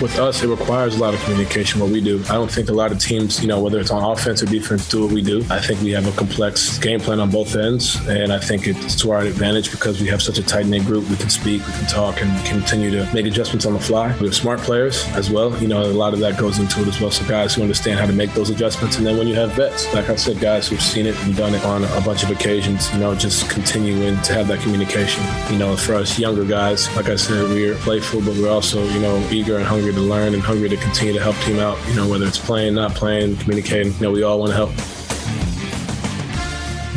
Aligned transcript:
With 0.00 0.18
us, 0.18 0.42
it 0.42 0.48
requires 0.48 0.96
a 0.96 0.98
lot 0.98 1.14
of 1.14 1.20
communication. 1.24 1.80
What 1.80 1.90
we 1.90 2.00
do, 2.00 2.22
I 2.24 2.34
don't 2.34 2.50
think 2.50 2.68
a 2.68 2.72
lot 2.72 2.92
of 2.92 2.98
teams, 2.98 3.40
you 3.40 3.48
know, 3.48 3.60
whether 3.60 3.78
it's 3.78 3.90
on 3.90 4.02
offense 4.02 4.42
or 4.42 4.46
defense, 4.46 4.88
do 4.88 5.04
what 5.04 5.12
we 5.12 5.22
do. 5.22 5.44
I 5.50 5.60
think 5.60 5.80
we 5.82 5.90
have 5.92 6.06
a 6.06 6.12
complex 6.12 6.78
game 6.78 7.00
plan 7.00 7.20
on 7.20 7.30
both 7.30 7.54
ends, 7.56 7.96
and 8.08 8.32
I 8.32 8.38
think 8.38 8.66
it's 8.66 8.94
to 9.02 9.10
our 9.12 9.20
advantage 9.20 9.70
because 9.70 10.00
we 10.00 10.08
have 10.08 10.22
such 10.22 10.38
a 10.38 10.42
tight 10.42 10.66
knit 10.66 10.84
group. 10.84 11.08
We 11.08 11.16
can 11.16 11.30
speak, 11.30 11.66
we 11.66 11.72
can 11.72 11.86
talk, 11.86 12.20
and 12.20 12.46
continue 12.46 12.90
to 12.90 13.12
make 13.14 13.26
adjustments 13.26 13.66
on 13.66 13.74
the 13.74 13.80
fly. 13.80 14.16
We 14.18 14.26
have 14.26 14.34
smart 14.34 14.60
players 14.60 15.04
as 15.08 15.30
well. 15.30 15.56
You 15.60 15.68
know, 15.68 15.82
a 15.82 15.92
lot 15.92 16.14
of 16.14 16.20
that 16.20 16.38
goes 16.38 16.58
into 16.58 16.80
it 16.80 16.88
as 16.88 17.00
well. 17.00 17.10
So 17.10 17.26
guys 17.26 17.54
who 17.54 17.62
understand 17.62 17.98
how 17.98 18.06
to 18.06 18.12
make 18.12 18.32
those 18.34 18.50
adjustments, 18.50 18.96
and 18.96 19.06
then 19.06 19.18
when 19.18 19.28
you 19.28 19.34
have 19.34 19.52
vets, 19.52 19.92
like 19.94 20.08
I 20.08 20.16
said, 20.16 20.40
guys 20.40 20.68
who've 20.68 20.82
seen 20.82 21.06
it 21.06 21.16
and 21.24 21.36
done 21.36 21.54
it 21.54 21.64
on 21.64 21.84
a 21.84 22.00
bunch 22.00 22.22
of 22.22 22.30
occasions, 22.30 22.92
you 22.92 22.98
know, 22.98 23.14
just 23.14 23.50
continuing 23.50 24.20
to 24.22 24.32
have 24.32 24.48
that 24.48 24.60
communication. 24.60 25.22
You 25.50 25.58
know, 25.58 25.76
for 25.76 25.94
us 25.94 26.18
younger 26.18 26.44
guys, 26.44 26.94
like 26.96 27.08
I 27.08 27.16
said, 27.16 27.48
we're 27.50 27.74
playful, 27.76 28.20
but 28.20 28.34
we're 28.36 28.50
also, 28.50 28.82
you 28.88 29.00
know, 29.00 29.18
eager 29.30 29.56
and 29.56 29.66
hungry 29.66 29.89
to 29.92 30.00
learn 30.00 30.34
and 30.34 30.42
hungry 30.42 30.68
to 30.68 30.76
continue 30.76 31.12
to 31.14 31.20
help 31.20 31.36
team 31.38 31.58
out. 31.58 31.78
You 31.88 31.94
know, 31.96 32.08
whether 32.08 32.26
it's 32.26 32.38
playing, 32.38 32.74
not 32.74 32.94
playing, 32.94 33.36
communicating. 33.36 33.92
You 33.94 34.00
know, 34.00 34.10
we 34.10 34.22
all 34.22 34.38
want 34.40 34.50
to 34.50 34.56
help. 34.56 34.70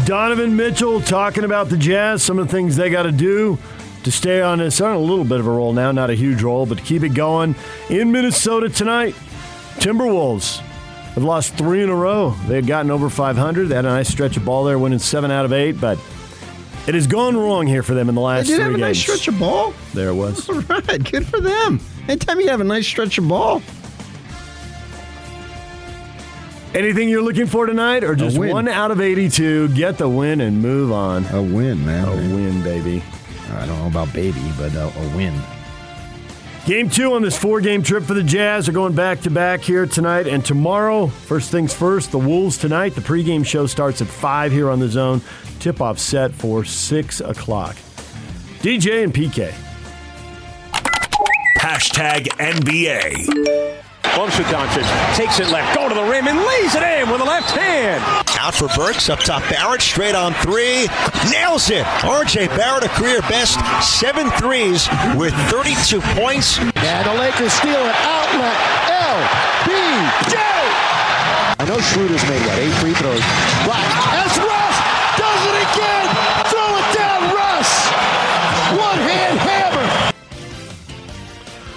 Donovan 0.06 0.56
Mitchell 0.56 1.00
talking 1.02 1.46
about 1.46 1.70
the 1.70 1.78
Jazz, 1.78 2.22
some 2.24 2.38
of 2.38 2.48
the 2.48 2.52
things 2.52 2.76
they 2.76 2.90
got 2.90 3.04
to 3.04 3.12
do 3.12 3.58
to 4.04 4.12
stay 4.12 4.42
on 4.42 4.58
this. 4.60 4.82
On 4.82 4.94
a 4.94 5.00
little 5.00 5.24
bit 5.24 5.40
of 5.40 5.48
a 5.48 5.52
roll 5.52 5.72
now, 5.72 5.92
not 5.94 6.10
a 6.10 6.14
huge 6.16 6.42
roll, 6.44 6.66
but 6.66 6.78
to 6.80 6.84
keep 6.84 7.04
it 7.04 7.14
going. 7.14 7.56
In 7.90 8.12
Minnesota 8.12 8.68
tonight, 8.68 9.16
Timberwolves 9.76 10.58
have 11.14 11.24
lost 11.24 11.54
three 11.56 11.84
in 11.84 11.90
a 11.90 11.96
row. 11.96 12.32
They 12.48 12.56
had 12.56 12.68
gotten 12.68 12.92
over 12.92 13.10
500. 13.10 13.68
They 13.70 13.76
had 13.76 13.86
a 13.86 13.90
nice 13.90 14.10
stretch 14.10 14.36
of 14.36 14.44
ball 14.44 14.66
there, 14.66 14.78
winning 14.78 15.00
seven 15.00 15.32
out 15.32 15.46
of 15.46 15.54
eight, 15.54 15.80
but 15.80 15.98
it 16.86 16.96
has 16.96 17.08
gone 17.08 17.38
wrong 17.38 17.66
here 17.66 17.82
for 17.84 17.94
them 17.94 18.10
in 18.10 18.16
the 18.16 18.22
last 18.22 18.48
They 18.48 18.54
did 18.54 18.56
three 18.58 18.64
have 18.66 18.74
a 18.74 18.78
games. 18.78 18.82
nice 18.98 19.00
stretch 19.00 19.28
of 19.30 19.40
ball. 19.40 19.74
there 19.94 20.10
it 20.10 20.16
was. 20.16 20.50
All 20.50 20.60
right, 20.60 21.12
good 21.12 21.26
for 21.26 21.40
them. 21.40 21.80
Anytime 22.08 22.40
you 22.42 22.50
have 22.50 22.62
a 22.62 22.66
nice 22.66 22.88
stretch 22.88 23.18
of 23.18 23.28
ball, 23.28 23.62
Anything 26.74 27.08
you're 27.08 27.22
looking 27.22 27.46
for 27.46 27.68
tonight, 27.68 28.04
or 28.04 28.16
just 28.16 28.36
one 28.36 28.68
out 28.68 28.90
of 28.90 29.00
82? 29.00 29.70
Get 29.76 30.00
the 30.00 30.10
win 30.10 30.42
and 30.42 30.60
move 30.60 30.92
on. 30.92 31.24
a 31.28 31.40
win, 31.40 31.86
man. 31.86 32.08
A 32.08 32.16
win, 32.34 32.64
baby. 32.64 33.04
I 33.52 33.68
don't 33.68 33.78
know 33.78 33.88
about 33.88 34.12
baby, 34.12 34.42
but 34.58 34.74
a, 34.74 34.86
a 34.86 35.16
win. 35.16 35.40
Game 36.66 36.90
two 36.90 37.14
on 37.14 37.22
this 37.22 37.38
four 37.38 37.62
game 37.62 37.84
trip 37.84 38.04
for 38.04 38.16
the 38.16 38.24
Jazz 38.24 38.68
are 38.68 38.72
going 38.72 38.96
back 38.96 39.22
to 39.22 39.30
back 39.30 39.62
here 39.62 39.86
tonight 39.86 40.28
and 40.28 40.44
tomorrow. 40.44 41.08
First 41.08 41.52
things 41.52 41.74
first, 41.74 42.10
the 42.12 42.18
Wolves 42.18 42.58
tonight. 42.58 42.96
The 42.96 43.02
pregame 43.02 43.46
show 43.46 43.68
starts 43.68 44.02
at 44.02 44.08
5 44.08 44.52
here 44.52 44.72
on 44.72 44.80
the 44.80 44.88
zone. 44.88 45.22
Tip 45.60 45.80
off 45.80 46.00
set 46.00 46.32
for 46.32 46.64
6 46.66 47.20
o'clock. 47.22 47.76
DJ 48.62 49.04
and 49.04 49.14
PK. 49.14 49.54
Hashtag 51.64 52.28
NBA. 52.44 53.24
Bumps 54.18 54.38
with 54.38 54.48
Doncic, 54.48 54.84
takes 55.16 55.40
it 55.40 55.48
left, 55.48 55.74
go 55.74 55.88
to 55.88 55.96
the 55.96 56.04
rim 56.04 56.28
and 56.28 56.38
lays 56.38 56.76
it 56.76 56.84
in 56.84 57.10
with 57.10 57.20
the 57.20 57.26
left 57.26 57.52
hand. 57.52 58.04
Out 58.38 58.54
for 58.54 58.68
Burks, 58.76 59.08
up 59.08 59.20
top 59.20 59.42
Barrett, 59.50 59.82
straight 59.82 60.14
on 60.14 60.34
three. 60.44 60.88
Nails 61.32 61.70
it. 61.72 61.86
RJ 62.04 62.50
Barrett, 62.58 62.84
a 62.84 62.90
career 62.90 63.22
best, 63.32 63.56
seven 63.82 64.30
threes 64.32 64.90
with 65.16 65.34
32 65.48 66.02
points. 66.20 66.60
And 66.60 67.08
the 67.08 67.14
Lakers 67.16 67.54
steal 67.54 67.80
it. 67.80 67.96
Outlet. 68.04 68.60
LBJ. 69.64 70.36
I 70.36 71.66
know 71.66 71.80
Schroeder's 71.80 72.28
made 72.28 72.46
what 72.46 72.60
eight 72.60 72.74
free 72.84 72.94
throws. 72.94 73.24
Black. 73.64 73.88
As 74.20 74.38
Russ 74.38 74.63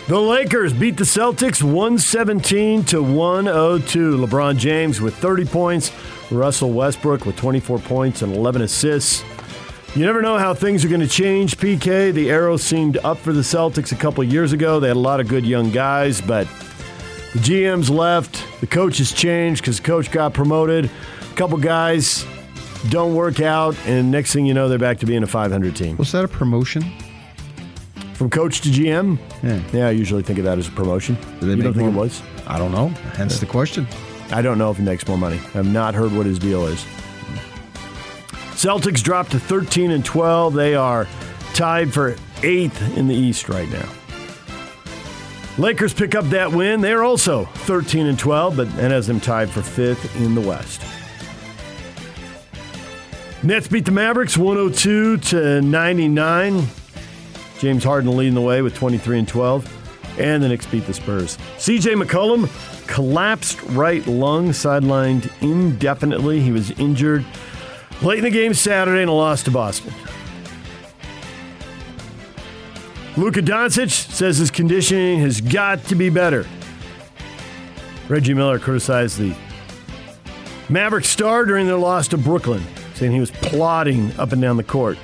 The 0.09 0.21
Lakers 0.21 0.73
beat 0.73 0.97
the 0.97 1.03
Celtics 1.03 1.65
117 1.65 2.85
to 2.85 3.03
102. 3.03 4.19
LeBron 4.19 4.57
James 4.57 5.01
with 5.01 5.17
30 5.17 5.45
points, 5.47 5.91
Russell 6.31 6.71
Westbrook 6.71 7.27
with 7.27 7.35
24 7.35 7.81
points 7.81 8.23
and 8.23 8.33
11 8.33 8.63
assists. 8.63 9.25
You 9.97 10.07
never 10.07 10.23
know 10.23 10.39
how 10.39 10.55
things 10.55 10.85
are 10.85 10.89
going 10.89 11.01
to 11.01 11.09
change, 11.09 11.59
PK. 11.59 12.15
The 12.15 12.31
arrow 12.31 12.57
seemed 12.57 12.99
up 12.99 13.19
for 13.19 13.33
the 13.33 13.41
Celtics 13.41 13.91
a 13.91 13.97
couple 13.97 14.23
years 14.23 14.53
ago. 14.53 14.79
They 14.79 14.87
had 14.87 14.97
a 14.97 15.01
lot 15.01 15.19
of 15.19 15.27
good 15.27 15.45
young 15.45 15.73
guys, 15.73 16.21
but 16.21 16.47
the 17.33 17.41
GM's 17.41 17.91
left. 17.91 18.45
The 18.61 18.69
coach 18.69 18.99
has 18.99 19.11
changed 19.11 19.63
because 19.63 19.81
the 19.81 19.87
coach 19.89 20.13
got 20.13 20.33
promoted. 20.33 20.85
A 20.85 21.35
couple 21.35 21.59
guys 21.59 22.25
don't 22.91 23.17
work 23.17 23.41
out, 23.41 23.75
and 23.87 24.13
next 24.13 24.33
thing 24.33 24.47
you 24.47 24.55
know, 24.55 24.69
they're 24.69 24.79
back 24.79 25.01
to 25.01 25.07
being 25.07 25.25
a 25.25 25.27
500 25.27 25.75
team. 25.75 25.97
Was 25.97 26.13
that 26.13 26.25
a 26.25 26.29
promotion? 26.29 26.85
From 28.17 28.31
coach 28.31 28.63
to 28.63 28.71
GM? 28.71 29.19
Yeah. 29.43 29.61
Yeah, 29.75 29.89
I 29.89 29.91
usually 29.91 30.23
think 30.23 30.39
of 30.39 30.47
that 30.47 30.57
as 30.59 30.69
a 30.69 30.71
promotion. 30.71 31.19
they 31.41 31.49
you 31.49 31.57
don't 31.57 31.75
think 31.75 31.93
more- 31.93 32.05
it 32.05 32.07
was? 32.07 32.23
I 32.47 32.59
don't 32.59 32.73
know. 32.73 32.89
Hence 33.15 33.39
the 33.41 33.47
question. 33.47 33.87
I 34.31 34.41
don't 34.41 34.57
know 34.57 34.71
if 34.71 34.79
he 34.79 34.83
makes 34.83 35.07
more 35.07 35.19
money. 35.19 35.39
I've 35.55 35.67
not 35.71 35.95
heard 35.95 36.13
what 36.13 36.25
his 36.25 36.39
deal 36.39 36.67
is. 36.67 36.83
Celtics 38.55 39.03
dropped 39.03 39.33
to 39.33 39.39
13 39.39 39.91
and 39.91 40.03
12. 40.03 40.55
They 40.55 40.75
are 40.75 41.07
tied 41.53 41.93
for 41.93 42.17
eighth 42.43 42.97
in 42.97 43.07
the 43.07 43.15
East 43.15 43.51
right 43.51 43.69
now. 43.71 43.89
Lakers 45.59 45.93
pick 45.93 46.15
up 46.15 46.25
that 46.31 46.51
win. 46.53 46.81
They're 46.81 47.05
also 47.05 47.45
13 47.45 48.07
and 48.07 48.19
12, 48.19 48.57
but 48.57 48.75
that 48.77 48.91
has 48.91 49.07
them 49.07 49.21
tied 49.21 49.51
for 49.51 49.61
fifth 49.61 50.17
in 50.21 50.35
the 50.35 50.41
West. 50.41 50.83
Nets 53.43 53.69
beat 53.69 53.85
the 53.85 53.93
Mavericks 53.93 54.39
102 54.39 55.19
to 55.19 55.61
99. 55.61 56.67
James 57.59 57.85
Harden 57.85 58.17
leading 58.17 58.35
the 58.35 58.41
way 58.41 58.63
with 58.63 58.75
23 58.75 59.21
and 59.21 59.29
12. 59.29 60.19
And 60.19 60.43
the 60.43 60.49
Knicks 60.49 60.67
beat 60.67 60.87
the 60.87 60.95
Spurs. 60.95 61.37
CJ 61.59 62.03
McCollum 62.03 62.49
collapsed 62.87 63.63
right 63.65 64.07
lung, 64.07 64.49
sidelined 64.49 65.31
indefinitely. 65.43 66.41
He 66.41 66.53
was 66.53 66.71
injured 66.73 67.25
late 68.03 68.19
in 68.19 68.25
the 68.25 68.31
game 68.31 68.55
Saturday 68.55 69.03
and 69.03 69.11
a 69.11 69.13
loss 69.13 69.43
to 69.43 69.51
Boston. 69.51 69.93
Luka 73.17 73.41
Doncic 73.41 73.91
says 73.91 74.37
his 74.37 74.51
conditioning 74.51 75.21
has 75.21 75.41
got 75.41 75.83
to 75.85 75.95
be 75.95 76.11
better. 76.11 76.47
Reggie 78.09 78.35
Miller 78.35 78.59
criticized 78.59 79.19
the 79.19 79.35
Maverick 80.69 81.05
star 81.05 81.45
during 81.45 81.67
their 81.67 81.79
loss 81.79 82.09
to 82.09 82.19
Brooklyn, 82.19 82.63
saying 82.95 83.13
he 83.13 83.21
was 83.21 83.31
plodding 83.31 84.13
up 84.19 84.33
and 84.33 84.43
down 84.43 84.57
the 84.57 84.65
court. 84.65 84.99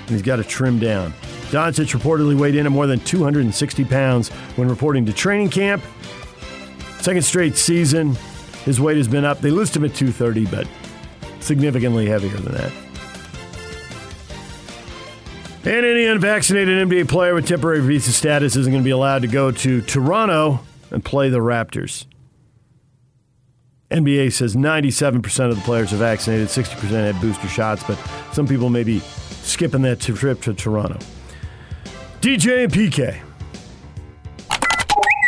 And 0.00 0.10
he's 0.10 0.22
got 0.22 0.36
to 0.36 0.44
trim 0.44 0.78
down. 0.78 1.14
Doncic 1.50 1.98
reportedly 1.98 2.38
weighed 2.38 2.54
in 2.54 2.66
at 2.66 2.72
more 2.72 2.86
than 2.86 3.00
260 3.00 3.84
pounds 3.84 4.28
when 4.56 4.68
reporting 4.68 5.04
to 5.06 5.12
training 5.12 5.50
camp. 5.50 5.82
Second 7.00 7.22
straight 7.22 7.56
season, 7.56 8.16
his 8.64 8.80
weight 8.80 8.96
has 8.96 9.08
been 9.08 9.24
up. 9.24 9.40
They 9.40 9.50
list 9.50 9.76
him 9.76 9.84
at 9.84 9.94
230, 9.94 10.46
but 10.46 10.68
significantly 11.40 12.06
heavier 12.06 12.36
than 12.36 12.54
that. 12.54 12.72
And 15.62 15.84
any 15.84 16.06
unvaccinated 16.06 16.88
NBA 16.88 17.08
player 17.08 17.34
with 17.34 17.46
temporary 17.46 17.80
visa 17.80 18.12
status 18.12 18.56
isn't 18.56 18.70
going 18.72 18.82
to 18.82 18.86
be 18.86 18.92
allowed 18.92 19.22
to 19.22 19.28
go 19.28 19.50
to 19.50 19.82
Toronto 19.82 20.60
and 20.90 21.04
play 21.04 21.28
the 21.28 21.38
Raptors. 21.38 22.06
NBA 23.90 24.32
says 24.32 24.54
97% 24.54 25.50
of 25.50 25.56
the 25.56 25.62
players 25.62 25.92
are 25.92 25.96
vaccinated, 25.96 26.48
60% 26.48 26.78
had 26.90 27.20
booster 27.20 27.48
shots, 27.48 27.82
but 27.82 27.98
some 28.32 28.46
people 28.46 28.70
may 28.70 28.84
be 28.84 29.00
skipping 29.00 29.82
that 29.82 30.00
trip 30.00 30.40
to 30.42 30.54
Toronto. 30.54 30.98
DJ 32.20 32.64
and 32.64 32.72
PK. 32.72 33.18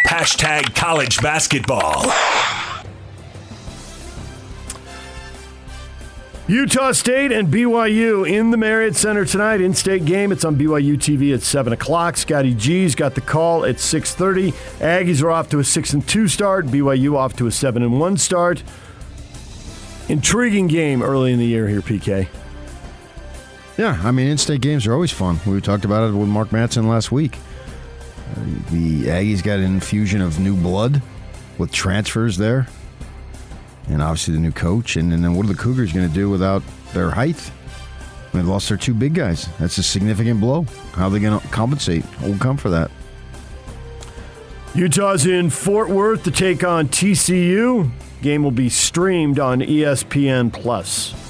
Hashtag 0.06 0.74
college 0.74 1.22
basketball. 1.22 2.04
Utah 6.46 6.92
State 6.92 7.32
and 7.32 7.48
BYU 7.48 8.28
in 8.28 8.50
the 8.50 8.58
Marriott 8.58 8.94
Center 8.94 9.24
tonight. 9.24 9.62
In-state 9.62 10.04
game. 10.04 10.32
It's 10.32 10.44
on 10.44 10.56
BYU 10.56 10.98
TV 10.98 11.32
at 11.32 11.40
seven 11.40 11.72
o'clock. 11.72 12.18
Scotty 12.18 12.52
G's 12.52 12.94
got 12.94 13.14
the 13.14 13.22
call 13.22 13.64
at 13.64 13.80
six 13.80 14.14
thirty. 14.14 14.52
Aggies 14.78 15.22
are 15.22 15.30
off 15.30 15.48
to 15.48 15.60
a 15.60 15.64
six 15.64 15.94
and 15.94 16.06
two 16.06 16.28
start. 16.28 16.66
BYU 16.66 17.16
off 17.16 17.34
to 17.36 17.46
a 17.46 17.50
seven 17.50 17.82
and 17.82 17.98
one 17.98 18.18
start. 18.18 18.62
Intriguing 20.10 20.66
game 20.66 21.02
early 21.02 21.32
in 21.32 21.38
the 21.38 21.46
year 21.46 21.68
here, 21.68 21.80
PK. 21.80 22.28
Yeah, 23.78 24.00
I 24.04 24.10
mean, 24.10 24.28
in-state 24.28 24.60
games 24.60 24.86
are 24.86 24.92
always 24.92 25.10
fun. 25.10 25.40
We 25.46 25.60
talked 25.60 25.84
about 25.84 26.08
it 26.08 26.12
with 26.14 26.28
Mark 26.28 26.52
Matson 26.52 26.88
last 26.88 27.10
week. 27.10 27.38
The 28.70 29.04
Aggies 29.04 29.42
got 29.42 29.58
an 29.58 29.64
infusion 29.64 30.20
of 30.20 30.38
new 30.38 30.56
blood 30.56 31.02
with 31.58 31.72
transfers 31.72 32.36
there, 32.36 32.66
and 33.88 34.02
obviously 34.02 34.34
the 34.34 34.40
new 34.40 34.52
coach. 34.52 34.96
And, 34.96 35.12
and 35.12 35.24
then 35.24 35.34
what 35.34 35.46
are 35.46 35.48
the 35.48 35.54
Cougars 35.54 35.92
going 35.92 36.08
to 36.08 36.14
do 36.14 36.28
without 36.30 36.62
their 36.92 37.10
height? 37.10 37.50
They 38.32 38.40
lost 38.40 38.68
their 38.68 38.78
two 38.78 38.94
big 38.94 39.14
guys. 39.14 39.48
That's 39.58 39.76
a 39.78 39.82
significant 39.82 40.40
blow. 40.40 40.62
How 40.92 41.06
are 41.06 41.10
they 41.10 41.20
going 41.20 41.38
to 41.38 41.48
compensate? 41.48 42.04
We'll 42.22 42.38
come 42.38 42.56
for 42.56 42.70
that. 42.70 42.90
Utah's 44.74 45.26
in 45.26 45.50
Fort 45.50 45.90
Worth 45.90 46.24
to 46.24 46.30
take 46.30 46.64
on 46.64 46.88
TCU. 46.88 47.90
Game 48.22 48.42
will 48.42 48.50
be 48.50 48.70
streamed 48.70 49.38
on 49.38 49.60
ESPN 49.60 50.50
Plus. 50.50 51.21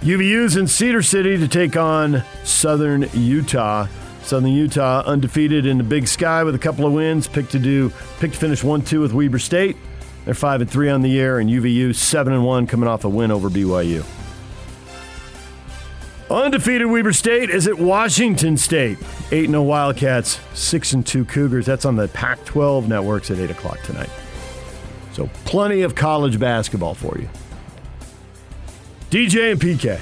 UVU's 0.00 0.56
in 0.56 0.68
Cedar 0.68 1.02
City 1.02 1.36
to 1.38 1.48
take 1.48 1.76
on 1.76 2.22
Southern 2.44 3.08
Utah. 3.14 3.88
Southern 4.22 4.52
Utah 4.52 5.02
undefeated 5.06 5.66
in 5.66 5.78
the 5.78 5.84
Big 5.84 6.06
Sky 6.06 6.44
with 6.44 6.54
a 6.54 6.58
couple 6.58 6.84
of 6.84 6.92
wins. 6.92 7.26
Picked 7.26 7.52
to 7.52 7.58
do 7.58 7.90
picked 8.18 8.34
to 8.34 8.40
finish 8.40 8.62
one 8.62 8.82
two 8.82 9.00
with 9.00 9.12
Weber 9.12 9.38
State. 9.38 9.76
They're 10.24 10.34
five 10.34 10.60
and 10.60 10.70
three 10.70 10.90
on 10.90 11.02
the 11.02 11.08
year, 11.08 11.38
and 11.38 11.48
UVU 11.48 11.94
seven 11.94 12.32
and 12.32 12.44
one 12.44 12.66
coming 12.66 12.88
off 12.88 13.04
a 13.04 13.08
win 13.08 13.30
over 13.30 13.48
BYU. 13.48 14.04
Undefeated 16.28 16.88
Weber 16.88 17.12
State 17.12 17.50
is 17.50 17.68
at 17.68 17.78
Washington 17.78 18.56
State. 18.56 18.98
8 19.30 19.48
0 19.48 19.62
Wildcats, 19.62 20.40
6 20.54 20.92
and 20.92 21.06
2 21.06 21.24
Cougars. 21.24 21.66
That's 21.66 21.84
on 21.84 21.94
the 21.94 22.08
Pac 22.08 22.44
12 22.44 22.88
networks 22.88 23.30
at 23.30 23.38
8 23.38 23.50
o'clock 23.52 23.80
tonight. 23.82 24.10
So, 25.12 25.30
plenty 25.44 25.82
of 25.82 25.94
college 25.94 26.40
basketball 26.40 26.94
for 26.94 27.16
you. 27.18 27.28
DJ 29.16 29.52
and 29.52 29.58
PK. 29.58 29.98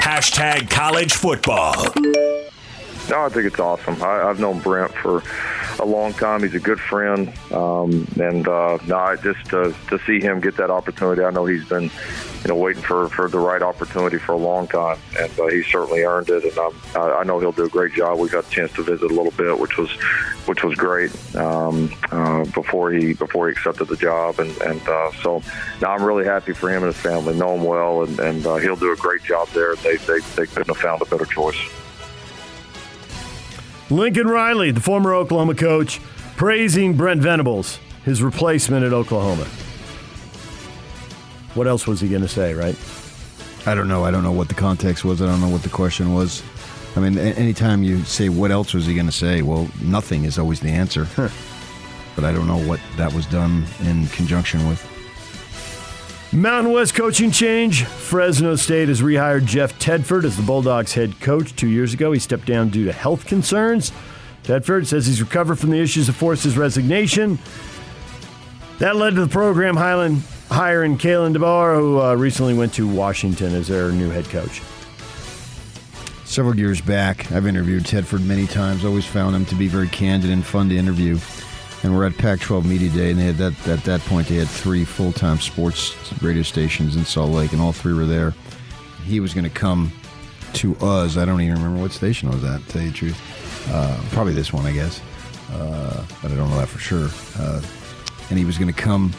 Hashtag 0.00 0.68
college 0.68 1.12
football. 1.12 1.76
No, 3.08 3.26
I 3.26 3.28
think 3.28 3.46
it's 3.46 3.60
awesome. 3.60 4.02
I, 4.02 4.22
I've 4.22 4.40
known 4.40 4.58
Brent 4.58 4.92
for 4.94 5.22
a 5.78 5.84
long 5.84 6.12
time. 6.14 6.42
He's 6.42 6.56
a 6.56 6.58
good 6.58 6.80
friend, 6.80 7.32
um, 7.52 8.08
and 8.20 8.48
uh, 8.48 8.78
no, 8.88 8.96
I 8.96 9.14
just 9.14 9.54
uh, 9.54 9.72
to 9.88 10.00
see 10.04 10.18
him 10.18 10.40
get 10.40 10.56
that 10.56 10.70
opportunity. 10.70 11.22
I 11.22 11.30
know 11.30 11.46
he's 11.46 11.64
been, 11.64 11.92
you 12.42 12.48
know, 12.48 12.56
waiting 12.56 12.82
for, 12.82 13.08
for 13.10 13.28
the 13.28 13.38
right 13.38 13.62
opportunity 13.62 14.16
for 14.16 14.32
a 14.32 14.38
long 14.38 14.66
time, 14.66 14.98
and 15.18 15.38
uh, 15.38 15.46
he 15.48 15.62
certainly 15.62 16.02
earned 16.02 16.30
it. 16.30 16.44
And 16.44 16.58
I'm, 16.58 16.72
I, 16.94 17.18
I 17.18 17.24
know 17.24 17.38
he'll 17.38 17.52
do 17.52 17.64
a 17.64 17.68
great 17.68 17.92
job. 17.92 18.18
We 18.18 18.28
got 18.28 18.46
a 18.46 18.50
chance 18.50 18.72
to 18.74 18.82
visit 18.82 19.10
a 19.10 19.14
little 19.14 19.32
bit, 19.32 19.58
which 19.58 19.76
was 19.76 19.90
which 20.46 20.64
was 20.64 20.74
great 20.74 21.12
um, 21.36 21.92
uh, 22.10 22.44
before 22.46 22.92
he 22.92 23.12
before 23.12 23.48
he 23.48 23.52
accepted 23.52 23.88
the 23.88 23.96
job, 23.96 24.38
and 24.38 24.56
and 24.62 24.80
uh, 24.88 25.10
so 25.22 25.42
now 25.82 25.92
I'm 25.92 26.02
really 26.02 26.24
happy 26.24 26.52
for 26.52 26.70
him 26.70 26.82
and 26.82 26.94
his 26.94 27.02
family. 27.02 27.34
Know 27.34 27.56
him 27.56 27.64
well, 27.64 28.02
and, 28.04 28.18
and 28.18 28.46
uh, 28.46 28.56
he'll 28.56 28.76
do 28.76 28.92
a 28.92 28.96
great 28.96 29.22
job 29.22 29.48
there. 29.48 29.76
They, 29.76 29.96
they 29.96 30.20
they 30.36 30.46
couldn't 30.46 30.68
have 30.68 30.78
found 30.78 31.02
a 31.02 31.04
better 31.04 31.26
choice. 31.26 31.58
Lincoln 33.90 34.28
Riley, 34.28 34.70
the 34.70 34.80
former 34.80 35.12
Oklahoma 35.12 35.54
coach, 35.56 36.00
praising 36.36 36.96
Brent 36.96 37.20
Venables, 37.20 37.80
his 38.04 38.22
replacement 38.22 38.84
at 38.84 38.92
Oklahoma. 38.92 39.46
What 41.54 41.66
else 41.66 41.86
was 41.86 42.00
he 42.00 42.08
going 42.08 42.22
to 42.22 42.28
say, 42.28 42.54
right? 42.54 42.76
I 43.66 43.74
don't 43.74 43.88
know. 43.88 44.04
I 44.04 44.10
don't 44.10 44.22
know 44.22 44.32
what 44.32 44.48
the 44.48 44.54
context 44.54 45.04
was. 45.04 45.20
I 45.20 45.26
don't 45.26 45.40
know 45.40 45.48
what 45.48 45.62
the 45.62 45.68
question 45.68 46.14
was. 46.14 46.42
I 46.96 47.00
mean, 47.00 47.18
anytime 47.18 47.82
you 47.82 48.04
say 48.04 48.28
what 48.28 48.50
else 48.50 48.74
was 48.74 48.86
he 48.86 48.94
going 48.94 49.06
to 49.06 49.12
say, 49.12 49.42
well, 49.42 49.68
nothing 49.82 50.24
is 50.24 50.38
always 50.38 50.60
the 50.60 50.70
answer. 50.70 51.06
but 52.16 52.24
I 52.24 52.32
don't 52.32 52.46
know 52.46 52.58
what 52.66 52.80
that 52.96 53.12
was 53.12 53.26
done 53.26 53.64
in 53.84 54.06
conjunction 54.08 54.66
with. 54.68 54.86
Mountain 56.32 56.72
West 56.72 56.94
coaching 56.94 57.32
change. 57.32 57.84
Fresno 57.84 58.54
State 58.54 58.88
has 58.88 59.02
rehired 59.02 59.46
Jeff 59.46 59.76
Tedford 59.80 60.24
as 60.24 60.36
the 60.36 60.42
Bulldogs 60.42 60.94
head 60.94 61.18
coach. 61.20 61.54
Two 61.56 61.68
years 61.68 61.92
ago, 61.92 62.12
he 62.12 62.20
stepped 62.20 62.46
down 62.46 62.68
due 62.68 62.84
to 62.84 62.92
health 62.92 63.26
concerns. 63.26 63.90
Tedford 64.44 64.86
says 64.86 65.06
he's 65.06 65.20
recovered 65.20 65.58
from 65.58 65.70
the 65.70 65.80
issues 65.80 66.06
that 66.06 66.12
forced 66.12 66.44
his 66.44 66.56
resignation. 66.56 67.38
That 68.78 68.96
led 68.96 69.16
to 69.16 69.22
the 69.22 69.28
program 69.28 69.76
hiring, 69.76 70.22
hiring 70.50 70.98
Kalen 70.98 71.34
DeBoer, 71.34 71.76
who 71.78 72.00
uh, 72.00 72.14
recently 72.14 72.54
went 72.54 72.74
to 72.74 72.86
Washington 72.86 73.54
as 73.54 73.68
their 73.68 73.92
new 73.92 74.10
head 74.10 74.24
coach. 74.26 74.62
Several 76.24 76.56
years 76.56 76.80
back, 76.80 77.30
I've 77.32 77.46
interviewed 77.46 77.84
Tedford 77.84 78.24
many 78.24 78.46
times. 78.46 78.84
Always 78.84 79.06
found 79.06 79.34
him 79.34 79.46
to 79.46 79.54
be 79.54 79.68
very 79.68 79.88
candid 79.88 80.30
and 80.30 80.44
fun 80.44 80.68
to 80.68 80.76
interview. 80.76 81.18
And 81.82 81.96
we're 81.96 82.06
at 82.06 82.16
Pac-12 82.18 82.64
Media 82.66 82.90
Day, 82.90 83.10
and 83.10 83.18
they 83.18 83.24
had 83.24 83.36
that 83.36 83.68
at 83.68 83.84
that 83.84 84.00
point 84.02 84.28
they 84.28 84.36
had 84.36 84.48
three 84.48 84.84
full-time 84.84 85.38
sports 85.38 85.94
radio 86.22 86.42
stations 86.42 86.94
in 86.94 87.04
Salt 87.04 87.30
Lake, 87.30 87.52
and 87.52 87.60
all 87.60 87.72
three 87.72 87.94
were 87.94 88.04
there. 88.04 88.34
He 89.04 89.18
was 89.18 89.32
going 89.32 89.44
to 89.44 89.50
come 89.50 89.90
to 90.54 90.76
us. 90.76 91.16
I 91.16 91.24
don't 91.24 91.40
even 91.40 91.54
remember 91.54 91.80
what 91.80 91.92
station 91.92 92.28
was 92.30 92.44
at. 92.44 92.60
To 92.60 92.68
tell 92.68 92.82
you 92.82 92.90
the 92.90 92.96
truth, 92.96 93.70
uh, 93.72 93.98
probably 94.10 94.34
this 94.34 94.52
one, 94.52 94.66
I 94.66 94.72
guess, 94.72 95.00
uh, 95.52 96.04
but 96.22 96.30
I 96.30 96.34
don't 96.34 96.50
know 96.50 96.58
that 96.58 96.68
for 96.68 96.78
sure. 96.78 97.08
Uh, 97.38 97.62
and 98.28 98.38
he 98.38 98.44
was 98.44 98.58
going 98.58 98.72
to 98.72 98.78
come 98.78 99.12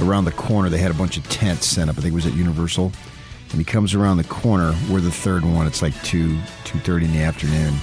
around 0.00 0.24
the 0.24 0.32
corner. 0.32 0.68
They 0.68 0.78
had 0.78 0.90
a 0.90 0.94
bunch 0.94 1.16
of 1.16 1.28
tents 1.28 1.66
set 1.66 1.88
up. 1.88 1.98
I 1.98 2.00
think 2.00 2.12
it 2.12 2.14
was 2.14 2.26
at 2.26 2.34
Universal. 2.34 2.92
And 3.50 3.60
he 3.60 3.64
comes 3.64 3.94
around 3.94 4.16
the 4.16 4.24
corner. 4.24 4.74
We're 4.90 5.00
the 5.00 5.12
third 5.12 5.44
one. 5.44 5.66
It's 5.66 5.80
like 5.82 5.94
two 6.02 6.38
two 6.64 6.78
thirty 6.80 7.04
in 7.06 7.12
the 7.12 7.22
afternoon, 7.22 7.74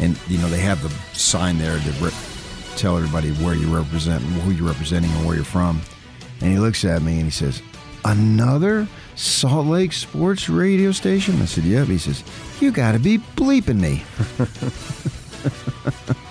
and 0.00 0.18
you 0.26 0.38
know 0.38 0.48
they 0.48 0.58
have 0.58 0.82
the 0.82 0.88
sign 1.16 1.58
there 1.58 1.78
to 1.78 1.90
re- 2.04 2.10
tell 2.76 2.96
everybody 2.96 3.30
where 3.44 3.54
you 3.54 3.72
represent, 3.74 4.22
who 4.24 4.50
you're 4.50 4.66
representing, 4.66 5.10
and 5.12 5.24
where 5.24 5.36
you're 5.36 5.44
from. 5.44 5.80
And 6.40 6.50
he 6.50 6.58
looks 6.58 6.84
at 6.84 7.02
me 7.02 7.16
and 7.16 7.24
he 7.26 7.30
says, 7.30 7.62
"Another 8.04 8.88
Salt 9.14 9.66
Lake 9.66 9.92
sports 9.92 10.48
radio 10.48 10.90
station?" 10.90 11.40
I 11.40 11.44
said, 11.44 11.62
"Yep." 11.62 11.86
He 11.86 11.98
says, 11.98 12.24
"You 12.58 12.72
got 12.72 12.92
to 12.92 12.98
be 12.98 13.18
bleeping 13.36 13.78
me." 13.78 14.02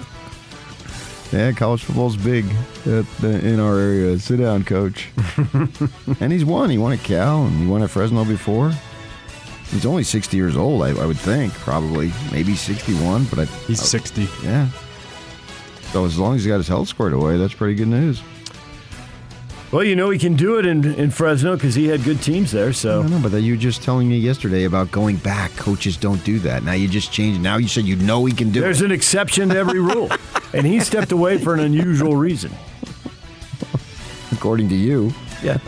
Yeah, 1.32 1.52
college 1.52 1.84
football's 1.84 2.16
big 2.16 2.46
at, 2.86 3.06
uh, 3.24 3.28
in 3.28 3.60
our 3.60 3.78
area. 3.78 4.18
Sit 4.18 4.38
down, 4.38 4.64
coach. 4.64 5.10
and 6.22 6.32
he's 6.32 6.46
won. 6.46 6.70
He 6.70 6.78
won 6.78 6.94
at 6.94 7.00
Cal 7.00 7.46
and 7.46 7.60
he 7.60 7.68
won 7.68 7.84
at 7.84 7.90
Fresno 7.90 8.24
before. 8.24 8.72
He's 9.72 9.86
only 9.86 10.04
60 10.04 10.38
years 10.38 10.56
old, 10.56 10.82
I, 10.84 10.92
I 10.92 11.06
would 11.06 11.18
think, 11.18 11.54
probably. 11.54 12.14
Maybe 12.32 12.56
61, 12.56 13.26
but 13.26 13.40
I. 13.40 13.46
He's 13.46 13.82
60. 13.82 14.28
Yeah. 14.42 14.70
So 15.92 16.06
as 16.06 16.18
long 16.18 16.36
as 16.36 16.44
he 16.44 16.50
got 16.50 16.58
his 16.58 16.68
health 16.68 16.88
squared 16.88 17.14
away, 17.14 17.38
that's 17.38 17.54
pretty 17.54 17.76
good 17.76 17.90
news. 17.90 18.22
Well, 19.72 19.84
you 19.84 19.98
know 19.98 20.10
he 20.12 20.18
can 20.18 20.36
do 20.38 20.58
it 20.60 20.66
in, 20.66 20.94
in 20.96 21.12
Fresno 21.12 21.56
because 21.56 21.76
he 21.76 21.88
had 21.88 22.02
good 22.04 22.22
teams 22.22 22.52
there. 22.52 22.72
So 22.72 23.02
I 23.02 23.08
know, 23.08 23.20
but 23.22 23.34
you 23.42 23.54
were 23.54 23.60
just 23.60 23.84
telling 23.84 24.08
me 24.08 24.18
yesterday 24.18 24.64
about 24.64 24.92
going 24.92 25.18
back. 25.18 25.52
Coaches 25.58 25.98
don't 25.98 26.24
do 26.24 26.40
that. 26.40 26.64
Now 26.64 26.72
you 26.72 26.88
just 26.88 27.12
changed. 27.12 27.42
Now 27.42 27.58
you 27.58 27.68
said 27.68 27.84
you 27.84 27.98
know 27.98 28.24
he 28.24 28.34
can 28.34 28.50
do 28.52 28.62
there's 28.62 28.78
it. 28.78 28.80
There's 28.80 28.92
an 28.92 28.92
exception 28.94 29.50
to 29.50 29.58
every 29.58 29.82
rule, 29.82 30.08
and 30.58 30.66
he 30.66 30.80
stepped 30.80 31.12
away 31.12 31.38
for 31.38 31.54
an 31.54 31.60
unusual 31.60 32.16
reason. 32.16 32.52
according 34.32 34.70
to 34.70 34.76
you. 34.76 35.14
Yeah. 35.44 35.60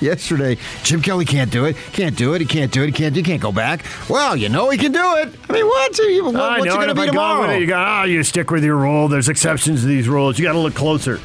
Yesterday, 0.00 0.58
Jim 0.82 1.02
Kelly 1.02 1.24
can't 1.24 1.50
do 1.50 1.64
it. 1.64 1.76
Can't 1.92 2.16
do 2.16 2.34
it. 2.34 2.40
He 2.40 2.46
can't 2.46 2.72
do 2.72 2.82
it. 2.82 2.86
He 2.86 2.92
can't. 2.92 3.16
He 3.16 3.22
can't 3.22 3.40
go 3.40 3.52
back. 3.52 3.84
Well, 4.08 4.36
you 4.36 4.48
know 4.48 4.70
he 4.70 4.78
can 4.78 4.92
do 4.92 5.16
it. 5.16 5.34
I 5.48 5.52
mean, 5.52 5.66
what's 5.66 5.98
he? 5.98 6.20
What, 6.20 6.36
I 6.36 6.58
what's 6.58 6.66
know. 6.66 6.74
and 6.74 6.84
going 6.84 6.88
to 6.88 6.94
be 6.94 7.06
tomorrow? 7.06 7.50
it, 7.50 7.60
you 7.60 7.66
got. 7.66 7.80
oh, 7.80 7.90
ah, 7.90 8.04
you 8.04 8.22
stick 8.22 8.50
with 8.50 8.64
your 8.64 8.76
rule. 8.76 9.08
There's 9.08 9.28
exceptions 9.28 9.80
to 9.80 9.86
these 9.86 10.08
rules. 10.08 10.38
You 10.38 10.44
got 10.44 10.52
to 10.52 10.58
look 10.58 10.74
closer. 10.74 11.20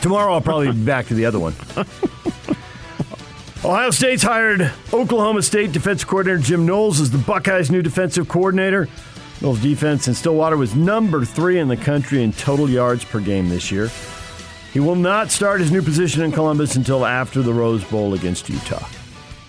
Tomorrow, 0.00 0.34
I'll 0.34 0.40
probably 0.40 0.72
be 0.72 0.84
back 0.84 1.06
to 1.06 1.14
the 1.14 1.26
other 1.26 1.38
one. 1.38 1.54
Ohio 3.64 3.90
State's 3.90 4.22
hired 4.22 4.70
Oklahoma 4.92 5.42
State 5.42 5.72
defensive 5.72 6.06
coordinator 6.06 6.40
Jim 6.40 6.66
Knowles 6.66 7.00
as 7.00 7.10
the 7.10 7.18
Buckeyes' 7.18 7.70
new 7.70 7.82
defensive 7.82 8.28
coordinator. 8.28 8.86
Knowles' 9.40 9.60
defense 9.60 10.06
in 10.08 10.14
Stillwater 10.14 10.56
was 10.56 10.74
number 10.76 11.24
three 11.24 11.58
in 11.58 11.66
the 11.66 11.76
country 11.76 12.22
in 12.22 12.32
total 12.32 12.68
yards 12.68 13.04
per 13.04 13.18
game 13.18 13.48
this 13.48 13.72
year. 13.72 13.90
He 14.72 14.78
will 14.78 14.94
not 14.94 15.30
start 15.30 15.60
his 15.60 15.72
new 15.72 15.80
position 15.80 16.22
in 16.22 16.32
Columbus 16.32 16.76
until 16.76 17.06
after 17.06 17.42
the 17.42 17.52
Rose 17.52 17.82
Bowl 17.84 18.12
against 18.14 18.48
Utah. 18.48 18.86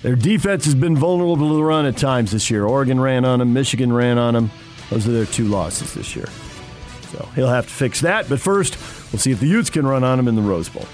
Their 0.03 0.15
defense 0.15 0.63
has 0.65 0.75
been 0.75 0.95
vulnerable 0.95 1.35
to 1.35 1.55
the 1.55 1.63
run 1.63 1.85
at 1.85 1.97
times 1.97 2.31
this 2.31 2.49
year. 2.49 2.65
Oregon 2.65 2.99
ran 2.99 3.25
on 3.25 3.39
them, 3.39 3.53
Michigan 3.53 3.91
ran 3.91 4.17
on 4.17 4.33
them. 4.33 4.51
Those 4.89 5.07
are 5.07 5.11
their 5.11 5.25
two 5.25 5.45
losses 5.45 5.93
this 5.93 6.15
year. 6.15 6.29
So 7.11 7.27
he'll 7.35 7.49
have 7.49 7.67
to 7.67 7.73
fix 7.73 7.99
that. 8.01 8.29
But 8.29 8.39
first, 8.39 8.77
we'll 9.11 9.19
see 9.19 9.31
if 9.31 9.41
the 9.41 9.47
Utes 9.47 9.69
can 9.69 9.85
run 9.85 10.03
on 10.05 10.17
him 10.17 10.29
in 10.29 10.35
the 10.35 10.41
Rose 10.41 10.69
Bowl. 10.69 10.85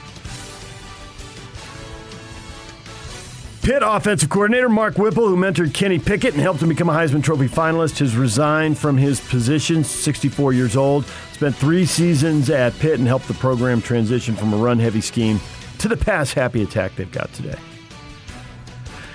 Pitt 3.63 3.81
offensive 3.81 4.29
coordinator 4.29 4.67
Mark 4.67 4.97
Whipple, 4.97 5.25
who 5.25 5.37
mentored 5.37 5.73
Kenny 5.73 5.97
Pickett 5.97 6.33
and 6.33 6.41
helped 6.41 6.61
him 6.61 6.67
become 6.67 6.89
a 6.89 6.91
Heisman 6.91 7.23
Trophy 7.23 7.47
finalist, 7.47 7.99
has 7.99 8.13
resigned 8.17 8.77
from 8.77 8.97
his 8.97 9.21
position, 9.21 9.85
64 9.85 10.51
years 10.51 10.75
old. 10.75 11.05
Spent 11.31 11.55
three 11.55 11.85
seasons 11.85 12.49
at 12.49 12.77
Pitt 12.79 12.99
and 12.99 13.07
helped 13.07 13.29
the 13.29 13.33
program 13.35 13.81
transition 13.81 14.35
from 14.35 14.53
a 14.53 14.57
run 14.57 14.79
heavy 14.79 14.99
scheme 14.99 15.39
to 15.77 15.87
the 15.87 15.95
pass 15.95 16.33
happy 16.33 16.61
attack 16.61 16.93
they've 16.97 17.09
got 17.09 17.31
today. 17.31 17.55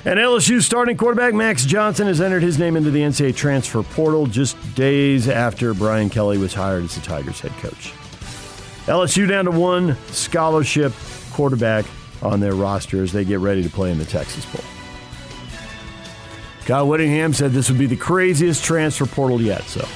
And 0.06 0.18
LSU 0.18 0.62
starting 0.62 0.96
quarterback 0.96 1.34
Max 1.34 1.66
Johnson 1.66 2.06
has 2.06 2.22
entered 2.22 2.42
his 2.42 2.58
name 2.58 2.74
into 2.74 2.90
the 2.90 3.02
NCAA 3.02 3.36
transfer 3.36 3.82
portal 3.82 4.26
just 4.26 4.56
days 4.74 5.28
after 5.28 5.74
Brian 5.74 6.08
Kelly 6.08 6.38
was 6.38 6.54
hired 6.54 6.84
as 6.84 6.94
the 6.94 7.02
Tigers 7.02 7.40
head 7.40 7.52
coach. 7.58 7.92
LSU 8.86 9.28
down 9.28 9.44
to 9.44 9.50
one 9.50 9.94
scholarship 10.06 10.94
quarterback 11.32 11.84
on 12.22 12.40
their 12.40 12.54
roster 12.54 13.02
as 13.02 13.12
they 13.12 13.24
get 13.24 13.38
ready 13.40 13.62
to 13.62 13.68
play 13.70 13.90
in 13.90 13.98
the 13.98 14.04
Texas 14.04 14.44
Bowl. 14.46 14.64
Kyle 16.66 16.86
Whittingham 16.86 17.32
said 17.32 17.52
this 17.52 17.70
would 17.70 17.78
be 17.78 17.86
the 17.86 17.96
craziest 17.96 18.62
transfer 18.62 19.06
portal 19.06 19.40
yet, 19.40 19.62
so 19.64 19.86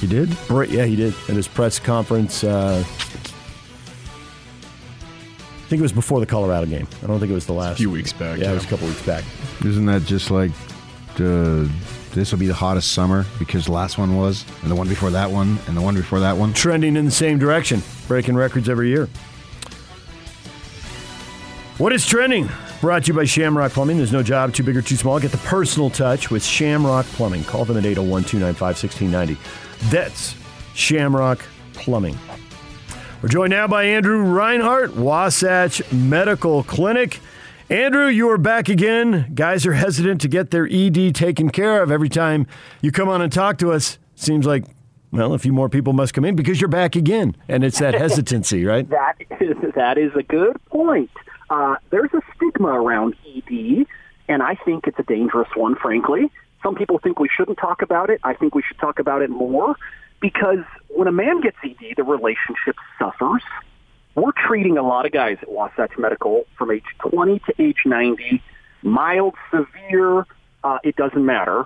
He 0.00 0.06
did? 0.06 0.28
Yeah, 0.50 0.84
he 0.84 0.94
did 0.96 1.14
at 1.28 1.36
his 1.36 1.48
press 1.48 1.78
conference. 1.78 2.44
Uh, 2.44 2.84
I 5.60 5.68
think 5.70 5.80
it 5.80 5.82
was 5.82 5.92
before 5.92 6.20
the 6.20 6.26
Colorado 6.26 6.66
game. 6.66 6.86
I 7.02 7.06
don't 7.06 7.20
think 7.20 7.30
it 7.30 7.34
was 7.34 7.46
the 7.46 7.52
last. 7.52 7.74
A 7.74 7.76
few 7.76 7.90
weeks 7.90 8.12
back. 8.12 8.38
Yeah, 8.38 8.44
yeah. 8.46 8.50
it 8.50 8.54
was 8.54 8.64
a 8.64 8.68
couple 8.68 8.86
weeks 8.88 9.06
back. 9.06 9.24
Isn't 9.64 9.86
that 9.86 10.02
just 10.04 10.30
like 10.30 10.50
uh, 11.20 11.66
this 12.12 12.32
will 12.32 12.38
be 12.40 12.48
the 12.48 12.54
hottest 12.54 12.92
summer 12.92 13.24
because 13.38 13.66
the 13.66 13.72
last 13.72 13.96
one 13.96 14.16
was, 14.16 14.44
and 14.62 14.70
the 14.70 14.74
one 14.74 14.88
before 14.88 15.10
that 15.10 15.30
one, 15.30 15.58
and 15.68 15.76
the 15.76 15.80
one 15.80 15.94
before 15.94 16.18
that 16.20 16.36
one? 16.36 16.52
Trending 16.52 16.96
in 16.96 17.04
the 17.04 17.10
same 17.10 17.38
direction, 17.38 17.82
breaking 18.08 18.34
records 18.36 18.68
every 18.68 18.88
year. 18.88 19.08
What 21.80 21.94
is 21.94 22.04
trending? 22.06 22.46
Brought 22.82 23.04
to 23.04 23.08
you 23.08 23.14
by 23.14 23.24
Shamrock 23.24 23.72
Plumbing. 23.72 23.96
There's 23.96 24.12
no 24.12 24.22
job 24.22 24.52
too 24.52 24.62
big 24.62 24.76
or 24.76 24.82
too 24.82 24.96
small. 24.96 25.18
Get 25.18 25.30
the 25.32 25.38
personal 25.38 25.88
touch 25.88 26.30
with 26.30 26.44
Shamrock 26.44 27.06
Plumbing. 27.06 27.42
Call 27.44 27.64
them 27.64 27.78
at 27.78 27.86
801 27.86 28.24
295 28.24 28.60
1690. 28.60 29.88
That's 29.88 30.34
Shamrock 30.74 31.42
Plumbing. 31.72 32.18
We're 33.22 33.30
joined 33.30 33.52
now 33.52 33.66
by 33.66 33.84
Andrew 33.84 34.20
Reinhardt, 34.20 34.94
Wasatch 34.94 35.80
Medical 35.90 36.64
Clinic. 36.64 37.18
Andrew, 37.70 38.08
you 38.08 38.28
are 38.28 38.36
back 38.36 38.68
again. 38.68 39.32
Guys 39.34 39.64
are 39.64 39.72
hesitant 39.72 40.20
to 40.20 40.28
get 40.28 40.50
their 40.50 40.68
ED 40.70 41.14
taken 41.14 41.48
care 41.48 41.82
of 41.82 41.90
every 41.90 42.10
time 42.10 42.46
you 42.82 42.92
come 42.92 43.08
on 43.08 43.22
and 43.22 43.32
talk 43.32 43.56
to 43.56 43.72
us. 43.72 43.96
Seems 44.16 44.44
like, 44.44 44.64
well, 45.12 45.32
a 45.32 45.38
few 45.38 45.54
more 45.54 45.70
people 45.70 45.94
must 45.94 46.12
come 46.12 46.26
in 46.26 46.36
because 46.36 46.60
you're 46.60 46.68
back 46.68 46.94
again. 46.94 47.34
And 47.48 47.64
it's 47.64 47.78
that 47.78 47.94
hesitancy, 47.98 48.66
right? 48.66 48.86
that 48.90 49.14
is 49.40 49.56
that 49.74 49.96
is 49.96 50.12
a 50.14 50.22
good 50.22 50.62
point. 50.66 51.08
Uh, 51.50 51.76
there's 51.90 52.10
a 52.14 52.22
stigma 52.36 52.68
around 52.68 53.16
ED, 53.26 53.86
and 54.28 54.42
I 54.42 54.54
think 54.54 54.86
it's 54.86 54.98
a 54.98 55.02
dangerous 55.02 55.48
one. 55.54 55.74
Frankly, 55.74 56.30
some 56.62 56.76
people 56.76 56.98
think 56.98 57.18
we 57.18 57.28
shouldn't 57.28 57.58
talk 57.58 57.82
about 57.82 58.08
it. 58.08 58.20
I 58.22 58.34
think 58.34 58.54
we 58.54 58.62
should 58.62 58.78
talk 58.78 59.00
about 59.00 59.20
it 59.20 59.30
more 59.30 59.74
because 60.20 60.64
when 60.88 61.08
a 61.08 61.12
man 61.12 61.40
gets 61.40 61.56
ED, 61.64 61.94
the 61.96 62.04
relationship 62.04 62.76
suffers. 62.98 63.42
We're 64.14 64.32
treating 64.32 64.76
a 64.76 64.82
lot 64.82 65.06
of 65.06 65.12
guys 65.12 65.38
at 65.40 65.50
Wasatch 65.50 65.92
Medical 65.96 66.44
from 66.58 66.72
age 66.72 66.84
20 66.98 67.38
to 67.38 67.62
age 67.62 67.78
90, 67.86 68.42
mild, 68.82 69.34
severe. 69.50 70.26
Uh, 70.62 70.78
it 70.82 70.96
doesn't 70.96 71.24
matter. 71.24 71.64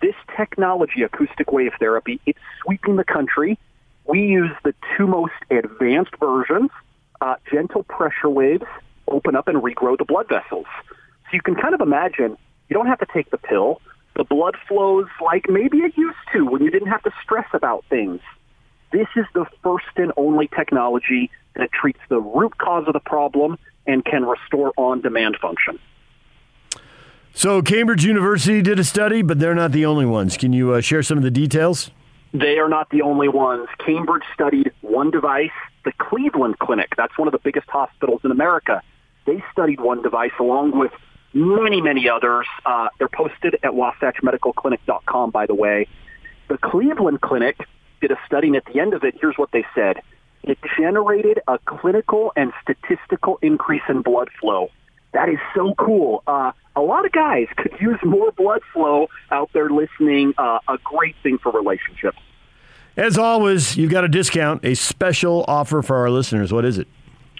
This 0.00 0.14
technology, 0.36 1.02
acoustic 1.02 1.52
wave 1.52 1.72
therapy, 1.78 2.20
it's 2.26 2.38
sweeping 2.62 2.96
the 2.96 3.04
country. 3.04 3.58
We 4.04 4.20
use 4.26 4.50
the 4.62 4.74
two 4.96 5.06
most 5.06 5.32
advanced 5.50 6.14
versions. 6.20 6.70
Uh, 7.20 7.36
gentle 7.50 7.82
pressure 7.82 8.30
waves 8.30 8.64
open 9.10 9.36
up 9.36 9.48
and 9.48 9.62
regrow 9.62 9.96
the 9.98 10.04
blood 10.04 10.28
vessels. 10.28 10.66
So 10.88 11.34
you 11.34 11.42
can 11.42 11.54
kind 11.54 11.74
of 11.74 11.80
imagine 11.80 12.36
you 12.68 12.74
don't 12.74 12.86
have 12.86 13.00
to 13.00 13.06
take 13.12 13.30
the 13.30 13.38
pill. 13.38 13.80
The 14.16 14.24
blood 14.24 14.56
flows 14.68 15.06
like 15.24 15.46
maybe 15.48 15.78
it 15.78 15.96
used 15.96 16.18
to 16.32 16.44
when 16.46 16.62
you 16.62 16.70
didn't 16.70 16.88
have 16.88 17.02
to 17.04 17.10
stress 17.22 17.46
about 17.52 17.84
things. 17.88 18.20
This 18.92 19.06
is 19.16 19.24
the 19.34 19.46
first 19.62 19.86
and 19.96 20.12
only 20.16 20.48
technology 20.48 21.30
that 21.54 21.70
treats 21.72 22.00
the 22.08 22.20
root 22.20 22.58
cause 22.58 22.84
of 22.86 22.92
the 22.92 23.00
problem 23.00 23.58
and 23.86 24.04
can 24.04 24.24
restore 24.24 24.72
on-demand 24.76 25.36
function. 25.40 25.78
So, 27.32 27.62
Cambridge 27.62 28.04
University 28.04 28.60
did 28.60 28.78
a 28.80 28.84
study, 28.84 29.22
but 29.22 29.38
they're 29.38 29.54
not 29.54 29.72
the 29.72 29.86
only 29.86 30.04
ones. 30.04 30.36
Can 30.36 30.52
you 30.52 30.72
uh, 30.72 30.80
share 30.80 31.02
some 31.02 31.16
of 31.16 31.22
the 31.24 31.30
details? 31.30 31.90
They 32.32 32.58
are 32.58 32.68
not 32.68 32.90
the 32.90 33.02
only 33.02 33.28
ones. 33.28 33.68
Cambridge 33.78 34.24
studied 34.34 34.72
one 34.80 35.10
device. 35.10 35.50
The 35.84 35.92
Cleveland 35.92 36.58
Clinic, 36.58 36.92
that's 36.96 37.16
one 37.16 37.28
of 37.28 37.32
the 37.32 37.38
biggest 37.38 37.68
hospitals 37.68 38.20
in 38.24 38.30
America, 38.30 38.82
they 39.30 39.42
studied 39.52 39.80
one 39.80 40.02
device 40.02 40.32
along 40.40 40.76
with 40.76 40.90
many, 41.32 41.80
many 41.80 42.08
others. 42.08 42.46
Uh, 42.66 42.88
they're 42.98 43.08
posted 43.08 43.54
at 43.62 43.70
wasatchmedicalclinic.com, 43.70 45.30
by 45.30 45.46
the 45.46 45.54
way. 45.54 45.86
The 46.48 46.58
Cleveland 46.58 47.20
Clinic 47.20 47.56
did 48.00 48.10
a 48.10 48.18
study, 48.26 48.48
and 48.48 48.56
at 48.56 48.64
the 48.64 48.80
end 48.80 48.92
of 48.92 49.04
it, 49.04 49.14
here's 49.20 49.36
what 49.36 49.52
they 49.52 49.64
said. 49.74 50.02
It 50.42 50.58
generated 50.76 51.40
a 51.46 51.58
clinical 51.58 52.32
and 52.34 52.52
statistical 52.62 53.38
increase 53.40 53.82
in 53.88 54.02
blood 54.02 54.30
flow. 54.40 54.70
That 55.12 55.28
is 55.28 55.38
so 55.54 55.74
cool. 55.74 56.22
Uh, 56.26 56.50
a 56.74 56.80
lot 56.80 57.06
of 57.06 57.12
guys 57.12 57.46
could 57.56 57.74
use 57.80 57.98
more 58.02 58.32
blood 58.32 58.62
flow 58.72 59.08
out 59.30 59.50
there 59.52 59.70
listening. 59.70 60.34
Uh, 60.38 60.58
a 60.66 60.78
great 60.82 61.14
thing 61.22 61.38
for 61.38 61.52
relationships. 61.52 62.18
As 62.96 63.16
always, 63.16 63.76
you've 63.76 63.90
got 63.92 64.02
a 64.02 64.08
discount, 64.08 64.64
a 64.64 64.74
special 64.74 65.44
offer 65.46 65.82
for 65.82 65.96
our 65.96 66.10
listeners. 66.10 66.52
What 66.52 66.64
is 66.64 66.78
it? 66.78 66.88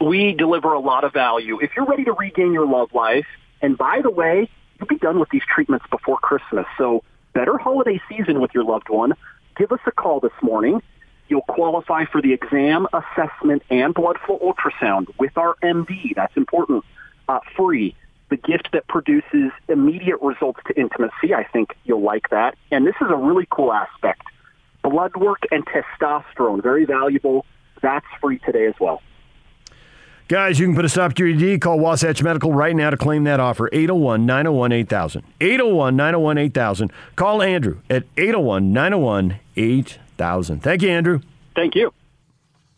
We 0.00 0.33
deliver 0.33 0.73
a 0.73 0.80
lot 0.80 1.04
of 1.04 1.12
value. 1.12 1.61
If 1.61 1.73
you're 1.76 1.87
ready 1.87 2.04
to 2.04 2.12
regain 2.12 2.52
your 2.52 2.66
love 2.66 2.95
life, 2.95 3.26
and 3.61 3.76
by 3.76 4.00
the 4.02 4.11
way, 4.11 4.49
you'll 4.78 4.88
be 4.88 4.97
done 4.97 5.21
with 5.21 5.28
these 5.30 5.42
treatments 5.52 5.85
before 5.90 6.16
Christmas. 6.19 6.64
So 6.78 7.04
better 7.35 7.59
holiday 7.59 8.00
season 8.09 8.40
with 8.40 8.52
your 8.54 8.64
loved 8.64 8.88
one. 8.88 9.12
Give 9.57 9.71
us 9.73 9.80
a 9.87 9.92
call 9.92 10.21
this 10.21 10.33
morning. 10.42 10.83
You'll 11.28 11.42
qualify 11.42 12.07
for 12.07 12.23
the 12.23 12.33
exam, 12.33 12.88
assessment, 12.92 13.62
and 13.71 13.92
blood 13.92 14.16
flow 14.25 14.38
ultrasound 14.38 15.09
with 15.19 15.37
our 15.37 15.54
MD. 15.62 16.14
That's 16.16 16.37
important. 16.37 16.85
Uh, 17.28 17.40
free. 17.57 17.95
The 18.30 18.37
gift 18.37 18.71
that 18.73 18.88
produces 18.88 19.52
immediate 19.69 20.21
results 20.23 20.61
to 20.66 20.80
intimacy. 20.80 21.35
I 21.35 21.45
think 21.45 21.76
you'll 21.85 22.02
like 22.02 22.30
that. 22.30 22.57
And 22.71 22.87
this 22.87 22.95
is 23.00 23.09
a 23.11 23.16
really 23.16 23.47
cool 23.50 23.73
aspect. 23.73 24.23
Blood 24.83 25.14
work 25.16 25.42
and 25.50 25.64
testosterone, 25.66 26.62
very 26.62 26.87
valuable. 26.87 27.45
That's 27.83 28.07
free 28.21 28.38
today 28.38 28.66
as 28.66 28.75
well. 28.80 29.02
Guys, 30.30 30.60
you 30.60 30.66
can 30.66 30.76
put 30.76 30.84
a 30.84 30.88
stop 30.88 31.12
to 31.14 31.26
your 31.26 31.52
ED. 31.54 31.60
Call 31.60 31.80
Wasatch 31.80 32.22
Medical 32.22 32.52
right 32.52 32.76
now 32.76 32.88
to 32.88 32.96
claim 32.96 33.25
that 33.25 33.40
offer. 33.40 33.68
801 33.72 34.25
901 34.26 34.70
8000. 34.70 35.25
801 35.40 35.96
901 35.96 36.38
8000. 36.38 36.92
Call 37.16 37.42
Andrew 37.42 37.80
at 37.90 38.04
801 38.16 38.72
901 38.72 39.40
8000. 39.56 40.62
Thank 40.62 40.82
you, 40.82 40.90
Andrew. 40.90 41.20
Thank 41.56 41.75
you. 41.75 41.92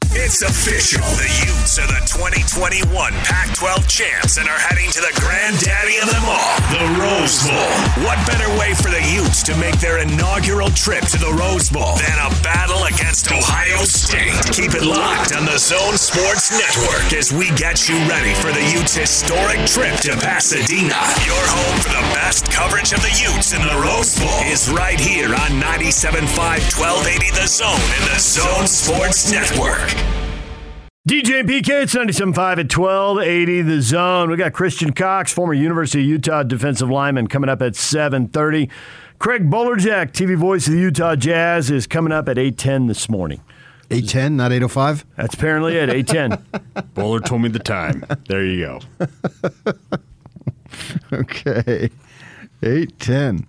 It's 0.00 0.40
official. 0.40 1.02
The 1.02 1.61
Utes 1.72 1.88
are 1.88 1.88
the 1.88 2.04
2021 2.04 2.84
Pac 3.24 3.48
12 3.56 3.88
champs 3.88 4.36
and 4.36 4.44
are 4.44 4.60
heading 4.60 4.92
to 4.92 5.00
the 5.00 5.08
granddaddy 5.16 5.96
of 6.04 6.08
them 6.12 6.20
all, 6.28 6.52
the 6.68 6.84
Rose 7.00 7.48
Bowl. 7.48 8.04
What 8.04 8.20
better 8.28 8.44
way 8.60 8.76
for 8.76 8.92
the 8.92 9.00
Utes 9.08 9.40
to 9.48 9.56
make 9.56 9.80
their 9.80 10.04
inaugural 10.04 10.68
trip 10.76 11.00
to 11.08 11.16
the 11.16 11.32
Rose 11.32 11.70
Bowl 11.72 11.96
than 11.96 12.18
a 12.20 12.28
battle 12.44 12.84
against 12.84 13.32
Ohio 13.32 13.88
State? 13.88 14.36
Keep 14.52 14.76
it 14.76 14.84
locked 14.84 15.32
on 15.32 15.48
the 15.48 15.56
Zone 15.56 15.96
Sports 15.96 16.52
Network 16.52 17.08
as 17.16 17.32
we 17.32 17.48
get 17.56 17.88
you 17.88 17.96
ready 18.04 18.36
for 18.36 18.52
the 18.52 18.64
Utes' 18.76 18.92
historic 18.92 19.64
trip 19.64 19.96
to 20.04 20.12
Pasadena. 20.20 21.00
Your 21.24 21.44
home 21.56 21.78
for 21.80 21.96
the 21.96 22.04
best 22.12 22.52
coverage 22.52 22.92
of 22.92 23.00
the 23.00 23.16
Utes 23.16 23.56
in 23.56 23.64
the 23.64 23.80
Rose 23.80 24.12
Bowl 24.20 24.44
is 24.44 24.68
right 24.68 25.00
here 25.00 25.32
on 25.32 25.56
97.5 25.56 26.28
1280 26.36 27.32
The 27.32 27.48
Zone 27.48 27.88
in 27.96 28.04
the 28.12 28.20
Zone 28.20 28.68
Sports 28.68 29.32
Network. 29.32 30.11
DJ 31.08 31.40
and 31.40 31.48
PK, 31.48 31.82
it's 31.82 31.94
97.5 31.96 32.38
at 32.38 32.78
1280 32.78 33.62
The 33.62 33.82
Zone. 33.82 34.30
We 34.30 34.36
got 34.36 34.52
Christian 34.52 34.92
Cox, 34.92 35.32
former 35.32 35.52
University 35.52 36.00
of 36.00 36.08
Utah 36.08 36.44
defensive 36.44 36.88
lineman, 36.88 37.26
coming 37.26 37.50
up 37.50 37.60
at 37.60 37.74
730. 37.74 38.70
Craig 39.18 39.50
Bolerjack, 39.50 40.12
TV 40.12 40.36
voice 40.36 40.68
of 40.68 40.74
the 40.74 40.78
Utah 40.78 41.16
Jazz, 41.16 41.72
is 41.72 41.88
coming 41.88 42.12
up 42.12 42.28
at 42.28 42.38
810 42.38 42.86
this 42.86 43.08
morning. 43.08 43.40
810, 43.90 44.36
not 44.36 44.52
805? 44.52 45.04
That's 45.16 45.34
apparently 45.34 45.74
it, 45.76 45.90
810. 45.90 46.84
Bowler 46.94 47.18
told 47.18 47.42
me 47.42 47.48
the 47.48 47.58
time. 47.58 48.04
There 48.28 48.44
you 48.44 48.64
go. 48.64 48.80
Okay. 51.12 51.90
810. 52.62 53.46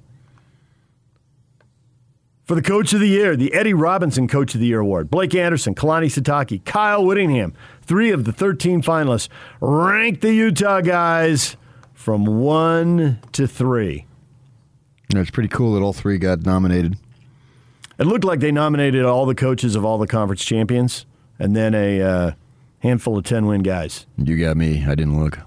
for 2.44 2.54
the 2.54 2.62
Coach 2.62 2.92
of 2.92 3.00
the 3.00 3.08
Year, 3.08 3.36
the 3.36 3.54
Eddie 3.54 3.72
Robinson 3.72 4.28
Coach 4.28 4.54
of 4.54 4.60
the 4.60 4.66
Year 4.66 4.80
Award. 4.80 5.10
Blake 5.10 5.34
Anderson, 5.34 5.74
Kalani 5.74 6.06
Sitake, 6.06 6.62
Kyle 6.66 7.02
Whittingham, 7.02 7.54
three 7.84 8.10
of 8.10 8.24
the 8.24 8.32
13 8.32 8.82
finalists. 8.82 9.28
Rank 9.60 10.20
the 10.20 10.32
Utah 10.32 10.80
guys 10.80 11.56
from 11.92 12.26
one 12.26 13.18
to 13.32 13.46
three. 13.46 14.06
Yeah, 15.12 15.20
it's 15.20 15.30
pretty 15.30 15.48
cool 15.48 15.74
that 15.74 15.80
all 15.80 15.92
three 15.92 16.18
got 16.18 16.44
nominated. 16.44 16.96
It 17.98 18.06
looked 18.06 18.24
like 18.24 18.40
they 18.40 18.50
nominated 18.50 19.04
all 19.04 19.26
the 19.26 19.34
coaches 19.34 19.76
of 19.76 19.84
all 19.84 19.98
the 19.98 20.06
conference 20.06 20.44
champions 20.44 21.06
and 21.38 21.54
then 21.54 21.74
a 21.74 22.02
uh, 22.02 22.30
handful 22.80 23.16
of 23.16 23.24
10 23.24 23.46
win 23.46 23.62
guys. 23.62 24.06
You 24.18 24.36
got 24.36 24.56
me. 24.56 24.84
I 24.84 24.94
didn't 24.94 25.20
look. 25.20 25.38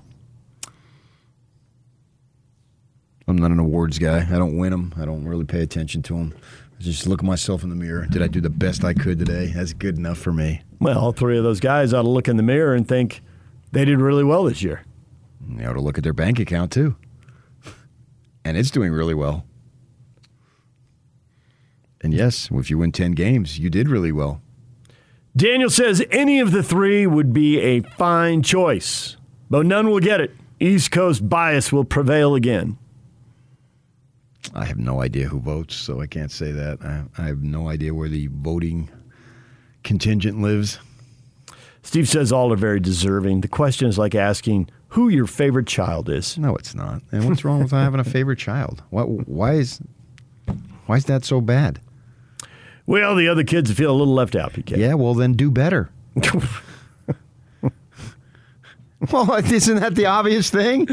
I'm 3.27 3.36
not 3.36 3.51
an 3.51 3.60
awards 3.60 4.00
guy. 4.00 4.20
I 4.20 4.38
don't 4.38 4.58
win 4.58 4.72
them. 4.72 4.94
I 4.98 5.03
don't 5.03 5.25
really 5.25 5.44
pay 5.44 5.62
attention 5.62 6.01
to 6.03 6.13
them. 6.13 6.34
I 6.80 6.84
just 6.84 7.08
look 7.08 7.20
at 7.22 7.26
myself 7.26 7.64
in 7.64 7.70
the 7.70 7.76
mirror. 7.76 8.06
Did 8.06 8.22
I 8.22 8.28
do 8.28 8.40
the 8.40 8.50
best 8.50 8.84
I 8.84 8.94
could 8.94 9.18
today? 9.18 9.48
That's 9.48 9.74
good 9.74 9.98
enough 9.98 10.20
for 10.20 10.32
me. 10.32 10.62
Well, 10.80 11.00
all 11.00 11.12
three 11.12 11.38
of 11.38 11.44
those 11.44 11.60
guys 11.60 11.94
ought 11.94 12.04
to 12.04 12.10
look 12.10 12.28
in 12.28 12.38
the 12.38 12.44
mirror 12.44 12.76
and 12.76 12.88
think 12.88 13.22
they 13.72 13.84
did 13.84 14.00
really 14.00 14.24
well 14.24 14.44
this 14.44 14.62
year. 14.62 14.84
They 15.42 15.66
ought 15.66 15.74
to 15.74 15.82
look 15.82 15.98
at 15.98 16.04
their 16.04 16.14
bank 16.14 16.40
account 16.40 16.72
too. 16.72 16.96
And 18.46 18.58
it's 18.58 18.72
doing 18.72 18.92
really 18.92 19.16
well. 19.16 19.46
And 22.02 22.14
yes, 22.14 22.50
if 22.52 22.70
you 22.70 22.78
win 22.78 22.92
10 22.92 23.14
games, 23.14 23.58
you 23.58 23.70
did 23.70 23.90
really 23.90 24.12
well. 24.12 24.42
Daniel 25.36 25.70
says 25.70 26.04
any 26.12 26.40
of 26.40 26.52
the 26.52 26.64
three 26.64 27.06
would 27.06 27.34
be 27.34 27.60
a 27.60 27.82
fine 27.82 28.42
choice, 28.44 29.18
but 29.50 29.66
none 29.66 29.90
will 29.90 30.00
get 30.00 30.22
it. 30.22 30.32
East 30.60 30.92
Coast 30.92 31.28
bias 31.28 31.72
will 31.72 31.86
prevail 31.86 32.36
again. 32.36 32.78
I 34.58 34.66
have 34.66 34.80
no 34.80 35.02
idea 35.02 35.28
who 35.28 35.40
votes, 35.40 35.76
so 35.76 36.02
I 36.02 36.08
can't 36.08 36.32
say 36.32 36.52
that. 36.52 36.80
I, 36.82 37.04
I 37.22 37.28
have 37.28 37.44
no 37.44 37.70
idea 37.70 37.94
where 37.94 38.10
the 38.10 38.28
voting 38.28 38.90
contingent 39.84 40.42
lives. 40.42 40.80
Steve 41.84 42.10
says 42.10 42.32
all 42.32 42.52
are 42.52 42.58
very 42.58 42.80
deserving. 42.80 43.42
The 43.42 43.48
question 43.48 43.88
is 43.88 43.98
like 44.00 44.16
asking 44.16 44.70
who 44.90 45.10
your 45.10 45.28
favorite 45.28 45.68
child 45.68 46.10
is. 46.10 46.38
No, 46.38 46.56
it's 46.56 46.74
not. 46.74 47.04
And 47.12 47.30
what's 47.30 47.46
wrong 47.46 47.62
with 47.62 47.72
having 47.72 48.00
a 48.00 48.04
favorite 48.16 48.40
child? 48.40 48.82
Why, 48.90 49.04
why 49.04 49.54
is 49.54 49.80
why 50.88 50.96
is 50.96 51.06
that 51.06 51.24
so 51.24 51.40
bad? 51.40 51.80
Well, 52.88 53.16
the 53.16 53.28
other 53.28 53.44
kids 53.44 53.72
feel 53.72 53.92
a 53.92 53.98
little 53.98 54.14
left 54.14 54.36
out, 54.36 54.54
PK. 54.54 54.78
Yeah, 54.78 54.96
well 54.96 55.14
then 55.14 55.34
do 55.34 55.52
better. 55.52 55.92
well, 59.12 59.32
isn't 59.34 59.80
that 59.80 59.96
the 59.96 60.08
obvious 60.08 60.50
thing? 60.50 60.88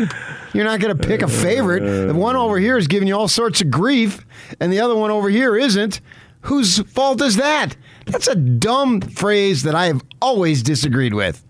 You're 0.52 0.64
not 0.64 0.80
going 0.80 0.96
to 0.96 1.06
pick 1.08 1.23
a 1.23 1.28
favorite. 1.28 2.06
The 2.06 2.14
one 2.14 2.37
over 2.37 2.58
here 2.58 2.76
is 2.76 2.87
giving 2.87 3.08
you 3.08 3.16
all 3.16 3.28
sorts 3.28 3.61
of 3.62 3.70
grief, 3.70 4.26
and 4.61 4.73
the 4.73 4.80
other 4.80 4.94
one 4.94 5.11
over 5.11 5.30
here 5.30 5.56
isn't. 5.56 6.00
Whose 6.42 6.80
fault 6.80 7.23
is 7.23 7.37
that? 7.37 7.76
That's 8.06 8.28
a 8.28 8.34
dumb 8.34 9.00
phrase 9.00 9.62
that 9.62 9.75
I 9.75 9.87
have 9.87 10.02
always 10.20 10.62
disagreed 10.62 11.14
with. 11.14 11.42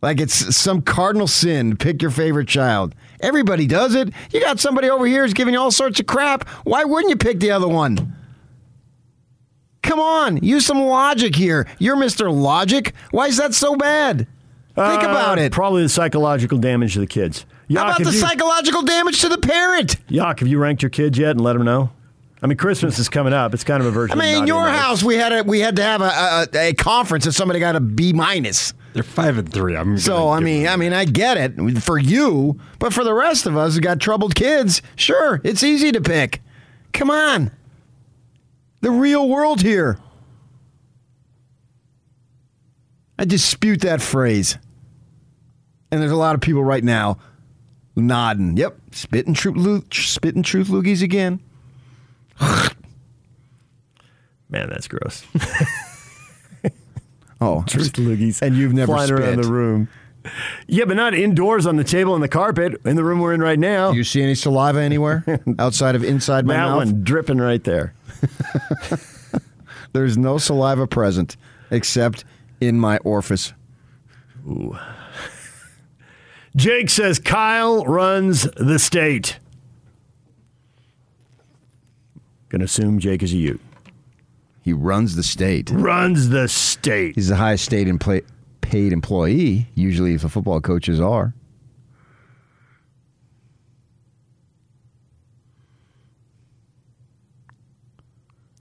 Like 0.00 0.20
it's 0.20 0.56
some 0.56 0.80
cardinal 0.80 1.26
sin 1.26 1.70
to 1.70 1.76
pick 1.76 2.00
your 2.00 2.10
favorite 2.10 2.48
child. 2.48 2.94
Everybody 3.20 3.66
does 3.66 3.94
it. 3.94 4.10
You 4.32 4.40
got 4.40 4.60
somebody 4.60 4.88
over 4.88 5.06
here 5.06 5.22
who's 5.22 5.34
giving 5.34 5.54
you 5.54 5.60
all 5.60 5.70
sorts 5.70 6.00
of 6.00 6.06
crap. 6.06 6.48
Why 6.64 6.84
wouldn't 6.84 7.10
you 7.10 7.16
pick 7.16 7.40
the 7.40 7.50
other 7.50 7.68
one? 7.68 8.14
Come 9.82 10.00
on, 10.00 10.38
use 10.38 10.64
some 10.64 10.80
logic 10.80 11.36
here. 11.36 11.66
You're 11.78 11.96
Mr. 11.96 12.34
Logic. 12.34 12.94
Why 13.10 13.26
is 13.26 13.36
that 13.36 13.52
so 13.52 13.76
bad? 13.76 14.26
Think 14.74 15.04
Uh, 15.04 15.08
about 15.08 15.38
it. 15.38 15.52
Probably 15.52 15.82
the 15.82 15.88
psychological 15.88 16.58
damage 16.58 16.94
to 16.94 17.00
the 17.00 17.06
kids. 17.06 17.46
How 17.72 17.84
about 17.84 17.98
the 18.02 18.10
you, 18.10 18.18
psychological 18.18 18.82
damage 18.82 19.20
to 19.20 19.28
the 19.28 19.38
parent? 19.38 19.96
Yock, 20.08 20.40
have 20.40 20.48
you 20.48 20.58
ranked 20.58 20.82
your 20.82 20.90
kids 20.90 21.16
yet 21.16 21.30
and 21.30 21.40
let 21.40 21.52
them 21.54 21.64
know? 21.64 21.90
I 22.42 22.46
mean, 22.46 22.58
Christmas 22.58 22.98
is 22.98 23.08
coming 23.08 23.32
up. 23.32 23.54
It's 23.54 23.64
kind 23.64 23.80
of 23.80 23.86
a 23.86 23.90
version. 23.90 24.20
I 24.20 24.22
mean, 24.24 24.34
of 24.34 24.42
in 24.42 24.46
your 24.48 24.68
house, 24.68 25.02
we 25.02 25.14
had 25.14 25.32
a, 25.32 25.42
we 25.44 25.60
had 25.60 25.76
to 25.76 25.82
have 25.82 26.02
a, 26.02 26.48
a, 26.58 26.68
a 26.70 26.74
conference, 26.74 27.24
and 27.24 27.34
somebody 27.34 27.58
got 27.58 27.74
a 27.76 27.80
B 27.80 28.12
minus. 28.12 28.74
They're 28.92 29.02
five 29.02 29.38
and 29.38 29.50
three. 29.50 29.76
I'm 29.76 29.96
So 29.96 30.28
I 30.28 30.40
mean, 30.40 30.66
I 30.68 30.76
mean, 30.76 30.92
I 30.92 31.04
get 31.06 31.36
it 31.38 31.82
for 31.82 31.96
you, 31.98 32.60
but 32.78 32.92
for 32.92 33.02
the 33.02 33.14
rest 33.14 33.46
of 33.46 33.56
us 33.56 33.74
who 33.76 33.80
got 33.80 33.98
troubled 33.98 34.34
kids, 34.34 34.82
sure, 34.96 35.40
it's 35.42 35.62
easy 35.62 35.90
to 35.92 36.00
pick. 36.00 36.42
Come 36.92 37.10
on, 37.10 37.50
the 38.82 38.90
real 38.90 39.26
world 39.28 39.62
here. 39.62 39.98
I 43.18 43.24
dispute 43.24 43.80
that 43.82 44.02
phrase, 44.02 44.58
and 45.94 46.02
there's 46.02 46.12
a 46.12 46.16
lot 46.16 46.34
of 46.34 46.40
people 46.40 46.64
right 46.64 46.82
now 46.84 47.18
nodding. 47.96 48.56
Yep, 48.56 48.76
spitting 48.92 49.34
truth, 49.34 49.56
lo- 49.56 49.82
spitting 49.92 50.42
truth 50.42 50.68
loogies 50.68 51.02
again. 51.02 51.40
Man, 52.40 52.70
that's 54.68 54.88
gross. 54.88 55.24
Oh, 57.40 57.62
Truth 57.66 57.94
loogies. 57.94 58.40
and 58.40 58.56
you've 58.56 58.72
never 58.72 58.92
flying 58.94 59.10
around 59.10 59.32
spit. 59.34 59.44
the 59.44 59.52
room. 59.52 59.88
Yeah, 60.66 60.86
but 60.86 60.96
not 60.96 61.12
indoors 61.12 61.66
on 61.66 61.76
the 61.76 61.84
table 61.84 62.14
and 62.14 62.24
the 62.24 62.28
carpet 62.28 62.80
in 62.86 62.96
the 62.96 63.04
room 63.04 63.18
we're 63.18 63.34
in 63.34 63.42
right 63.42 63.58
now. 63.58 63.90
Do 63.90 63.98
you 63.98 64.04
see 64.04 64.22
any 64.22 64.34
saliva 64.34 64.80
anywhere 64.80 65.22
outside 65.58 65.94
of 65.94 66.02
inside 66.02 66.46
my 66.46 66.54
that 66.54 66.60
mouth? 66.68 66.76
one 66.76 67.04
dripping 67.04 67.36
right 67.38 67.62
there. 67.64 67.92
There's 69.92 70.16
no 70.16 70.38
saliva 70.38 70.86
present 70.86 71.36
except 71.70 72.24
in 72.62 72.78
my 72.80 72.96
orifice. 72.98 73.52
Jake 76.56 76.88
says 76.88 77.18
Kyle 77.18 77.84
runs 77.84 78.42
the 78.56 78.78
state. 78.78 79.38
Gonna 82.48 82.64
assume 82.64 83.00
Jake 83.00 83.22
is 83.22 83.32
a 83.32 83.36
Ute. 83.36 83.60
He 84.62 84.72
runs 84.72 85.16
the 85.16 85.22
state. 85.22 85.70
Runs 85.70 86.28
the 86.28 86.48
state. 86.48 87.16
He's 87.16 87.28
the 87.28 87.36
highest 87.36 87.64
state 87.64 87.88
and 87.88 88.00
play, 88.00 88.22
paid 88.60 88.92
employee, 88.92 89.68
usually, 89.74 90.14
if 90.14 90.22
the 90.22 90.28
football 90.28 90.60
coaches 90.60 91.00
are. 91.00 91.34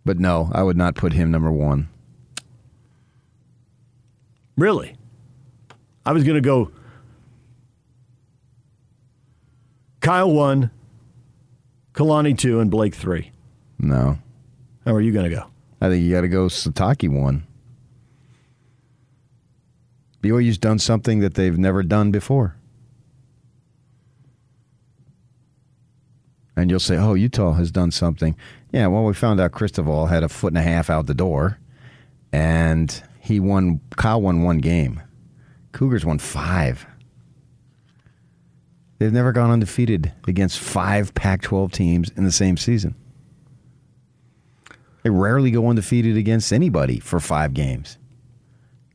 But 0.04 0.20
no, 0.20 0.50
I 0.54 0.64
would 0.64 0.76
not 0.76 0.96
put 0.96 1.14
him 1.14 1.32
number 1.32 1.52
one. 1.52 1.88
Really? 4.58 4.96
I 6.06 6.12
was 6.12 6.24
gonna 6.24 6.42
go 6.42 6.72
Kyle 10.04 10.30
one, 10.30 10.70
Kalani 11.94 12.38
two, 12.38 12.60
and 12.60 12.70
Blake 12.70 12.94
three. 12.94 13.32
No. 13.80 14.20
How 14.86 14.94
are 14.94 15.00
you 15.00 15.14
gonna 15.14 15.30
go? 15.30 15.46
I 15.80 15.88
think 15.88 16.04
you 16.04 16.12
got 16.12 16.22
to 16.22 16.28
go 16.28 16.48
Sitake 16.48 17.10
one. 17.10 17.48
BYU's 20.22 20.58
done 20.58 20.78
something 20.78 21.20
that 21.20 21.36
they've 21.36 21.58
never 21.58 21.84
done 21.84 22.12
before. 22.12 22.58
And 26.56 26.70
you'll 26.70 26.80
say, 26.80 26.98
oh, 26.98 27.14
Utah 27.14 27.54
has 27.54 27.72
done 27.72 27.92
something. 27.92 28.36
Yeah, 28.72 28.88
well, 28.88 29.06
we 29.06 29.14
found 29.14 29.40
out 29.40 29.52
Cristobal 29.54 30.08
had 30.08 30.24
a 30.24 30.30
foot 30.30 30.52
and 30.52 30.58
a 30.58 30.62
half 30.62 30.90
out 30.90 31.06
the 31.08 31.14
door, 31.14 31.60
and 32.32 33.04
he 33.20 33.40
won, 33.40 33.82
Kyle 33.98 34.22
won 34.22 34.44
one 34.44 34.60
game. 34.60 35.02
Cougars 35.72 36.06
won 36.06 36.20
five. 36.20 36.86
They've 39.04 39.12
never 39.12 39.34
gone 39.34 39.52
undefeated 39.52 40.14
against 40.30 40.60
five 40.60 41.14
Pac 41.14 41.42
12 41.42 41.74
teams 41.74 42.10
in 42.16 42.24
the 42.24 42.32
same 42.32 42.56
season. 42.56 42.96
They 45.04 45.10
rarely 45.10 45.52
go 45.52 45.68
undefeated 45.68 46.16
against 46.16 46.54
anybody 46.54 47.00
for 47.00 47.20
five 47.20 47.54
games. 47.54 47.98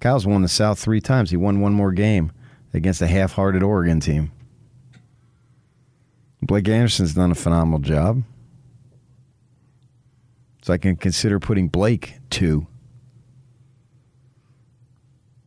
Kyle's 0.00 0.26
won 0.26 0.40
the 0.40 0.48
South 0.48 0.78
three 0.78 1.02
times. 1.02 1.28
He 1.28 1.36
won 1.36 1.60
one 1.60 1.74
more 1.74 1.92
game 1.92 2.32
against 2.72 3.02
a 3.02 3.06
half 3.06 3.32
hearted 3.32 3.62
Oregon 3.62 4.00
team. 4.00 4.32
Blake 6.40 6.70
Anderson's 6.70 7.12
done 7.12 7.30
a 7.30 7.34
phenomenal 7.34 7.80
job. 7.80 8.22
So 10.62 10.72
I 10.72 10.78
can 10.78 10.96
consider 10.96 11.38
putting 11.38 11.68
Blake 11.68 12.14
two. 12.30 12.66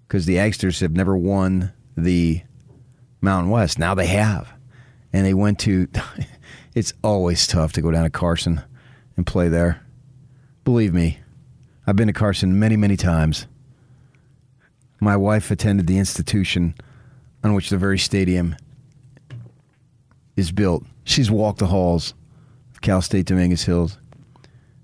Because 0.07 0.27
the 0.27 0.35
Agsters 0.35 0.81
have 0.81 0.95
never 0.95 1.17
won 1.17 1.73
the 1.97 2.43
Mountain 3.21 3.51
West. 3.51 3.79
Now 3.79 3.93
they 3.93 4.07
have. 4.07 4.51
And 5.13 5.25
they 5.25 5.33
went 5.33 5.59
to. 5.59 5.87
It's 6.73 6.93
always 7.03 7.47
tough 7.47 7.73
to 7.73 7.81
go 7.81 7.91
down 7.91 8.05
to 8.05 8.09
Carson 8.09 8.61
and 9.17 9.27
play 9.27 9.49
there. 9.49 9.85
Believe 10.63 10.93
me, 10.93 11.19
I've 11.85 11.97
been 11.97 12.07
to 12.07 12.13
Carson 12.13 12.59
many, 12.59 12.77
many 12.77 12.95
times. 12.95 13.45
My 15.01 15.17
wife 15.17 15.51
attended 15.51 15.87
the 15.87 15.97
institution 15.97 16.75
on 17.43 17.55
which 17.55 17.69
the 17.69 17.77
very 17.77 17.99
stadium 17.99 18.55
is 20.37 20.51
built. 20.51 20.85
She's 21.03 21.29
walked 21.29 21.59
the 21.59 21.67
halls 21.67 22.13
of 22.73 22.79
Cal 22.81 23.01
State 23.01 23.25
Dominguez 23.25 23.63
Hills. 23.63 23.97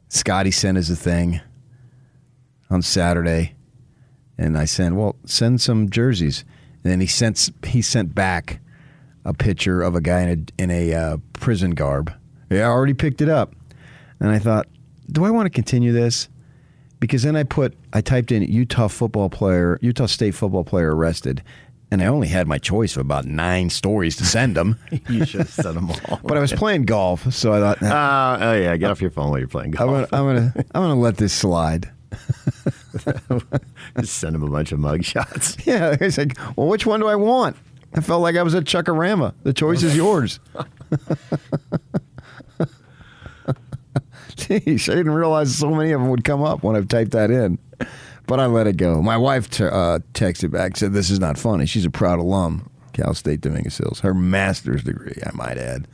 Scotty 0.10 0.52
sent 0.52 0.78
us 0.78 0.89
a 0.89 0.95
thing 0.95 1.39
on 2.69 2.82
Saturday, 2.82 3.54
and 4.38 4.58
I 4.58 4.65
sent, 4.65 4.95
well, 4.95 5.15
send 5.26 5.62
some 5.62 5.89
jerseys. 5.89 6.43
And 6.84 6.92
then 6.92 7.00
he 7.00 7.08
sent 7.08 7.50
he 7.66 7.82
sent 7.82 8.16
back 8.16 8.60
a 9.26 9.34
picture 9.34 9.82
of 9.82 9.96
a 9.96 10.02
guy 10.02 10.22
in 10.22 10.30
a 10.58 10.63
in 10.63 10.72
a 10.72 10.94
uh, 10.94 11.18
prison 11.34 11.72
garb. 11.72 12.13
Yeah, 12.50 12.68
I 12.68 12.70
already 12.70 12.94
picked 12.94 13.22
it 13.22 13.30
up, 13.30 13.54
and 14.20 14.30
I 14.30 14.40
thought, 14.40 14.68
do 15.12 15.26
I 15.26 15.32
want 15.32 15.48
to 15.48 15.50
continue 15.50 15.92
this? 15.92 16.30
Because 17.00 17.24
then 17.24 17.36
I 17.36 17.44
put 17.44 17.78
I 17.94 18.02
typed 18.02 18.32
in 18.32 18.42
Utah 18.44 18.88
football 18.88 19.30
player, 19.30 19.78
Utah 19.82 20.06
State 20.06 20.34
football 20.34 20.63
player 20.63 20.96
arrested, 20.96 21.44
and 21.92 22.02
I 22.02 22.08
only 22.08 22.28
had 22.28 22.48
my 22.48 22.58
choice 22.58 22.96
of 22.96 23.02
about 23.02 23.26
nine 23.26 23.70
stories 23.70 24.16
to 24.18 24.26
send 24.26 24.56
them. 24.56 24.80
you 25.10 25.26
should 25.26 25.42
have 25.42 25.50
sent 25.50 25.76
them 25.76 25.92
all. 25.92 26.20
but 26.24 26.38
I 26.38 26.40
was 26.40 26.54
playing 26.54 26.86
golf, 26.86 27.34
so 27.34 27.54
I 27.54 27.60
thought, 27.60 27.84
uh, 27.84 28.38
oh 28.42 28.54
yeah, 28.54 28.76
get 28.78 28.92
off 28.92 29.02
your 29.02 29.12
phone 29.12 29.30
while 29.30 29.40
you're 29.40 29.48
playing 29.48 29.72
golf. 29.72 29.90
I'm 29.90 29.94
gonna, 29.94 30.08
I'm 30.12 30.36
gonna, 30.36 30.54
I'm 30.74 30.82
gonna 30.84 30.96
let 31.00 31.18
this 31.18 31.34
slide. 31.34 31.92
Just 33.99 34.13
send 34.19 34.36
him 34.36 34.43
a 34.43 34.49
bunch 34.49 34.71
of 34.71 34.79
mug 34.79 35.03
shots. 35.03 35.57
Yeah, 35.65 35.95
it's 35.99 36.17
like, 36.17 36.38
well, 36.55 36.67
which 36.67 36.86
one 36.86 36.99
do 37.01 37.07
I 37.07 37.15
want? 37.15 37.55
I 37.93 38.01
felt 38.01 38.21
like 38.21 38.36
I 38.36 38.43
was 38.43 38.55
at 38.55 38.63
Chuckarama. 38.63 39.33
The 39.43 39.53
choice 39.53 39.83
is 39.83 39.95
yours. 39.95 40.39
Jeez, 44.36 44.89
I 44.91 44.95
didn't 44.95 45.13
realize 45.13 45.55
so 45.55 45.71
many 45.71 45.91
of 45.91 46.01
them 46.01 46.10
would 46.10 46.23
come 46.23 46.41
up 46.43 46.63
when 46.63 46.75
I 46.75 46.81
typed 46.81 47.12
that 47.12 47.31
in. 47.31 47.57
But 48.27 48.39
I 48.39 48.45
let 48.45 48.67
it 48.67 48.77
go. 48.77 49.01
My 49.01 49.17
wife 49.17 49.49
t- 49.49 49.63
uh, 49.63 49.99
texted 50.13 50.51
back, 50.51 50.77
said, 50.77 50.93
This 50.93 51.10
is 51.10 51.19
not 51.19 51.38
funny. 51.38 51.65
She's 51.65 51.86
a 51.86 51.89
proud 51.89 52.19
alum, 52.19 52.69
Cal 52.93 53.13
State 53.13 53.41
Dominguez 53.41 53.77
Hills. 53.77 54.01
Her 54.01 54.13
master's 54.13 54.83
degree, 54.83 55.15
I 55.25 55.31
might 55.33 55.57
add. 55.57 55.88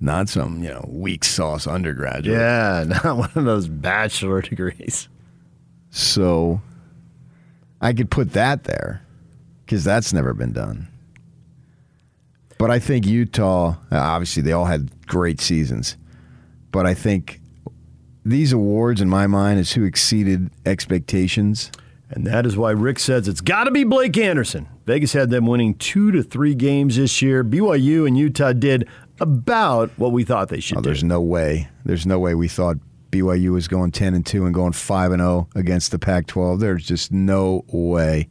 Not 0.00 0.28
some, 0.28 0.62
you 0.64 0.70
know, 0.70 0.84
weak 0.88 1.24
sauce 1.24 1.66
undergraduate. 1.66 2.38
Yeah, 2.38 2.84
not 3.04 3.16
one 3.16 3.30
of 3.34 3.44
those 3.44 3.68
bachelor 3.68 4.40
degrees. 4.42 5.08
So 5.90 6.60
I 7.80 7.92
could 7.92 8.10
put 8.10 8.32
that 8.32 8.64
there 8.64 9.02
because 9.64 9.84
that's 9.84 10.12
never 10.12 10.34
been 10.34 10.52
done. 10.52 10.88
But 12.58 12.70
I 12.70 12.78
think 12.78 13.06
Utah, 13.06 13.76
uh, 13.90 13.96
obviously, 13.96 14.42
they 14.42 14.52
all 14.52 14.66
had 14.66 15.06
great 15.06 15.40
seasons. 15.40 15.96
But 16.72 16.86
I 16.86 16.94
think 16.94 17.40
these 18.24 18.52
awards, 18.52 19.00
in 19.00 19.08
my 19.08 19.26
mind, 19.26 19.58
is 19.60 19.72
who 19.72 19.84
exceeded 19.84 20.50
expectations. 20.66 21.72
And 22.10 22.26
that 22.26 22.44
is 22.44 22.56
why 22.56 22.72
Rick 22.72 22.98
says 22.98 23.28
it's 23.28 23.40
got 23.40 23.64
to 23.64 23.70
be 23.70 23.84
Blake 23.84 24.18
Anderson. 24.18 24.68
Vegas 24.84 25.12
had 25.12 25.30
them 25.30 25.46
winning 25.46 25.74
two 25.74 26.10
to 26.12 26.22
three 26.22 26.54
games 26.54 26.96
this 26.96 27.22
year. 27.22 27.42
BYU 27.42 28.06
and 28.06 28.18
Utah 28.18 28.52
did 28.52 28.86
about 29.20 29.90
what 29.96 30.12
we 30.12 30.24
thought 30.24 30.48
they 30.48 30.60
should 30.60 30.78
oh, 30.78 30.80
do. 30.82 30.88
There's 30.88 31.04
no 31.04 31.20
way. 31.20 31.68
There's 31.84 32.06
no 32.06 32.18
way 32.18 32.34
we 32.34 32.48
thought 32.48 32.76
BYU 33.10 33.52
was 33.52 33.68
going 33.68 33.90
10 33.90 34.14
and 34.14 34.24
2 34.24 34.46
and 34.46 34.54
going 34.54 34.72
5 34.72 35.12
and 35.12 35.20
0 35.20 35.48
against 35.54 35.90
the 35.90 35.98
Pac 35.98 36.26
12. 36.26 36.60
There's 36.60 36.84
just 36.84 37.12
no 37.12 37.64
way. 37.68 38.28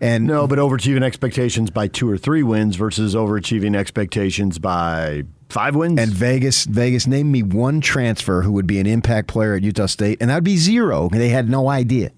And 0.00 0.26
no, 0.26 0.46
but 0.46 0.58
overachieving 0.58 1.02
expectations 1.02 1.70
by 1.70 1.88
two 1.88 2.10
or 2.10 2.18
three 2.18 2.42
wins 2.42 2.76
versus 2.76 3.14
overachieving 3.14 3.74
expectations 3.74 4.58
by 4.58 5.24
five 5.48 5.74
wins. 5.74 5.98
And 5.98 6.10
Vegas, 6.12 6.64
Vegas, 6.64 7.06
name 7.06 7.32
me 7.32 7.42
one 7.42 7.80
transfer 7.80 8.42
who 8.42 8.52
would 8.52 8.66
be 8.66 8.78
an 8.78 8.86
impact 8.86 9.28
player 9.28 9.54
at 9.54 9.62
Utah 9.62 9.86
State, 9.86 10.18
and 10.20 10.28
that 10.28 10.34
would 10.36 10.44
be 10.44 10.58
zero. 10.58 11.08
They 11.10 11.30
had 11.30 11.48
no 11.48 11.70
idea. 11.70 12.10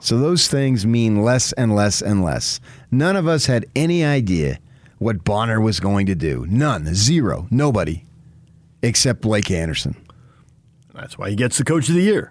So 0.00 0.18
those 0.18 0.48
things 0.48 0.86
mean 0.86 1.22
less 1.22 1.52
and 1.52 1.76
less 1.76 2.02
and 2.02 2.24
less. 2.24 2.58
None 2.90 3.16
of 3.16 3.28
us 3.28 3.46
had 3.46 3.66
any 3.76 4.04
idea 4.04 4.58
what 4.98 5.24
Bonner 5.24 5.60
was 5.60 5.78
going 5.78 6.06
to 6.06 6.14
do. 6.14 6.44
None, 6.48 6.94
zero, 6.94 7.46
nobody, 7.50 8.04
except 8.82 9.20
Blake 9.20 9.50
Anderson. 9.50 9.94
That's 11.00 11.16
why 11.16 11.30
he 11.30 11.36
gets 11.36 11.56
the 11.56 11.64
coach 11.64 11.88
of 11.88 11.94
the 11.94 12.02
year. 12.02 12.30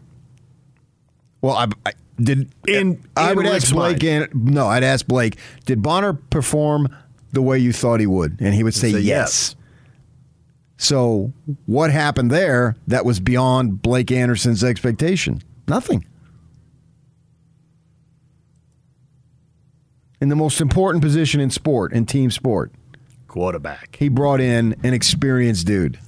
Well, 1.42 1.56
I, 1.56 1.68
I 1.86 1.94
did. 2.22 2.50
In, 2.68 3.04
I 3.18 3.32
in 3.32 3.38
would 3.38 3.46
Rick's 3.46 3.66
ask 3.66 3.74
Blake. 3.74 4.04
And, 4.04 4.34
no, 4.34 4.68
I'd 4.68 4.84
ask 4.84 5.08
Blake. 5.08 5.38
Did 5.66 5.82
Bonner 5.82 6.14
perform 6.14 6.96
the 7.32 7.42
way 7.42 7.58
you 7.58 7.74
thought 7.74 8.00
he 8.00 8.06
would? 8.06 8.40
And 8.40 8.54
he 8.54 8.64
would 8.64 8.76
say, 8.76 8.92
Say 8.92 9.00
yes. 9.00 9.56
So 10.78 11.34
what 11.66 11.92
happened 11.92 12.32
there 12.32 12.76
that 12.88 13.06
was 13.06 13.20
beyond 13.20 13.82
Blake 13.82 14.12
Anderson's 14.12 14.64
expectation? 14.64 15.42
Nothing. 15.68 16.06
In 20.22 20.30
the 20.30 20.36
most 20.36 20.62
important 20.62 21.04
position 21.04 21.42
in 21.42 21.50
sport, 21.50 21.92
in 21.92 22.06
team 22.06 22.30
sport, 22.30 22.72
quarterback. 23.28 23.96
he 24.00 24.10
brought 24.10 24.40
in 24.40 24.76
an 24.84 24.94
experienced 24.94 25.66
dude. 25.66 26.00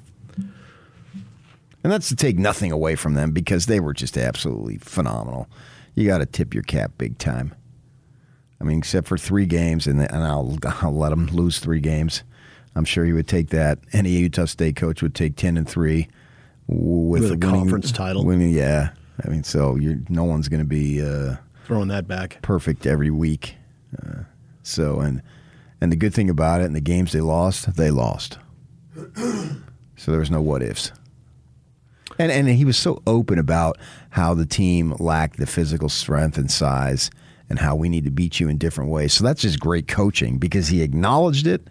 And 1.84 1.92
that's 1.92 2.10
to 2.10 2.16
take 2.16 2.38
nothing 2.38 2.72
away 2.72 2.96
from 2.96 3.16
them 3.16 3.32
because 3.32 3.66
they 3.66 3.80
were 3.80 3.94
just 3.94 4.18
absolutely 4.18 4.78
phenomenal. 4.78 5.48
You 5.96 6.08
got 6.08 6.20
to 6.20 6.26
tip 6.26 6.54
your 6.54 6.64
cap 6.64 6.92
big 6.98 7.18
time. 7.18 7.56
I 8.60 8.64
mean, 8.64 8.78
except 8.78 9.08
for 9.08 9.18
three 9.18 9.48
games, 9.48 9.88
and, 9.88 10.00
and 10.02 10.24
I'll, 10.24 10.58
I'll 10.82 10.96
let 10.96 11.10
them 11.10 11.26
lose 11.28 11.60
three 11.60 11.80
games. 11.80 12.24
I'm 12.76 12.86
sure 12.86 13.04
he 13.06 13.14
would 13.14 13.28
take 13.28 13.50
that. 13.50 13.80
Any 13.94 14.12
Utah 14.12 14.46
State 14.46 14.76
coach 14.76 15.02
would 15.02 15.16
take 15.16 15.36
ten 15.36 15.58
and 15.58 15.68
three 15.68 16.08
with, 16.68 17.24
With 17.24 17.32
a 17.32 17.36
winning- 17.36 17.62
conference 17.62 17.92
title. 17.92 18.24
Winning, 18.26 18.52
yeah. 18.52 18.92
I 19.26 19.30
mean, 19.30 19.44
so 19.44 19.76
you're 19.76 19.98
no 20.10 20.24
one's 20.24 20.48
going 20.48 20.62
to 20.62 20.68
be 20.68 21.02
uh, 21.02 21.36
Throwing 21.66 21.90
that 21.90 22.08
back. 22.08 22.40
perfect 22.42 22.86
every 22.88 23.12
week. 23.12 23.56
Uh, 24.02 24.20
so 24.64 25.00
and 25.02 25.22
and 25.82 25.92
the 25.92 25.96
good 25.98 26.14
thing 26.14 26.30
about 26.30 26.62
it, 26.62 26.66
in 26.66 26.74
the 26.74 26.80
games 26.82 27.12
they 27.12 27.20
lost, 27.22 27.76
they 27.76 27.90
lost. 27.92 28.38
So 29.98 30.10
there 30.12 30.20
was 30.20 30.32
no 30.32 30.42
what 30.42 30.64
ifs. 30.64 30.92
And 32.22 32.32
and 32.32 32.48
he 32.48 32.66
was 32.66 32.78
so 32.78 33.02
open 33.08 33.40
about 33.40 33.78
how 34.12 34.36
the 34.36 34.46
team 34.46 34.96
lacked 35.00 35.38
the 35.38 35.48
physical 35.48 35.90
strength 35.90 36.38
and 36.38 36.52
size 36.52 37.10
and 37.50 37.58
how 37.58 37.76
we 37.76 37.90
need 37.90 38.06
to 38.06 38.12
beat 38.12 38.40
you 38.40 38.48
in 38.48 38.60
different 38.60 38.92
ways. 38.92 39.14
So 39.14 39.24
that's 39.24 39.42
just 39.42 39.60
great 39.60 39.88
coaching 39.88 40.38
because 40.38 40.68
he 40.68 40.84
acknowledged 40.84 41.48
it 41.48 41.68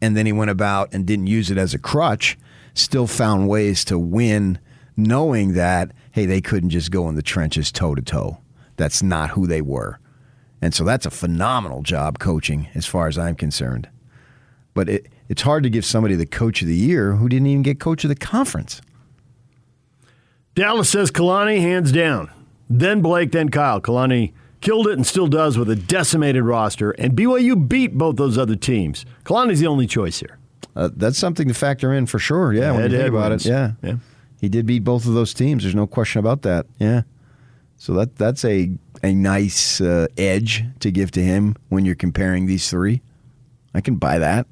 and 0.00 0.16
then 0.16 0.24
he 0.24 0.32
went 0.32 0.50
about 0.50 0.92
and 0.94 1.06
didn't 1.06 1.26
use 1.26 1.50
it 1.50 1.58
as 1.58 1.74
a 1.74 1.78
crutch, 1.78 2.38
still 2.74 3.06
found 3.06 3.48
ways 3.48 3.84
to 3.84 3.98
win 3.98 4.58
knowing 4.96 5.52
that 5.52 5.92
hey, 6.12 6.26
they 6.26 6.40
couldn't 6.40 6.70
just 6.70 6.90
go 6.90 7.08
in 7.08 7.14
the 7.14 7.22
trenches 7.22 7.70
toe 7.72 7.94
to 7.94 8.02
toe. 8.02 8.38
That's 8.76 9.02
not 9.02 9.30
who 9.30 9.46
they 9.46 9.62
were. 9.62 9.98
And 10.60 10.74
so 10.74 10.84
that's 10.84 11.06
a 11.06 11.10
phenomenal 11.10 11.82
job 11.82 12.18
coaching 12.18 12.68
as 12.74 12.86
far 12.86 13.08
as 13.08 13.18
I'm 13.18 13.34
concerned. 13.34 13.88
But 14.74 14.88
it, 14.88 15.08
it's 15.28 15.42
hard 15.42 15.64
to 15.64 15.70
give 15.70 15.84
somebody 15.84 16.14
the 16.14 16.26
coach 16.26 16.62
of 16.62 16.68
the 16.68 16.76
year 16.76 17.12
who 17.12 17.28
didn't 17.28 17.48
even 17.48 17.62
get 17.62 17.80
coach 17.80 18.04
of 18.04 18.08
the 18.08 18.14
conference. 18.14 18.80
Dallas 20.54 20.88
says 20.90 21.10
Kalani 21.10 21.60
hands 21.60 21.92
down. 21.92 22.30
Then 22.68 23.00
Blake, 23.00 23.32
then 23.32 23.48
Kyle. 23.48 23.80
Kalani 23.80 24.32
killed 24.60 24.86
it 24.86 24.94
and 24.94 25.06
still 25.06 25.26
does 25.26 25.58
with 25.58 25.68
a 25.70 25.76
decimated 25.76 26.42
roster, 26.44 26.92
and 26.92 27.16
BYU 27.16 27.68
beat 27.68 27.96
both 27.98 28.16
those 28.16 28.38
other 28.38 28.56
teams. 28.56 29.04
Kalani's 29.24 29.60
the 29.60 29.66
only 29.66 29.86
choice 29.86 30.20
here. 30.20 30.38
Uh, 30.74 30.88
that's 30.96 31.18
something 31.18 31.48
to 31.48 31.54
factor 31.54 31.92
in 31.92 32.06
for 32.06 32.18
sure. 32.18 32.52
Yeah, 32.52 32.72
when 32.72 32.90
you 32.90 32.96
think 32.96 33.08
about 33.10 33.30
wins. 33.30 33.44
it. 33.46 33.50
Yeah. 33.50 33.72
Yeah. 33.82 33.96
He 34.40 34.48
did 34.48 34.66
beat 34.66 34.84
both 34.84 35.06
of 35.06 35.14
those 35.14 35.34
teams. 35.34 35.62
There's 35.64 35.74
no 35.74 35.86
question 35.86 36.18
about 36.20 36.42
that. 36.42 36.66
Yeah. 36.78 37.02
So 37.76 37.92
that 37.94 38.16
that's 38.16 38.44
a 38.44 38.70
a 39.02 39.12
nice 39.12 39.80
uh, 39.80 40.06
edge 40.16 40.64
to 40.80 40.90
give 40.90 41.10
to 41.12 41.22
him 41.22 41.56
when 41.68 41.84
you're 41.84 41.94
comparing 41.94 42.46
these 42.46 42.70
three. 42.70 43.02
I 43.74 43.80
can 43.80 43.96
buy 43.96 44.18
that. 44.18 44.46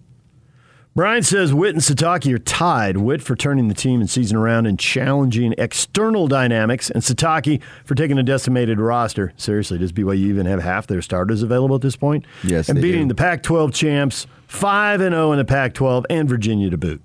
Brian 1.00 1.22
says 1.22 1.54
Witt 1.54 1.74
and 1.74 1.82
Sitake 1.82 2.30
are 2.30 2.38
tied. 2.38 2.98
Witt 2.98 3.22
for 3.22 3.34
turning 3.34 3.68
the 3.68 3.74
team 3.74 4.02
and 4.02 4.10
season 4.10 4.36
around 4.36 4.66
and 4.66 4.78
challenging 4.78 5.54
external 5.56 6.28
dynamics, 6.28 6.90
and 6.90 7.02
Sitake 7.02 7.62
for 7.86 7.94
taking 7.94 8.18
a 8.18 8.22
decimated 8.22 8.78
roster. 8.78 9.32
Seriously, 9.38 9.78
does 9.78 9.92
BYU 9.92 10.16
even 10.16 10.44
have 10.44 10.60
half 10.60 10.86
their 10.86 11.00
starters 11.00 11.42
available 11.42 11.74
at 11.74 11.80
this 11.80 11.96
point? 11.96 12.26
Yes, 12.44 12.68
and 12.68 12.82
beating 12.82 13.08
do. 13.08 13.08
the 13.08 13.14
Pac-12 13.14 13.72
champs, 13.72 14.26
five 14.46 15.00
and 15.00 15.14
zero 15.14 15.32
in 15.32 15.38
the 15.38 15.44
Pac-12, 15.46 16.04
and 16.10 16.28
Virginia 16.28 16.68
to 16.68 16.76
boot. 16.76 17.00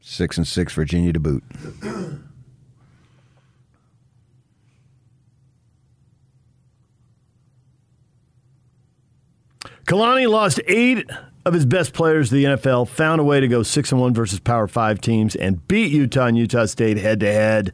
Six 0.00 0.36
and 0.36 0.44
six, 0.44 0.72
Virginia 0.72 1.12
to 1.12 1.20
boot. 1.20 1.44
Kalani 9.86 10.28
lost 10.28 10.58
eight 10.66 11.08
of 11.48 11.54
his 11.54 11.66
best 11.66 11.92
players 11.92 12.30
the 12.30 12.44
NFL, 12.44 12.88
found 12.88 13.20
a 13.20 13.24
way 13.24 13.40
to 13.40 13.48
go 13.48 13.62
six 13.62 13.90
and 13.90 14.00
one 14.00 14.14
versus 14.14 14.38
Power 14.38 14.68
Five 14.68 15.00
teams, 15.00 15.34
and 15.34 15.66
beat 15.66 15.90
Utah 15.90 16.26
and 16.26 16.38
Utah 16.38 16.66
State 16.66 16.98
head 16.98 17.20
to 17.20 17.26
head. 17.26 17.72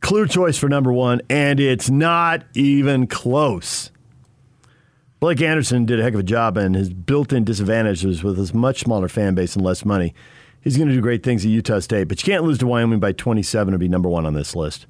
Clear 0.00 0.26
choice 0.26 0.58
for 0.58 0.68
number 0.68 0.92
one, 0.92 1.20
and 1.30 1.60
it's 1.60 1.90
not 1.90 2.44
even 2.54 3.06
close. 3.06 3.90
Blake 5.20 5.40
Anderson 5.40 5.86
did 5.86 6.00
a 6.00 6.02
heck 6.02 6.14
of 6.14 6.20
a 6.20 6.24
job, 6.24 6.56
and 6.56 6.74
his 6.74 6.92
built-in 6.92 7.44
disadvantages 7.44 8.22
with 8.22 8.36
his 8.36 8.52
much 8.52 8.80
smaller 8.80 9.08
fan 9.08 9.34
base 9.34 9.54
and 9.54 9.64
less 9.64 9.84
money. 9.84 10.14
He's 10.60 10.76
going 10.76 10.88
to 10.88 10.94
do 10.94 11.00
great 11.00 11.22
things 11.22 11.44
at 11.44 11.50
Utah 11.50 11.78
State, 11.78 12.08
but 12.08 12.20
you 12.20 12.32
can't 12.32 12.44
lose 12.44 12.58
to 12.58 12.66
Wyoming 12.66 13.00
by 13.00 13.12
27 13.12 13.72
to 13.72 13.78
be 13.78 13.88
number 13.88 14.08
one 14.08 14.26
on 14.26 14.34
this 14.34 14.56
list. 14.56 14.86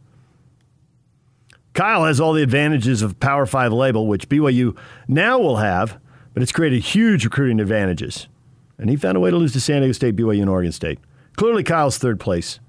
Kyle 1.74 2.06
has 2.06 2.20
all 2.20 2.32
the 2.32 2.42
advantages 2.42 3.02
of 3.02 3.20
Power 3.20 3.44
Five 3.44 3.72
label, 3.72 4.06
which 4.06 4.28
BYU 4.28 4.76
now 5.06 5.38
will 5.38 5.56
have, 5.56 5.98
but 6.36 6.42
it's 6.42 6.52
created 6.52 6.82
huge 6.82 7.24
recruiting 7.24 7.60
advantages. 7.60 8.28
And 8.76 8.90
he 8.90 8.96
found 8.96 9.16
a 9.16 9.20
way 9.20 9.30
to 9.30 9.36
lose 9.38 9.54
to 9.54 9.60
San 9.60 9.80
Diego 9.80 9.92
State, 9.92 10.16
BYU, 10.16 10.42
and 10.42 10.50
Oregon 10.50 10.70
State. 10.70 10.98
Clearly, 11.36 11.64
Kyle's 11.64 11.96
third 11.96 12.20
place. 12.20 12.60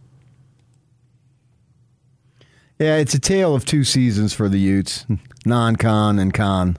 Yeah, 2.79 2.95
it's 2.95 3.13
a 3.13 3.19
tale 3.19 3.53
of 3.53 3.65
two 3.65 3.83
seasons 3.83 4.33
for 4.33 4.47
the 4.47 4.57
Utes 4.57 5.05
non 5.45 5.75
con 5.75 6.17
and 6.17 6.33
con, 6.33 6.77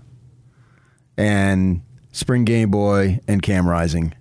and 1.19 1.83
Spring 2.13 2.47
Game 2.47 2.71
Boy 2.71 3.21
and 3.29 3.43
Cam 3.43 3.69
Rising. 3.69 4.15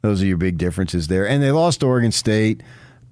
Those 0.00 0.22
are 0.22 0.26
your 0.26 0.38
big 0.38 0.56
differences 0.56 1.08
there. 1.08 1.28
And 1.28 1.42
they 1.42 1.50
lost 1.50 1.82
Oregon 1.82 2.12
State, 2.12 2.62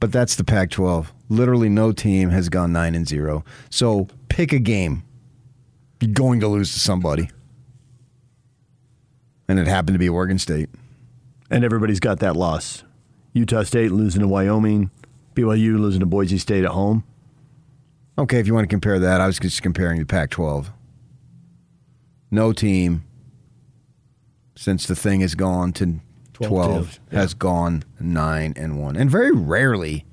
but 0.01 0.13
that's 0.13 0.35
the 0.37 0.45
Pac 0.45 0.71
12. 0.71 1.13
Literally, 1.29 1.69
no 1.69 1.93
team 1.93 2.31
has 2.31 2.49
gone 2.49 2.73
9 2.73 2.95
and 2.95 3.07
0. 3.07 3.45
So 3.69 4.09
pick 4.31 4.55
a 4.55 4.59
game. 4.59 5.03
You're 6.01 6.13
going 6.13 6.41
to 6.41 6.49
lose 6.49 6.73
to 6.73 6.79
somebody. 6.79 7.29
And 9.49 9.59
it 9.59 9.67
happened 9.67 9.95
to 9.95 9.99
be 9.99 10.09
Oregon 10.09 10.39
State. 10.39 10.69
And 11.51 11.65
everybody's 11.65 12.01
got 12.01 12.21
that 12.21 12.37
loss. 12.37 12.85
Utah 13.33 13.63
State 13.63 13.91
losing 13.91 14.21
to 14.21 14.29
Wyoming, 14.29 14.91
BYU 15.35 15.79
losing 15.79 16.01
to 16.01 16.07
Boise 16.07 16.39
State 16.39 16.65
at 16.65 16.71
home. 16.71 17.05
Okay, 18.19 18.41
if 18.41 18.47
you 18.47 18.55
want 18.55 18.65
to 18.65 18.69
compare 18.69 18.99
that, 18.99 19.21
I 19.21 19.27
was 19.27 19.39
just 19.39 19.63
comparing 19.63 19.99
the 19.99 20.05
Pac 20.05 20.31
12. 20.31 20.71
No 22.31 22.53
team 22.53 23.05
since 24.57 24.87
the 24.87 24.97
thing 24.97 25.21
has 25.21 25.35
gone 25.35 25.73
to 25.75 26.01
12, 26.33 26.51
12 26.51 27.01
yeah. 27.13 27.21
has 27.21 27.33
gone 27.33 27.85
9 28.01 28.55
and 28.57 28.81
1. 28.81 28.97
And 28.97 29.11
very 29.11 29.31
rarely 29.31 30.05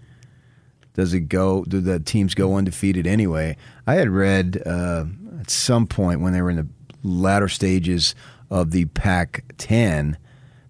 does 0.93 1.13
it 1.13 1.21
go 1.21 1.63
do 1.65 1.81
the 1.81 1.99
teams 1.99 2.33
go 2.35 2.55
undefeated 2.55 3.05
anyway. 3.05 3.57
I 3.85 3.95
had 3.95 4.09
read 4.09 4.61
uh, 4.65 5.05
at 5.39 5.49
some 5.49 5.87
point 5.87 6.21
when 6.21 6.31
they 6.31 6.41
were 6.41 6.49
in 6.49 6.55
the 6.55 6.67
latter 7.03 7.49
stages 7.49 8.15
of 8.49 8.71
the 8.71 8.85
Pac 8.85 9.43
10 9.57 10.17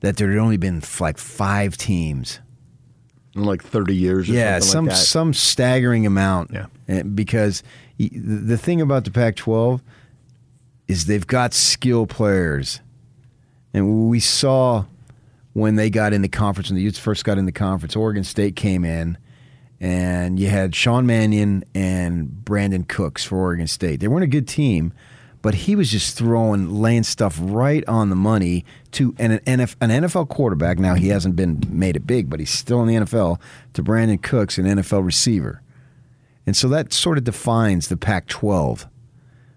that 0.02 0.18
there 0.18 0.30
had 0.30 0.40
only 0.40 0.58
been 0.58 0.82
like 1.00 1.18
5 1.18 1.78
teams 1.78 2.40
in 3.36 3.44
like 3.44 3.64
30 3.64 3.96
years 3.96 4.30
yeah, 4.30 4.60
some 4.60 4.86
like 4.86 4.96
some 4.96 5.34
staggering 5.34 6.06
amount. 6.06 6.52
Yeah. 6.54 6.68
Eh, 6.88 7.04
because 7.04 7.64
the 7.98 8.58
thing 8.58 8.82
about 8.82 9.04
the 9.04 9.12
Pac 9.12 9.36
12 9.36 9.82
is 10.88 11.06
they've 11.06 11.28
got 11.28 11.54
skill 11.54 12.08
players. 12.08 12.82
And 13.74 14.10
we 14.10 14.20
saw 14.20 14.86
when 15.54 15.76
they 15.76 15.90
got 15.90 16.14
in 16.14 16.22
the 16.22 16.30
conference, 16.30 16.70
when 16.70 16.78
the 16.78 16.84
Utes 16.84 17.00
first 17.00 17.26
got 17.26 17.38
in 17.38 17.46
the 17.46 17.52
conference, 17.52 17.96
Oregon 17.96 18.24
State 18.24 18.56
came 18.56 18.86
in, 18.86 19.18
and 19.80 20.40
you 20.40 20.48
had 20.48 20.74
Sean 20.76 21.06
Mannion 21.06 21.64
and 21.74 22.30
Brandin 22.44 22.88
Cooks 22.88 23.26
for 23.26 23.38
Oregon 23.38 23.68
State. 23.68 24.00
They 24.00 24.08
weren't 24.08 24.24
a 24.24 24.28
good 24.28 24.48
team, 24.48 24.94
but 25.46 25.54
he 25.54 25.76
was 25.76 25.92
just 25.92 26.18
throwing, 26.18 26.82
laying 26.82 27.04
stuff 27.04 27.38
right 27.40 27.88
on 27.88 28.10
the 28.10 28.16
money 28.16 28.66
to 28.90 29.14
an, 29.20 29.34
an 29.46 29.60
NFL 29.60 30.28
quarterback. 30.28 30.80
Now, 30.80 30.96
he 30.96 31.10
hasn't 31.10 31.36
been 31.36 31.62
made 31.70 31.96
it 31.96 32.08
big, 32.08 32.32
but 32.32 32.40
he's 32.40 32.50
still 32.50 32.82
in 32.82 32.88
the 32.88 33.06
NFL, 33.06 33.40
to 33.74 33.84
Brandin 33.84 34.20
Cooks, 34.24 34.58
an 34.58 34.66
NFL 34.66 35.06
receiver. 35.06 35.62
And 36.48 36.58
so 36.58 36.68
that 36.70 36.92
sort 36.94 37.20
of 37.20 37.26
defines 37.26 37.90
the 37.90 37.96
Pac 37.96 38.26
12. 38.26 38.88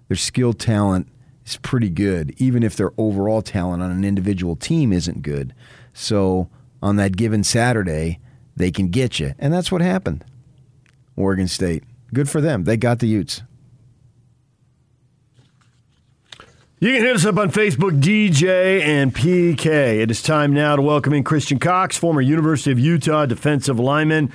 Their 0.09 0.17
skill 0.19 0.53
talent 0.53 1.09
is 1.47 1.57
pretty 1.57 1.89
good, 1.89 2.35
even 2.37 2.63
if 2.63 2.77
their 2.77 2.93
overall 2.99 3.41
talent 3.41 3.83
on 3.83 3.91
an 3.91 4.05
individual 4.05 4.57
team 4.57 4.93
isn't 4.93 5.23
good. 5.23 5.55
So 5.95 6.51
on 6.83 6.97
that 6.97 7.17
given 7.17 7.43
Saturday, 7.43 8.21
they 8.55 8.71
can 8.71 8.89
get 8.89 9.19
you. 9.19 9.33
And 9.39 9.55
that's 9.55 9.73
what 9.73 9.81
happened. 9.81 10.23
Oregon 11.17 11.49
State. 11.49 11.83
Good 12.13 12.29
for 12.29 12.43
them. 12.43 12.65
They 12.65 12.77
got 12.77 12.99
the 12.99 13.09
Utes. 13.09 13.41
You 16.81 16.93
can 16.93 17.03
hit 17.03 17.17
us 17.17 17.27
up 17.27 17.39
on 17.39 17.51
Facebook, 17.51 18.01
DJ 18.01 18.83
and 18.83 19.13
PK. 19.13 19.99
It 19.99 20.13
is 20.13 20.23
time 20.23 20.55
now 20.55 20.77
to 20.77 20.83
welcome 20.83 21.13
in 21.13 21.25
Christian 21.25 21.59
Cox, 21.59 21.97
former 21.97 22.21
University 22.21 22.71
of 22.71 22.79
Utah 22.79 23.27
defensive 23.27 23.81
lineman. 23.81 24.33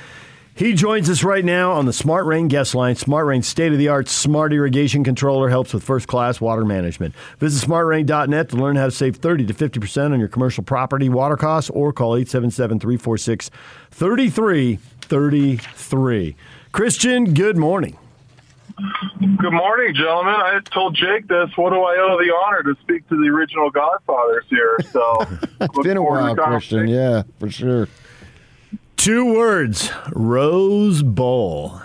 He 0.54 0.74
joins 0.74 1.10
us 1.10 1.24
right 1.24 1.46
now 1.46 1.72
on 1.72 1.86
the 1.86 1.94
Smart 1.94 2.26
Rain 2.26 2.50
guest 2.50 2.76
line. 2.76 2.98
Smart 2.98 3.28
Rain 3.28 3.44
state 3.44 3.72
of 3.72 3.78
the 3.78 3.88
art 3.88 4.10
smart 4.10 4.52
irrigation 4.52 5.06
controller 5.06 5.48
helps 5.48 5.74
with 5.74 5.86
first 5.86 6.10
class 6.10 6.42
water 6.42 6.66
management. 6.66 7.16
Visit 7.40 7.66
smartrain.net 7.66 8.50
to 8.50 8.58
learn 8.58 8.76
how 8.76 8.88
to 8.88 8.92
save 8.92 9.16
30 9.16 9.46
to 9.46 9.54
50% 9.54 10.12
on 10.12 10.20
your 10.20 10.28
commercial 10.28 10.66
property 10.66 11.08
water 11.08 11.38
costs 11.38 11.70
or 11.70 11.94
call 11.94 12.18
877 12.18 12.82
346 12.82 13.52
3333. 13.92 16.36
Christian, 16.74 17.34
good 17.34 17.56
morning. 17.56 17.98
Good 18.76 19.54
morning, 19.54 19.94
gentlemen. 19.94 20.34
I 20.34 20.60
told 20.72 20.96
Jake 20.96 21.28
this. 21.28 21.50
What 21.56 21.72
do 21.72 21.82
I 21.82 21.98
owe 21.98 22.18
the 22.18 22.34
honor 22.34 22.64
to 22.64 22.80
speak 22.82 23.08
to 23.10 23.16
the 23.16 23.30
original 23.30 23.70
Godfathers 23.70 24.46
here? 24.50 24.78
So 24.92 25.26
it's 25.62 25.80
been 25.80 25.98
a 25.98 26.04
while, 26.04 26.36
Christian. 26.36 26.88
Yeah, 26.88 27.24
for 27.40 27.50
sure. 27.50 27.88
Two 28.98 29.34
words: 29.34 29.92
Rose 30.12 31.04
Bowl. 31.04 31.82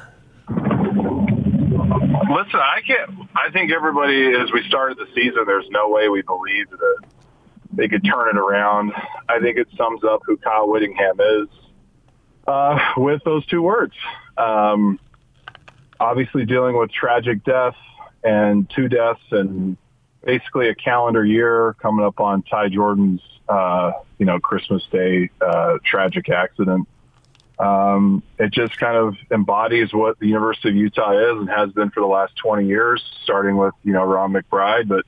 Listen, 0.48 2.60
I 2.60 2.80
can't. 2.86 3.28
I 3.34 3.50
think 3.52 3.70
everybody, 3.70 4.34
as 4.34 4.50
we 4.52 4.62
started 4.66 4.98
the 4.98 5.06
season, 5.14 5.44
there's 5.46 5.68
no 5.70 5.88
way 5.88 6.08
we 6.08 6.22
believed 6.22 6.70
that 6.70 6.98
they 7.72 7.88
could 7.88 8.04
turn 8.04 8.28
it 8.28 8.38
around. 8.38 8.92
I 9.28 9.40
think 9.40 9.58
it 9.58 9.68
sums 9.76 10.02
up 10.04 10.22
who 10.24 10.36
Kyle 10.38 10.68
Whittingham 10.68 11.20
is 11.20 11.48
uh, 12.46 12.78
with 12.96 13.22
those 13.24 13.44
two 13.46 13.62
words. 13.62 13.94
Um, 14.36 14.98
obviously 16.00 16.44
dealing 16.44 16.76
with 16.76 16.90
tragic 16.90 17.44
deaths 17.44 17.76
and 18.22 18.68
two 18.70 18.88
deaths 18.88 19.22
and 19.30 19.76
basically 20.24 20.68
a 20.68 20.74
calendar 20.74 21.24
year 21.24 21.74
coming 21.80 22.04
up 22.04 22.20
on 22.20 22.42
Ty 22.42 22.68
Jordan's, 22.68 23.20
uh, 23.48 23.92
you 24.18 24.26
know, 24.26 24.38
Christmas 24.38 24.84
Day 24.90 25.30
uh, 25.40 25.78
tragic 25.84 26.28
accident. 26.28 26.88
Um, 27.58 28.22
it 28.38 28.52
just 28.52 28.78
kind 28.78 28.96
of 28.96 29.16
embodies 29.32 29.92
what 29.92 30.18
the 30.20 30.28
University 30.28 30.68
of 30.68 30.76
Utah 30.76 31.12
is 31.12 31.40
and 31.40 31.50
has 31.50 31.72
been 31.72 31.90
for 31.90 32.00
the 32.00 32.06
last 32.06 32.36
20 32.36 32.66
years, 32.66 33.02
starting 33.24 33.56
with, 33.56 33.74
you 33.82 33.92
know, 33.92 34.04
Ron 34.04 34.32
McBride. 34.32 34.86
But 34.86 35.04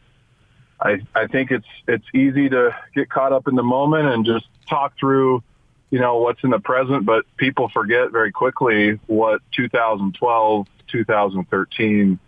I, 0.81 1.01
I 1.15 1.27
think 1.29 1.53
it's, 1.53 1.67
it's 1.87 2.07
easy 2.13 2.49
to 2.49 2.75
get 2.95 3.09
caught 3.09 3.33
up 3.33 3.47
in 3.47 3.55
the 3.55 3.63
moment 3.63 4.09
and 4.09 4.27
just 4.27 4.47
talk 4.69 4.95
through, 4.99 5.45
you 5.91 6.01
know, 6.01 6.17
what's 6.17 6.43
in 6.43 6.51
the 6.51 6.59
present, 6.59 7.05
but 7.05 7.25
people 7.37 7.69
forget 7.69 8.11
very 8.11 8.33
quickly 8.33 8.99
what 9.07 9.43
2012 9.53 10.67
2013, 10.91 12.19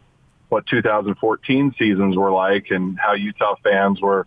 what 0.49 0.67
2014 0.67 1.75
seasons 1.79 2.17
were 2.17 2.33
like 2.33 2.67
and 2.71 2.99
how 2.99 3.15
Utah 3.15 3.55
fans 3.63 4.01
were 4.01 4.27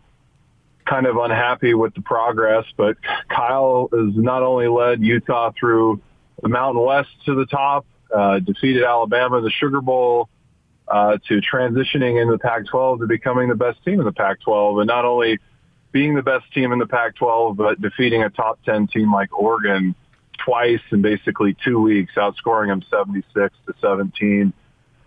kind 0.85 1.05
of 1.05 1.17
unhappy 1.17 1.73
with 1.73 1.93
the 1.93 2.01
progress. 2.01 2.65
But 2.77 2.97
Kyle 3.29 3.89
has 3.91 4.15
not 4.15 4.43
only 4.43 4.67
led 4.67 5.01
Utah 5.01 5.51
through 5.59 6.01
the 6.41 6.49
Mountain 6.49 6.83
West 6.83 7.09
to 7.25 7.35
the 7.35 7.45
top, 7.45 7.85
uh, 8.13 8.39
defeated 8.39 8.83
Alabama 8.83 9.37
in 9.37 9.43
the 9.43 9.51
Sugar 9.51 9.81
Bowl, 9.81 10.29
uh, 10.87 11.17
to 11.27 11.41
transitioning 11.41 12.21
in 12.21 12.29
the 12.29 12.37
Pac-12 12.37 12.99
to 12.99 13.07
becoming 13.07 13.49
the 13.49 13.55
best 13.55 13.83
team 13.83 13.99
in 13.99 14.05
the 14.05 14.11
Pac-12, 14.11 14.81
and 14.81 14.87
not 14.87 15.05
only 15.05 15.39
being 15.91 16.13
the 16.13 16.21
best 16.21 16.51
team 16.53 16.71
in 16.71 16.79
the 16.79 16.85
Pac-12, 16.85 17.55
but 17.55 17.81
defeating 17.81 18.21
a 18.21 18.29
top 18.29 18.59
10 18.65 18.87
team 18.87 19.11
like 19.11 19.37
Oregon 19.37 19.95
twice 20.43 20.81
in 20.91 21.01
basically 21.01 21.55
two 21.63 21.81
weeks, 21.81 22.13
outscoring 22.15 22.67
them 22.67 22.83
76 22.89 23.55
to 23.67 23.73
17. 23.81 24.53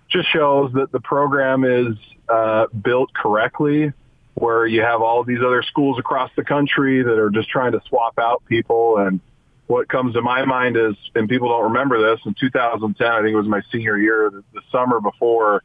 Just 0.09 0.29
shows 0.31 0.73
that 0.73 0.91
the 0.93 1.01
program 1.01 1.65
is 1.65 1.97
uh, 2.29 2.67
built 2.69 3.13
correctly, 3.15 3.93
where 4.35 4.67
you 4.67 4.83
have 4.83 5.03
all 5.03 5.25
these 5.25 5.41
other 5.45 5.63
schools 5.63 5.99
across 5.99 6.31
the 6.37 6.45
country 6.45 7.03
that 7.03 7.19
are 7.19 7.31
just 7.31 7.49
trying 7.49 7.73
to 7.73 7.81
swap 7.89 8.19
out 8.19 8.43
people. 8.47 8.99
And 8.99 9.21
what 9.67 9.89
comes 9.89 10.15
to 10.15 10.23
my 10.23 10.45
mind 10.45 10.77
is, 10.77 10.95
and 11.15 11.29
people 11.29 11.49
don't 11.49 11.65
remember 11.65 12.11
this, 12.11 12.21
in 12.25 12.35
2010, 12.39 13.07
I 13.07 13.21
think 13.21 13.33
it 13.33 13.37
was 13.37 13.47
my 13.47 13.63
senior 13.71 13.99
year, 13.99 14.31
the, 14.31 14.45
the 14.55 14.63
summer 14.71 15.01
before, 15.01 15.63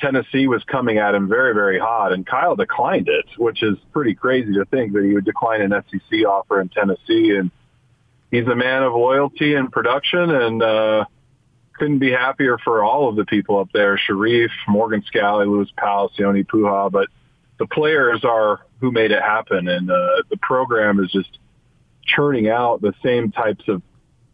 Tennessee 0.00 0.46
was 0.46 0.62
coming 0.64 0.98
at 0.98 1.14
him 1.14 1.28
very, 1.28 1.54
very 1.54 1.78
hot, 1.78 2.12
and 2.12 2.26
Kyle 2.26 2.56
declined 2.56 3.08
it, 3.08 3.26
which 3.36 3.62
is 3.62 3.76
pretty 3.92 4.14
crazy 4.14 4.52
to 4.54 4.64
think 4.64 4.92
that 4.94 5.04
he 5.04 5.14
would 5.14 5.24
decline 5.24 5.60
an 5.60 5.72
SEC 5.90 6.24
offer 6.26 6.60
in 6.60 6.68
Tennessee. 6.68 7.36
And 7.36 7.50
he's 8.30 8.46
a 8.46 8.54
man 8.54 8.82
of 8.82 8.92
loyalty 8.92 9.54
and 9.54 9.70
production, 9.70 10.30
and 10.30 10.62
uh, 10.62 11.04
couldn't 11.74 11.98
be 11.98 12.10
happier 12.10 12.58
for 12.58 12.84
all 12.84 13.08
of 13.08 13.16
the 13.16 13.24
people 13.24 13.58
up 13.58 13.70
there: 13.72 13.98
Sharif, 13.98 14.50
Morgan 14.68 15.02
Scalley, 15.12 15.46
Lewis 15.46 15.70
Powell, 15.76 16.10
Sione 16.18 16.46
Pouha. 16.46 16.90
But 16.90 17.08
the 17.58 17.66
players 17.66 18.24
are 18.24 18.60
who 18.80 18.90
made 18.90 19.10
it 19.10 19.22
happen, 19.22 19.68
and 19.68 19.90
uh, 19.90 20.22
the 20.30 20.38
program 20.40 21.00
is 21.00 21.10
just 21.10 21.38
churning 22.04 22.48
out 22.48 22.80
the 22.80 22.94
same 23.04 23.30
types 23.30 23.64
of 23.68 23.82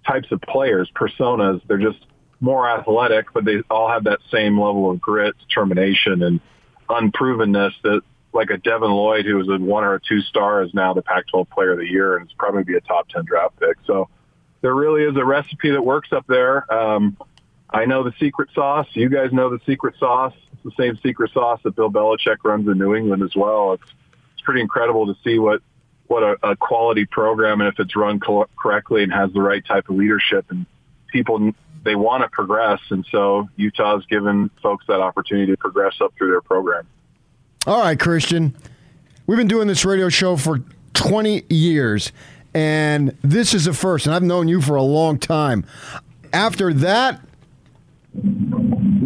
types 0.06 0.30
of 0.30 0.40
players, 0.42 0.90
personas. 0.94 1.60
They're 1.66 1.78
just 1.78 2.06
more 2.40 2.68
athletic, 2.68 3.32
but 3.32 3.44
they 3.44 3.62
all 3.70 3.88
have 3.88 4.04
that 4.04 4.20
same 4.30 4.60
level 4.60 4.90
of 4.90 5.00
grit, 5.00 5.34
determination, 5.38 6.22
and 6.22 6.40
unprovenness 6.88 7.72
that 7.82 8.02
like 8.36 8.50
a 8.50 8.58
Devin 8.58 8.90
Lloyd, 8.90 9.24
who 9.24 9.36
was 9.36 9.48
a 9.48 9.56
one 9.56 9.82
or 9.82 9.94
a 9.94 10.00
two 10.00 10.20
star, 10.20 10.62
is 10.62 10.72
now 10.74 10.94
the 10.94 11.02
Pac-12 11.02 11.48
Player 11.50 11.72
of 11.72 11.78
the 11.78 11.86
Year, 11.86 12.16
and 12.16 12.26
it's 12.26 12.34
probably 12.34 12.62
be 12.62 12.76
a 12.76 12.80
top 12.80 13.08
ten 13.08 13.24
draft 13.24 13.58
pick. 13.58 13.78
So 13.86 14.08
there 14.60 14.74
really 14.74 15.02
is 15.02 15.16
a 15.16 15.24
recipe 15.24 15.70
that 15.70 15.82
works 15.82 16.12
up 16.12 16.26
there. 16.28 16.72
Um, 16.72 17.16
I 17.70 17.86
know 17.86 18.04
the 18.04 18.12
secret 18.20 18.50
sauce. 18.54 18.86
You 18.92 19.08
guys 19.08 19.32
know 19.32 19.50
the 19.50 19.60
secret 19.66 19.96
sauce. 19.98 20.34
It's 20.52 20.62
the 20.62 20.82
same 20.82 20.98
secret 21.02 21.32
sauce 21.32 21.60
that 21.64 21.74
Bill 21.74 21.90
Belichick 21.90 22.36
runs 22.44 22.68
in 22.68 22.78
New 22.78 22.94
England 22.94 23.22
as 23.22 23.34
well. 23.34 23.72
It's 23.72 23.90
it's 24.34 24.42
pretty 24.42 24.60
incredible 24.60 25.06
to 25.06 25.16
see 25.24 25.38
what 25.38 25.62
what 26.06 26.22
a, 26.22 26.50
a 26.50 26.56
quality 26.56 27.04
program 27.04 27.60
and 27.60 27.68
if 27.68 27.80
it's 27.80 27.96
run 27.96 28.20
co- 28.20 28.48
correctly 28.56 29.02
and 29.02 29.12
has 29.12 29.32
the 29.32 29.40
right 29.40 29.64
type 29.64 29.88
of 29.88 29.96
leadership 29.96 30.46
and 30.50 30.64
people 31.08 31.52
they 31.82 31.96
want 31.96 32.22
to 32.22 32.28
progress 32.28 32.80
and 32.90 33.04
so 33.10 33.48
Utah's 33.56 34.06
given 34.06 34.50
folks 34.62 34.84
that 34.86 35.00
opportunity 35.00 35.50
to 35.50 35.56
progress 35.56 35.94
up 36.00 36.12
through 36.16 36.30
their 36.30 36.40
program. 36.40 36.86
All 37.66 37.80
right, 37.80 37.98
Christian. 37.98 38.56
We've 39.26 39.36
been 39.36 39.48
doing 39.48 39.66
this 39.66 39.84
radio 39.84 40.08
show 40.08 40.36
for 40.36 40.62
20 40.94 41.46
years, 41.50 42.12
and 42.54 43.16
this 43.22 43.54
is 43.54 43.64
the 43.64 43.72
first, 43.72 44.06
and 44.06 44.14
I've 44.14 44.22
known 44.22 44.46
you 44.46 44.62
for 44.62 44.76
a 44.76 44.82
long 44.82 45.18
time. 45.18 45.66
After 46.32 46.72
that 46.74 47.20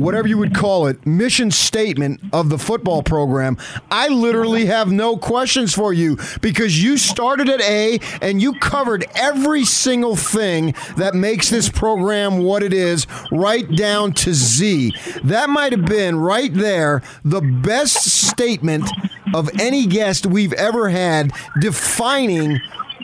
whatever 0.01 0.27
you 0.27 0.39
would 0.39 0.55
call 0.55 0.87
it, 0.87 1.07
mission 1.07 1.51
statement 1.51 2.21
of 2.33 2.49
the 2.49 2.59
football 2.59 3.03
program, 3.03 3.57
I 3.91 4.09
literally 4.09 4.67
have 4.67 4.91
no 4.91 5.17
questions 5.17 5.75
for 5.75 5.93
you 5.93 6.19
because 6.41 6.83
you 6.83 6.97
started 6.97 7.49
at 7.49 7.61
A 7.61 8.01
and 8.23 8.41
you 8.41 8.55
covered 8.55 9.07
every 9.15 9.65
single 9.65 10.17
thing 10.17 10.75
that 10.97 11.15
makes 11.15 11.51
this 11.51 11.69
program 11.69 12.39
what 12.39 12.63
it 12.63 12.73
is, 12.73 13.07
right 13.31 13.71
down 13.77 14.13
to 14.15 14.33
Z. 14.33 14.93
That 15.25 15.51
might 15.51 15.73
have 15.73 15.85
been 15.85 16.17
right 16.17 16.53
there 16.53 17.03
the 17.25 17.41
best 17.41 18.05
statement 18.29 18.89
of 19.35 19.51
any 19.61 19.87
guest 19.87 20.27
we've 20.27 20.53
ever 20.55 20.89
had 20.89 21.31
defining 21.61 22.61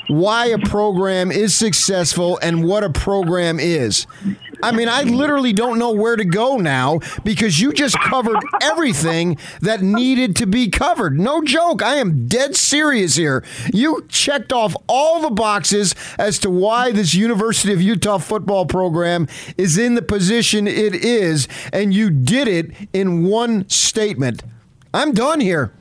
why 0.09 0.47
a 0.47 0.59
program 0.59 1.33
is 1.33 1.55
successful 1.55 2.39
and 2.43 2.65
what 2.65 2.85
a 2.85 2.91
program 2.91 3.59
is. 3.59 4.07
I 4.63 4.73
mean, 4.73 4.89
I 4.89 5.03
literally 5.03 5.53
don't 5.53 5.79
know 5.79 5.93
where 5.93 6.17
to 6.17 6.25
go 6.25 6.57
now 6.57 7.01
because 7.25 7.61
you 7.61 7.73
just 7.73 7.99
covered 8.01 8.43
everything 8.63 9.39
that 9.61 9.83
needed 9.83 10.37
to 10.37 10.47
be 10.47 10.69
covered. 10.69 11.19
No 11.19 11.43
joke. 11.43 11.83
I 11.83 11.97
am 11.97 12.27
dead 12.27 12.57
serious 12.57 13.17
here. 13.17 13.45
You 13.73 14.07
checked 14.09 14.53
off 14.53 14.75
all 14.89 15.21
the 15.21 15.31
boxes 15.31 15.95
as 16.19 16.39
to 16.41 16.51
why 16.51 16.93
this 16.93 17.15
University 17.15 17.73
of 17.73 17.83
Utah 17.83 18.19
football 18.19 18.67
program 18.67 19.29
is 19.57 19.79
in 19.79 19.95
the 19.95 20.03
position 20.03 20.67
it 20.67 20.95
is, 20.95 21.49
and 21.73 21.93
you 21.93 22.11
did 22.11 22.49
it 22.49 22.71
in 22.93 23.25
one 23.25 23.69
statement. 23.69 24.43
I'm 24.95 25.13
done 25.13 25.41
here. 25.41 25.73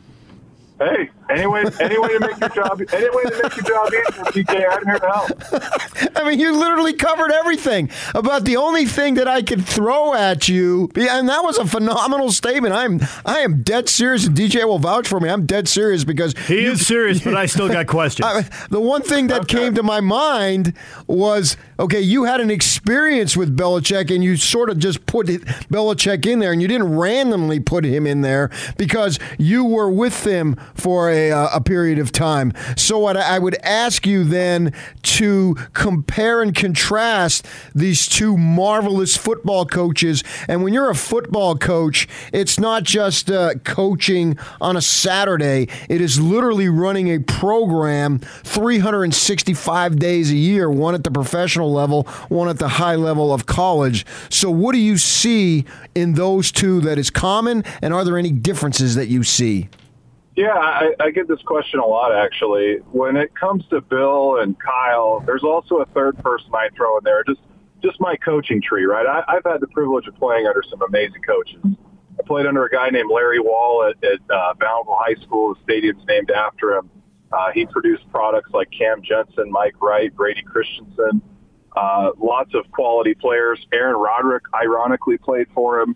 Hey, 0.80 1.10
anyway, 1.30 1.64
any 1.80 1.98
way 1.98 2.10
to 2.10 2.20
make 2.20 2.40
your 2.40 2.50
job, 2.50 2.82
any 2.94 3.10
way 3.10 3.24
to 3.24 3.40
make 3.44 3.56
your 3.56 3.66
job 3.66 3.88
easier, 3.88 4.24
PK, 4.26 4.66
I'm 4.70 4.86
here 4.86 5.00
to 5.00 5.08
help. 5.08 6.16
I 6.16 6.30
mean, 6.30 6.40
you 6.40 6.58
literally 6.58 6.94
covered 6.94 7.32
everything. 7.32 7.90
About 8.14 8.46
the 8.46 8.58
only 8.58 8.86
thing 8.86 9.16
that 9.16 9.28
I 9.28 9.42
could 9.42 9.66
throw 9.66 10.14
at 10.14 10.48
you, 10.48 10.90
and 10.96 11.30
that 11.30 11.44
was 11.44 11.58
a 11.58 11.66
phenomenal 11.66 12.32
statement. 12.32 12.74
I'm, 12.74 13.00
I 13.26 13.40
am 13.40 13.64
dead 13.64 13.90
serious, 13.90 14.28
and 14.28 14.36
DJ 14.36 14.66
will 14.66 14.80
vouch 14.80 15.08
for 15.08 15.20
me. 15.20 15.30
I'm 15.30 15.46
dead 15.46 15.68
serious 15.68 16.04
because 16.04 16.38
he 16.48 16.64
you, 16.64 16.72
is 16.72 16.86
serious, 16.86 17.22
but 17.22 17.36
I 17.36 17.46
still 17.46 17.68
got 17.68 17.88
questions. 17.96 18.26
I, 18.26 18.46
the 18.70 18.80
one 18.80 19.02
thing 19.02 19.28
that 19.28 19.42
okay. 19.42 19.58
came 19.58 19.76
to 19.76 19.84
my 19.84 20.02
mind 20.02 20.74
was, 21.08 21.58
okay, 21.80 22.02
you 22.02 22.26
had 22.26 22.40
an 22.40 22.52
experience 22.52 23.36
with 23.36 23.56
Belichick, 23.56 24.14
and 24.14 24.24
you 24.24 24.38
sort 24.38 24.70
of 24.70 24.80
just 24.80 25.06
put 25.06 25.28
Belichick 25.28 26.26
in 26.26 26.40
there, 26.40 26.52
and 26.52 26.62
you 26.62 26.68
didn't 26.68 26.96
randomly 26.96 27.60
put 27.60 27.84
him 27.84 28.06
in 28.06 28.22
there 28.22 28.50
because 28.78 29.20
you 29.38 29.64
were 29.64 29.90
with 29.90 30.26
him 30.26 30.56
for 30.74 31.10
a, 31.10 31.15
uh, 31.16 31.50
a 31.54 31.62
period 31.62 32.00
of 32.00 32.12
time. 32.12 32.54
So, 32.78 33.00
what 33.00 33.18
I 33.18 33.40
would 33.40 33.56
ask 33.64 34.06
you 34.06 34.24
then 34.24 34.74
to 35.04 35.56
compare 35.74 36.42
and 36.42 36.54
contrast 36.54 37.46
these 37.74 38.08
two 38.08 38.38
marvelous 38.38 39.16
football 39.16 39.66
coaches. 39.66 40.24
And 40.48 40.64
when 40.64 40.74
you're 40.74 40.90
a 40.90 40.96
football 40.96 41.56
coach, 41.56 42.08
it's 42.34 42.60
not 42.60 42.84
just 42.84 43.30
uh, 43.32 43.56
coaching 43.64 44.38
on 44.62 44.76
a 44.76 44.82
Saturday, 44.82 45.68
it 45.90 46.02
is 46.02 46.20
literally 46.20 46.70
running 46.70 47.10
a 47.10 47.20
program 47.20 48.20
365 48.20 50.00
days 50.00 50.32
a 50.32 50.36
year, 50.36 50.70
one 50.70 50.96
at 50.96 51.04
the 51.04 51.12
professional 51.12 51.72
level, 51.72 52.04
one 52.30 52.50
at 52.50 52.60
the 52.60 52.68
high 52.68 52.96
level 52.96 53.34
of 53.34 53.46
college. 53.46 54.06
So, 54.30 54.50
what 54.50 54.74
do 54.74 54.80
you 54.80 54.98
see 54.98 55.66
in 55.94 56.14
those 56.14 56.52
two 56.52 56.82
that 56.82 56.98
is 56.98 57.10
common, 57.10 57.64
and 57.82 57.94
are 57.94 58.04
there 58.04 58.18
any 58.18 58.32
differences 58.32 58.96
that 58.96 59.08
you 59.08 59.24
see? 59.24 59.70
Yeah, 60.36 60.54
I, 60.54 60.94
I 61.00 61.12
get 61.12 61.28
this 61.28 61.42
question 61.44 61.80
a 61.80 61.86
lot 61.86 62.14
actually. 62.14 62.78
When 62.92 63.16
it 63.16 63.34
comes 63.36 63.66
to 63.70 63.80
Bill 63.82 64.40
and 64.40 64.58
Kyle, 64.60 65.22
there's 65.26 65.44
also 65.44 65.78
a 65.78 65.86
third 65.88 66.18
person 66.18 66.50
I 66.54 66.70
throw 66.76 66.98
in 66.98 67.04
there. 67.04 67.24
Just 67.24 67.40
just 67.82 68.00
my 68.02 68.16
coaching 68.18 68.62
tree, 68.62 68.86
right? 68.86 69.06
I, 69.06 69.24
I've 69.28 69.44
had 69.46 69.62
the 69.62 69.68
privilege 69.68 70.08
of 70.08 70.16
playing 70.16 70.48
under 70.48 70.64
some 70.70 70.82
amazing 70.82 71.22
coaches. 71.22 71.62
I 72.20 72.24
played 72.26 72.46
under 72.46 72.66
a 72.66 72.70
guy 72.70 72.90
named 72.90 73.10
Larry 73.12 73.40
Wall 73.40 73.84
at, 73.90 74.04
at 74.04 74.20
uh, 74.30 74.54
Bountiful 74.60 74.98
High 75.00 75.16
School. 75.24 75.54
The 75.54 75.62
stadium's 75.64 76.04
named 76.08 76.32
after 76.32 76.74
him. 76.74 76.90
Uh, 77.32 77.52
he 77.54 77.66
produced 77.66 78.10
products 78.10 78.50
like 78.54 78.70
Cam 78.72 79.02
Jensen, 79.04 79.52
Mike 79.52 79.82
Wright, 79.82 80.14
Brady 80.16 80.42
Christensen, 80.42 81.22
uh, 81.76 82.12
lots 82.18 82.54
of 82.54 82.70
quality 82.72 83.14
players. 83.14 83.66
Aaron 83.74 83.98
Roderick, 83.98 84.44
ironically, 84.54 85.18
played 85.18 85.48
for 85.54 85.82
him. 85.82 85.96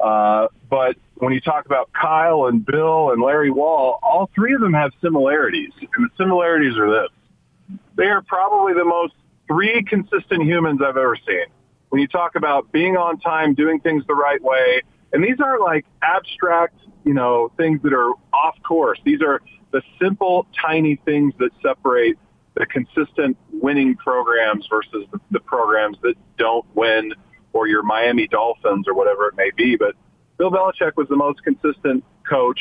Uh, 0.00 0.48
but 0.70 0.96
when 1.16 1.32
you 1.32 1.40
talk 1.40 1.66
about 1.66 1.92
Kyle 1.92 2.46
and 2.46 2.64
Bill 2.64 3.10
and 3.10 3.20
Larry 3.20 3.50
Wall, 3.50 3.98
all 4.02 4.30
three 4.34 4.54
of 4.54 4.60
them 4.60 4.72
have 4.72 4.92
similarities. 5.02 5.70
And 5.80 6.06
the 6.06 6.10
similarities 6.16 6.76
are 6.76 6.90
this. 6.90 7.78
They 7.96 8.06
are 8.06 8.22
probably 8.22 8.74
the 8.74 8.84
most 8.84 9.14
three 9.48 9.82
consistent 9.82 10.44
humans 10.44 10.80
I've 10.82 10.96
ever 10.96 11.16
seen. 11.26 11.46
When 11.88 12.00
you 12.00 12.06
talk 12.06 12.36
about 12.36 12.70
being 12.70 12.96
on 12.96 13.18
time, 13.18 13.54
doing 13.54 13.80
things 13.80 14.04
the 14.06 14.14
right 14.14 14.42
way, 14.42 14.82
and 15.12 15.24
these 15.24 15.36
aren't 15.42 15.62
like 15.62 15.86
abstract, 16.02 16.78
you 17.04 17.14
know, 17.14 17.50
things 17.56 17.80
that 17.82 17.92
are 17.92 18.12
off 18.32 18.56
course. 18.62 18.98
These 19.04 19.22
are 19.22 19.40
the 19.72 19.82
simple, 20.00 20.46
tiny 20.64 20.96
things 20.96 21.34
that 21.38 21.50
separate 21.62 22.18
the 22.54 22.66
consistent 22.66 23.36
winning 23.52 23.96
programs 23.96 24.66
versus 24.68 25.06
the, 25.12 25.20
the 25.30 25.40
programs 25.40 25.96
that 26.02 26.14
don't 26.36 26.64
win 26.74 27.12
or 27.58 27.66
your 27.66 27.82
Miami 27.82 28.28
Dolphins 28.28 28.86
or 28.86 28.94
whatever 28.94 29.26
it 29.26 29.36
may 29.36 29.50
be. 29.56 29.76
But 29.76 29.96
Bill 30.38 30.50
Belichick 30.50 30.92
was 30.96 31.08
the 31.08 31.16
most 31.16 31.42
consistent 31.42 32.04
coach. 32.28 32.60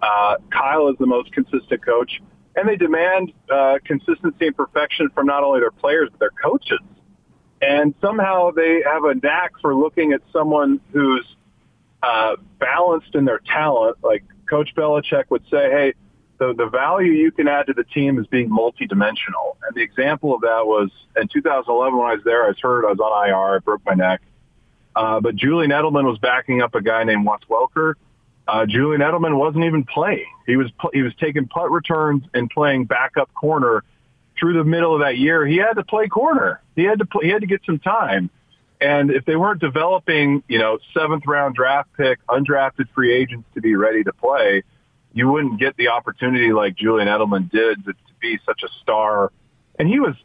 Uh, 0.00 0.36
Kyle 0.50 0.88
is 0.88 0.96
the 0.98 1.06
most 1.06 1.32
consistent 1.32 1.84
coach. 1.84 2.22
And 2.56 2.66
they 2.66 2.76
demand 2.76 3.32
uh, 3.52 3.78
consistency 3.84 4.46
and 4.46 4.56
perfection 4.56 5.10
from 5.14 5.26
not 5.26 5.44
only 5.44 5.60
their 5.60 5.70
players, 5.70 6.08
but 6.10 6.18
their 6.18 6.32
coaches. 6.42 6.80
And 7.60 7.94
somehow 8.00 8.50
they 8.52 8.82
have 8.84 9.04
a 9.04 9.14
knack 9.14 9.52
for 9.60 9.74
looking 9.74 10.12
at 10.12 10.22
someone 10.32 10.80
who's 10.92 11.26
uh, 12.02 12.36
balanced 12.58 13.14
in 13.14 13.26
their 13.26 13.40
talent. 13.40 13.98
Like 14.02 14.24
Coach 14.48 14.70
Belichick 14.74 15.24
would 15.28 15.44
say, 15.50 15.70
hey, 15.70 15.94
the, 16.38 16.54
the 16.54 16.66
value 16.66 17.12
you 17.12 17.30
can 17.32 17.48
add 17.48 17.66
to 17.66 17.74
the 17.74 17.84
team 17.84 18.18
is 18.18 18.26
being 18.28 18.48
multidimensional. 18.48 19.56
And 19.66 19.74
the 19.74 19.82
example 19.82 20.34
of 20.34 20.40
that 20.42 20.66
was 20.66 20.90
in 21.20 21.28
2011 21.28 21.98
when 21.98 22.08
I 22.08 22.14
was 22.14 22.24
there, 22.24 22.44
I 22.44 22.48
was 22.48 22.58
hurt, 22.60 22.86
I 22.86 22.92
was 22.92 23.00
on 23.00 23.28
IR, 23.28 23.56
I 23.56 23.58
broke 23.58 23.84
my 23.84 23.94
neck. 23.94 24.22
Uh, 24.94 25.20
but 25.20 25.36
Julian 25.36 25.70
Edelman 25.70 26.04
was 26.04 26.18
backing 26.18 26.62
up 26.62 26.74
a 26.74 26.82
guy 26.82 27.04
named 27.04 27.26
Wes 27.26 27.40
Welker. 27.48 27.94
Uh, 28.46 28.66
Julian 28.66 29.00
Edelman 29.02 29.36
wasn't 29.36 29.64
even 29.64 29.84
playing. 29.84 30.26
He 30.46 30.56
was 30.56 30.70
he 30.92 31.02
was 31.02 31.12
taking 31.20 31.46
punt 31.46 31.70
returns 31.70 32.24
and 32.32 32.48
playing 32.48 32.86
backup 32.86 33.32
corner 33.34 33.84
through 34.38 34.54
the 34.54 34.64
middle 34.64 34.94
of 34.94 35.00
that 35.00 35.18
year. 35.18 35.46
He 35.46 35.56
had 35.56 35.74
to 35.74 35.84
play 35.84 36.08
corner. 36.08 36.60
He 36.74 36.84
had 36.84 37.00
to 37.00 37.06
play, 37.06 37.26
he 37.26 37.30
had 37.30 37.42
to 37.42 37.46
get 37.46 37.60
some 37.66 37.78
time. 37.78 38.30
And 38.80 39.10
if 39.10 39.24
they 39.24 39.36
weren't 39.36 39.60
developing, 39.60 40.42
you 40.48 40.58
know, 40.58 40.78
seventh 40.94 41.26
round 41.26 41.56
draft 41.56 41.90
pick, 41.96 42.24
undrafted 42.26 42.88
free 42.94 43.12
agents 43.12 43.48
to 43.54 43.60
be 43.60 43.74
ready 43.74 44.04
to 44.04 44.12
play, 44.12 44.62
you 45.12 45.28
wouldn't 45.28 45.58
get 45.58 45.76
the 45.76 45.88
opportunity 45.88 46.52
like 46.52 46.76
Julian 46.76 47.08
Edelman 47.08 47.50
did 47.50 47.84
to, 47.84 47.92
to 47.92 48.14
be 48.20 48.38
such 48.46 48.62
a 48.62 48.68
star 48.80 49.32
and 49.78 49.88
he 49.88 50.00
was 50.00 50.16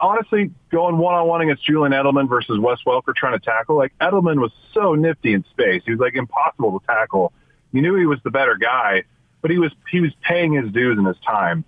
honestly 0.00 0.50
going 0.70 0.96
one 0.96 1.14
on 1.14 1.28
one 1.28 1.42
against 1.42 1.64
Julian 1.64 1.92
Edelman 1.92 2.28
versus 2.28 2.58
Wes 2.58 2.78
Welker 2.86 3.14
trying 3.14 3.38
to 3.38 3.44
tackle. 3.44 3.76
Like 3.76 3.92
Edelman 4.00 4.40
was 4.40 4.52
so 4.72 4.94
nifty 4.94 5.34
in 5.34 5.44
space. 5.50 5.82
He 5.84 5.90
was 5.90 6.00
like 6.00 6.14
impossible 6.14 6.80
to 6.80 6.86
tackle. 6.86 7.32
You 7.72 7.82
knew 7.82 7.94
he 7.94 8.06
was 8.06 8.18
the 8.24 8.30
better 8.30 8.56
guy, 8.56 9.04
but 9.42 9.50
he 9.50 9.58
was 9.58 9.72
he 9.90 10.00
was 10.00 10.12
paying 10.22 10.54
his 10.54 10.72
dues 10.72 10.98
in 10.98 11.04
his 11.04 11.18
time. 11.26 11.64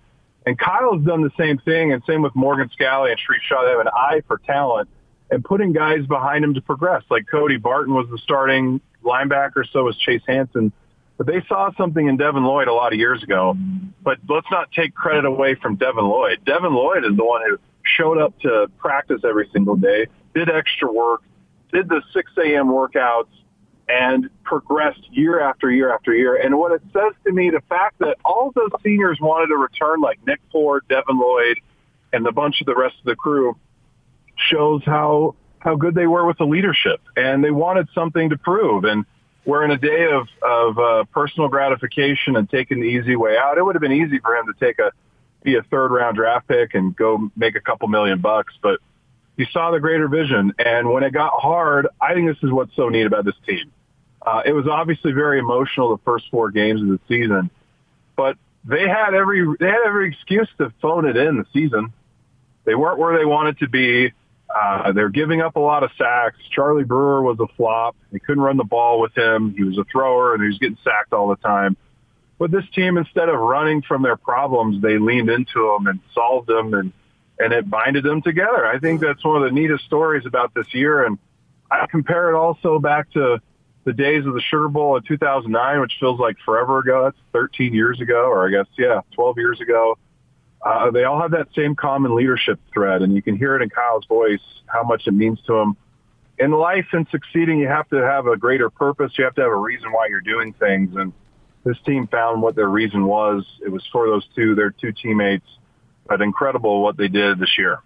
And 0.47 0.57
Kyle's 0.57 1.03
done 1.03 1.21
the 1.21 1.31
same 1.37 1.57
thing, 1.57 1.91
and 1.91 2.03
same 2.05 2.21
with 2.21 2.35
Morgan 2.35 2.69
Scalley 2.79 3.09
and 3.11 3.19
Street 3.19 3.41
Shaw. 3.47 3.63
They 3.63 3.71
have 3.71 3.79
an 3.79 3.87
eye 3.87 4.21
for 4.27 4.37
talent 4.39 4.89
and 5.31 5.43
putting 5.43 5.73
guys 5.73 6.05
behind 6.05 6.43
him 6.43 6.53
to 6.53 6.61
progress. 6.61 7.03
Like 7.09 7.25
Cody 7.29 7.57
Barton 7.57 7.93
was 7.93 8.07
the 8.09 8.19
starting 8.19 8.79
linebacker, 9.03 9.65
so 9.71 9.83
was 9.83 9.97
Chase 9.97 10.21
Hansen 10.27 10.71
but 11.17 11.27
they 11.27 11.41
saw 11.47 11.71
something 11.77 12.07
in 12.07 12.17
Devin 12.17 12.43
Lloyd 12.43 12.67
a 12.67 12.73
lot 12.73 12.93
of 12.93 12.99
years 12.99 13.23
ago. 13.23 13.55
But 14.03 14.17
let's 14.27 14.47
not 14.51 14.71
take 14.71 14.93
credit 14.93 15.25
away 15.25 15.55
from 15.55 15.75
Devin 15.75 16.03
Lloyd. 16.03 16.43
Devin 16.45 16.73
Lloyd 16.73 17.05
is 17.05 17.15
the 17.15 17.25
one 17.25 17.41
who 17.47 17.57
showed 17.83 18.17
up 18.17 18.37
to 18.39 18.69
practice 18.77 19.21
every 19.23 19.49
single 19.53 19.75
day, 19.75 20.07
did 20.33 20.49
extra 20.49 20.91
work, 20.91 21.21
did 21.71 21.87
the 21.87 22.01
6 22.13 22.31
a.m. 22.37 22.67
workouts, 22.67 23.27
and 23.87 24.29
progressed 24.43 25.07
year 25.11 25.39
after 25.39 25.71
year 25.71 25.93
after 25.93 26.13
year. 26.13 26.35
And 26.35 26.57
what 26.57 26.71
it 26.71 26.81
says 26.91 27.13
to 27.25 27.31
me, 27.31 27.51
the 27.51 27.61
fact 27.69 27.99
that 27.99 28.17
all 28.25 28.51
those 28.55 28.71
seniors 28.83 29.19
wanted 29.21 29.47
to 29.47 29.57
return, 29.57 30.01
like 30.01 30.19
Nick 30.25 30.39
Ford, 30.51 30.83
Devin 30.89 31.19
Lloyd, 31.19 31.59
and 32.11 32.25
the 32.25 32.31
bunch 32.31 32.61
of 32.61 32.65
the 32.65 32.75
rest 32.75 32.95
of 32.99 33.05
the 33.05 33.15
crew, 33.15 33.55
shows 34.49 34.81
how 34.85 35.35
how 35.59 35.75
good 35.75 35.95
they 35.95 36.05
were 36.05 36.27
with 36.27 36.37
the 36.37 36.45
leadership, 36.45 37.01
and 37.15 37.43
they 37.43 37.49
wanted 37.49 37.87
something 37.95 38.29
to 38.29 38.37
prove. 38.37 38.83
And 38.83 39.05
we're 39.45 39.63
in 39.63 39.71
a 39.71 39.77
day 39.77 40.09
of 40.11 40.27
of 40.41 40.79
uh, 40.79 41.03
personal 41.05 41.47
gratification 41.49 42.35
and 42.35 42.49
taking 42.49 42.79
the 42.79 42.87
easy 42.87 43.15
way 43.15 43.37
out. 43.37 43.57
It 43.57 43.63
would 43.63 43.75
have 43.75 43.81
been 43.81 43.91
easy 43.91 44.19
for 44.19 44.35
him 44.35 44.47
to 44.47 44.65
take 44.65 44.79
a 44.79 44.91
be 45.43 45.55
a 45.55 45.61
third 45.63 45.91
round 45.91 46.17
draft 46.17 46.47
pick 46.47 46.73
and 46.73 46.95
go 46.95 47.29
make 47.35 47.55
a 47.55 47.61
couple 47.61 47.87
million 47.87 48.19
bucks, 48.19 48.53
but 48.61 48.79
he 49.37 49.45
saw 49.51 49.71
the 49.71 49.79
greater 49.79 50.07
vision. 50.07 50.53
And 50.57 50.89
when 50.91 51.03
it 51.03 51.13
got 51.13 51.33
hard, 51.33 51.87
I 52.01 52.13
think 52.13 52.27
this 52.27 52.43
is 52.43 52.51
what's 52.51 52.75
so 52.75 52.89
neat 52.89 53.05
about 53.05 53.25
this 53.25 53.35
team. 53.45 53.71
Uh, 54.25 54.41
it 54.43 54.53
was 54.53 54.67
obviously 54.67 55.11
very 55.11 55.37
emotional 55.37 55.95
the 55.95 56.03
first 56.03 56.25
four 56.31 56.49
games 56.49 56.81
of 56.81 56.87
the 56.87 56.99
season, 57.07 57.51
but 58.15 58.37
they 58.63 58.87
had 58.87 59.13
every 59.13 59.45
they 59.59 59.67
had 59.67 59.81
every 59.85 60.09
excuse 60.09 60.49
to 60.57 60.73
phone 60.81 61.05
it 61.05 61.15
in 61.15 61.37
the 61.37 61.45
season. 61.53 61.93
They 62.63 62.73
weren't 62.73 62.97
where 62.97 63.15
they 63.17 63.25
wanted 63.25 63.59
to 63.59 63.69
be. 63.69 64.11
Uh, 64.55 64.93
they're 64.93 65.09
giving 65.09 65.41
up 65.41 65.57
a 65.57 65.59
lot 65.59 65.83
of 65.83 65.91
sacks. 65.97 66.37
Charlie 66.49 66.85
Brewer 66.85 67.21
was 67.21 67.37
a 67.41 67.47
flop. 67.57 67.95
They 68.11 68.19
couldn't 68.19 68.41
run 68.41 68.55
the 68.55 68.63
ball 68.63 69.01
with 69.01 69.15
him. 69.17 69.53
He 69.53 69.63
was 69.65 69.77
a 69.77 69.83
thrower 69.91 70.33
and 70.33 70.41
he 70.41 70.47
was 70.47 70.57
getting 70.59 70.77
sacked 70.81 71.11
all 71.11 71.27
the 71.27 71.35
time. 71.35 71.75
But 72.37 72.51
this 72.51 72.63
team, 72.73 72.97
instead 72.97 73.27
of 73.27 73.37
running 73.37 73.81
from 73.81 74.01
their 74.01 74.15
problems, 74.15 74.81
they 74.81 74.97
leaned 74.97 75.29
into 75.29 75.73
them 75.73 75.87
and 75.87 75.99
solved 76.13 76.47
them 76.47 76.73
and, 76.73 76.93
and 77.37 77.51
it 77.51 77.69
binded 77.69 78.05
them 78.05 78.21
together. 78.21 78.65
I 78.65 78.79
think 78.79 79.01
that's 79.01 79.23
one 79.25 79.41
of 79.41 79.43
the 79.43 79.51
neatest 79.51 79.83
stories 79.85 80.25
about 80.25 80.53
this 80.53 80.73
year. 80.73 81.05
And 81.05 81.17
I 81.69 81.85
compare 81.87 82.29
it 82.29 82.35
also 82.35 82.79
back 82.79 83.11
to 83.11 83.41
the 83.83 83.93
days 83.93 84.25
of 84.25 84.33
the 84.33 84.41
Sugar 84.41 84.69
Bowl 84.69 84.95
in 84.95 85.03
2009, 85.03 85.81
which 85.81 85.97
feels 85.99 86.19
like 86.19 86.37
forever 86.45 86.79
ago. 86.79 87.03
That's 87.03 87.17
13 87.33 87.73
years 87.73 87.99
ago, 87.99 88.25
or 88.29 88.47
I 88.47 88.51
guess, 88.51 88.67
yeah, 88.77 89.01
12 89.15 89.37
years 89.37 89.59
ago. 89.59 89.97
Uh, 90.65 90.89
they 90.89 91.03
all 91.03 91.21
have 91.21 91.31
that 91.31 91.47
same 91.55 91.75
common 91.75 92.15
leadership 92.15 92.59
thread, 92.73 93.03
and 93.03 93.13
you 93.13 93.21
can 93.21 93.37
hear 93.37 93.55
it 93.55 93.61
in 93.61 93.69
Kyle's 93.69 94.05
voice 94.05 94.41
how 94.65 94.83
much 94.83 95.05
it 95.05 95.11
means 95.11 95.39
to 95.45 95.53
him. 95.53 95.77
In 96.39 96.51
life 96.51 96.87
and 96.91 97.07
succeeding, 97.11 97.59
you 97.59 97.67
have 97.67 97.87
to 97.89 97.97
have 97.97 98.25
a 98.25 98.35
greater 98.35 98.71
purpose. 98.71 99.11
You 99.17 99.25
have 99.25 99.35
to 99.35 99.41
have 99.41 99.51
a 99.51 99.55
reason 99.55 99.91
why 99.91 100.07
you're 100.09 100.21
doing 100.21 100.53
things, 100.53 100.95
and 100.95 101.13
this 101.63 101.77
team 101.85 102.07
found 102.07 102.41
what 102.41 102.55
their 102.55 102.67
reason 102.67 103.05
was. 103.05 103.45
It 103.63 103.69
was 103.69 103.85
for 103.91 104.07
those 104.07 104.27
two, 104.35 104.55
their 104.55 104.71
two 104.71 104.91
teammates. 104.91 105.45
But 106.07 106.21
incredible 106.21 106.83
what 106.83 106.97
they 106.97 107.07
did 107.07 107.39
this 107.39 107.57
year. 107.57 107.79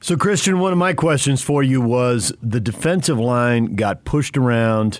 So, 0.00 0.16
Christian, 0.16 0.58
one 0.58 0.72
of 0.72 0.78
my 0.78 0.92
questions 0.92 1.42
for 1.42 1.62
you 1.62 1.80
was 1.80 2.32
the 2.42 2.60
defensive 2.60 3.18
line 3.18 3.76
got 3.76 4.04
pushed 4.04 4.36
around 4.36 4.98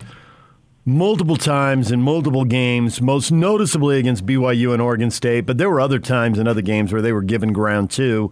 multiple 0.85 1.37
times 1.37 1.93
in 1.93 2.03
multiple 2.03 2.45
games, 2.45 3.01
most 3.01 3.31
noticeably 3.31 3.99
against 3.99 4.27
BYU 4.27 4.73
and 4.73 4.83
Oregon 4.83 5.11
State, 5.11 5.47
but 5.47 5.59
there 5.59 5.71
were 5.71 5.81
other 5.81 5.99
times 5.99 6.39
in 6.39 6.49
other 6.49 6.63
games 6.63 6.93
where 6.93 7.03
they 7.03 7.13
were 7.13 7.23
given 7.23 7.53
ground 7.53 7.91
too. 7.91 8.31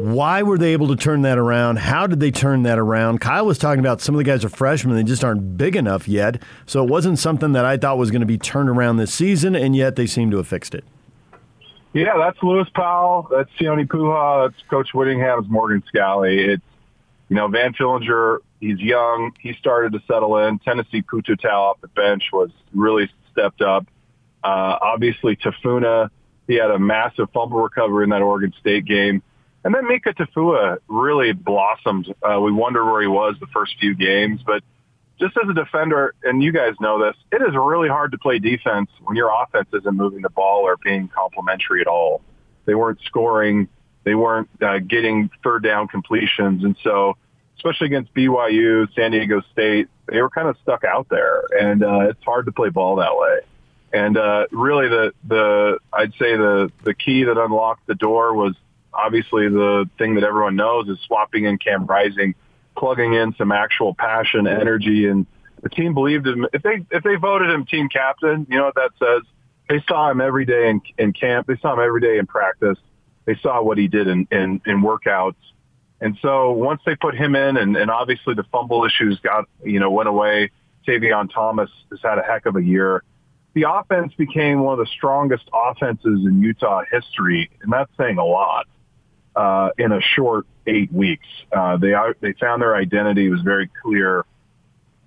Why 0.00 0.42
were 0.42 0.56
they 0.56 0.72
able 0.72 0.88
to 0.88 0.96
turn 0.96 1.22
that 1.22 1.36
around? 1.36 1.78
How 1.78 2.06
did 2.06 2.18
they 2.18 2.30
turn 2.30 2.62
that 2.62 2.78
around? 2.78 3.20
Kyle 3.20 3.44
was 3.44 3.58
talking 3.58 3.80
about 3.80 4.00
some 4.00 4.14
of 4.14 4.18
the 4.18 4.24
guys 4.24 4.44
are 4.44 4.48
freshmen, 4.48 4.96
they 4.96 5.02
just 5.02 5.22
aren't 5.22 5.58
big 5.58 5.76
enough 5.76 6.08
yet. 6.08 6.42
So 6.66 6.82
it 6.82 6.90
wasn't 6.90 7.18
something 7.18 7.52
that 7.52 7.66
I 7.66 7.76
thought 7.76 7.98
was 7.98 8.10
going 8.10 8.20
to 8.20 8.26
be 8.26 8.38
turned 8.38 8.70
around 8.70 8.96
this 8.96 9.12
season, 9.12 9.54
and 9.54 9.76
yet 9.76 9.96
they 9.96 10.06
seem 10.06 10.30
to 10.30 10.38
have 10.38 10.48
fixed 10.48 10.74
it. 10.74 10.84
Yeah, 11.92 12.16
that's 12.18 12.42
Lewis 12.42 12.68
Powell. 12.74 13.28
That's 13.30 13.48
Sione 13.60 13.86
Pouha. 13.86 14.48
That's 14.48 14.62
Coach 14.68 14.88
Whittingham's 14.94 15.48
Morgan 15.48 15.82
Scalley. 15.94 16.54
It's, 16.54 16.62
you 17.34 17.40
know, 17.40 17.48
Van 17.48 17.74
Fillinger, 17.74 18.38
he's 18.60 18.78
young. 18.78 19.32
He 19.40 19.54
started 19.54 19.92
to 19.94 20.00
settle 20.06 20.38
in. 20.38 20.60
Tennessee 20.60 21.02
Pututau 21.02 21.50
off 21.50 21.80
the 21.80 21.88
bench 21.88 22.22
was 22.32 22.50
really 22.72 23.10
stepped 23.32 23.60
up. 23.60 23.88
Uh, 24.44 24.78
obviously, 24.80 25.34
Tafuna, 25.34 26.10
he 26.46 26.54
had 26.54 26.70
a 26.70 26.78
massive 26.78 27.28
fumble 27.34 27.60
recovery 27.60 28.04
in 28.04 28.10
that 28.10 28.22
Oregon 28.22 28.54
State 28.60 28.84
game. 28.84 29.20
And 29.64 29.74
then 29.74 29.88
Mika 29.88 30.14
Tafua 30.14 30.78
really 30.86 31.32
blossomed. 31.32 32.14
Uh, 32.22 32.40
we 32.40 32.52
wondered 32.52 32.84
where 32.84 33.02
he 33.02 33.08
was 33.08 33.34
the 33.40 33.48
first 33.48 33.74
few 33.80 33.96
games, 33.96 34.40
but 34.46 34.62
just 35.18 35.36
as 35.42 35.50
a 35.50 35.54
defender, 35.54 36.14
and 36.22 36.40
you 36.40 36.52
guys 36.52 36.74
know 36.80 37.04
this, 37.04 37.16
it 37.32 37.42
is 37.42 37.56
really 37.56 37.88
hard 37.88 38.12
to 38.12 38.18
play 38.18 38.38
defense 38.38 38.90
when 39.02 39.16
your 39.16 39.32
offense 39.42 39.66
isn't 39.72 39.96
moving 39.96 40.22
the 40.22 40.30
ball 40.30 40.62
or 40.62 40.76
being 40.76 41.08
complementary 41.08 41.80
at 41.80 41.88
all. 41.88 42.22
They 42.64 42.76
weren't 42.76 43.00
scoring. 43.04 43.66
They 44.04 44.14
weren't 44.14 44.48
uh, 44.62 44.78
getting 44.78 45.30
third 45.42 45.64
down 45.64 45.88
completions. 45.88 46.62
And 46.62 46.76
so, 46.84 47.16
especially 47.56 47.86
against 47.86 48.14
BYU, 48.14 48.92
San 48.94 49.12
Diego 49.12 49.42
State, 49.52 49.88
they 50.06 50.20
were 50.20 50.30
kind 50.30 50.48
of 50.48 50.56
stuck 50.62 50.84
out 50.84 51.08
there. 51.08 51.42
And 51.58 51.82
uh, 51.82 52.08
it's 52.10 52.22
hard 52.24 52.46
to 52.46 52.52
play 52.52 52.68
ball 52.68 52.96
that 52.96 53.16
way. 53.16 53.40
And 53.92 54.16
uh, 54.16 54.46
really, 54.50 54.88
the 54.88 55.12
the 55.26 55.78
I'd 55.92 56.12
say 56.12 56.36
the 56.36 56.72
the 56.82 56.94
key 56.94 57.24
that 57.24 57.38
unlocked 57.38 57.86
the 57.86 57.94
door 57.94 58.34
was 58.34 58.54
obviously 58.92 59.48
the 59.48 59.88
thing 59.98 60.16
that 60.16 60.24
everyone 60.24 60.56
knows 60.56 60.88
is 60.88 60.98
swapping 61.06 61.44
in 61.44 61.58
Cam 61.58 61.86
Rising 61.86 62.34
plugging 62.76 63.14
in 63.14 63.34
some 63.36 63.52
actual 63.52 63.94
passion, 63.94 64.46
energy, 64.46 65.06
and 65.06 65.26
the 65.62 65.68
team 65.68 65.94
believed 65.94 66.26
him. 66.26 66.46
If 66.52 66.62
they 66.62 66.84
if 66.90 67.02
they 67.02 67.14
voted 67.16 67.50
him 67.50 67.64
team 67.66 67.88
captain, 67.88 68.46
you 68.50 68.58
know 68.58 68.64
what 68.64 68.74
that 68.74 68.90
says. 68.98 69.22
They 69.68 69.82
saw 69.88 70.10
him 70.10 70.20
every 70.20 70.44
day 70.44 70.68
in, 70.68 70.82
in 70.98 71.12
camp. 71.14 71.46
They 71.46 71.56
saw 71.56 71.72
him 71.72 71.80
every 71.80 72.00
day 72.00 72.18
in 72.18 72.26
practice. 72.26 72.76
They 73.24 73.36
saw 73.36 73.62
what 73.62 73.78
he 73.78 73.88
did 73.88 74.08
in, 74.08 74.28
in, 74.30 74.60
in 74.66 74.82
workouts. 74.82 75.36
And 76.00 76.18
so 76.20 76.52
once 76.52 76.80
they 76.84 76.96
put 76.96 77.14
him 77.14 77.34
in, 77.34 77.56
and, 77.56 77.76
and 77.76 77.90
obviously 77.90 78.34
the 78.34 78.44
fumble 78.44 78.84
issues 78.84 79.18
got 79.20 79.48
you 79.64 79.80
know 79.80 79.90
went 79.90 80.08
away. 80.08 80.50
Tavion 80.86 81.32
Thomas 81.32 81.70
has 81.90 82.00
had 82.02 82.18
a 82.18 82.22
heck 82.22 82.44
of 82.46 82.56
a 82.56 82.62
year. 82.62 83.02
The 83.54 83.70
offense 83.70 84.12
became 84.14 84.60
one 84.60 84.78
of 84.78 84.84
the 84.84 84.90
strongest 84.92 85.48
offenses 85.52 86.26
in 86.26 86.42
Utah 86.42 86.82
history, 86.90 87.50
and 87.62 87.72
that's 87.72 87.90
saying 87.96 88.18
a 88.18 88.24
lot 88.24 88.66
uh, 89.36 89.70
in 89.78 89.92
a 89.92 90.00
short 90.00 90.46
eight 90.66 90.92
weeks. 90.92 91.26
Uh, 91.52 91.76
they 91.76 91.94
they 92.20 92.32
found 92.34 92.62
their 92.62 92.76
identity 92.76 93.28
was 93.30 93.40
very 93.40 93.70
clear. 93.82 94.24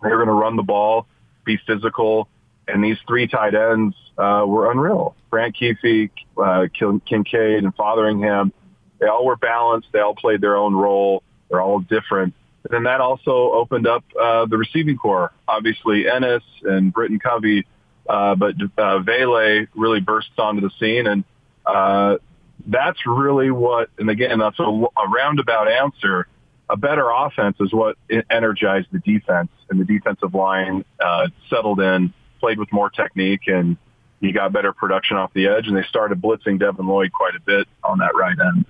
They're 0.02 0.18
going 0.18 0.28
to 0.28 0.34
run 0.34 0.56
the 0.56 0.64
ball, 0.64 1.08
be 1.46 1.60
physical, 1.68 2.30
and 2.68 2.84
these 2.84 2.98
three 3.08 3.28
tight 3.28 3.56
ends 3.56 3.96
uh, 4.18 4.44
were 4.48 4.72
unreal. 4.72 5.16
Brant 5.30 5.56
Kuithe, 5.56 6.10
uh, 6.42 6.68
Kincaid, 6.74 7.64
and 7.64 7.76
Fotheringham. 7.76 8.54
They 9.00 9.08
all 9.08 9.26
were 9.26 9.36
balanced. 9.36 9.90
They 9.92 10.00
all 10.00 10.16
played 10.16 10.42
their 10.42 10.56
own 10.56 10.76
role. 10.76 11.24
They're 11.50 11.62
all 11.62 11.80
different. 11.80 12.34
And 12.64 12.74
then 12.74 12.84
that 12.84 13.00
also 13.00 13.52
opened 13.54 13.88
up 13.88 14.04
uh, 14.20 14.46
the 14.46 14.58
receiving 14.58 14.98
core. 14.98 15.32
Obviously, 15.48 16.10
Ennis 16.10 16.44
and 16.64 16.92
Britton 16.92 17.20
Covey, 17.20 17.66
uh, 18.10 18.36
but 18.36 18.56
uh, 18.78 19.00
Vele 19.00 19.68
really 19.76 20.02
bursts 20.02 20.38
onto 20.38 20.62
the 20.62 20.72
scene, 20.80 21.08
and 21.08 21.24
uh, 21.66 22.18
that's 22.66 23.00
really 23.06 23.52
what, 23.52 23.90
and 23.98 24.10
again, 24.10 24.40
that's 24.40 24.60
a, 24.60 24.64
a 24.64 25.10
roundabout 25.10 25.70
answer. 25.70 26.28
A 26.70 26.76
better 26.76 27.10
offense 27.10 27.56
is 27.62 27.72
what 27.72 27.96
energized 28.30 28.90
the 28.92 29.00
defense, 29.00 29.50
and 29.70 29.80
the 29.80 29.86
defensive 29.86 30.34
line 30.34 30.84
uh, 31.00 31.28
settled 31.50 31.80
in, 31.80 32.14
played 32.42 32.60
with 32.60 32.72
more 32.74 32.90
technique, 32.90 33.48
and 33.48 33.78
he 34.20 34.34
got 34.34 34.52
better 34.52 34.74
production 34.74 35.16
off 35.16 35.32
the 35.34 35.48
edge, 35.48 35.68
and 35.68 35.78
they 35.78 35.84
started 35.84 36.22
blitzing 36.22 36.60
Devin 36.60 36.86
Lloyd 36.86 37.14
quite 37.14 37.36
a 37.36 37.40
bit 37.40 37.68
on 37.84 38.00
that 38.00 38.16
right 38.16 38.38
end. 38.38 38.66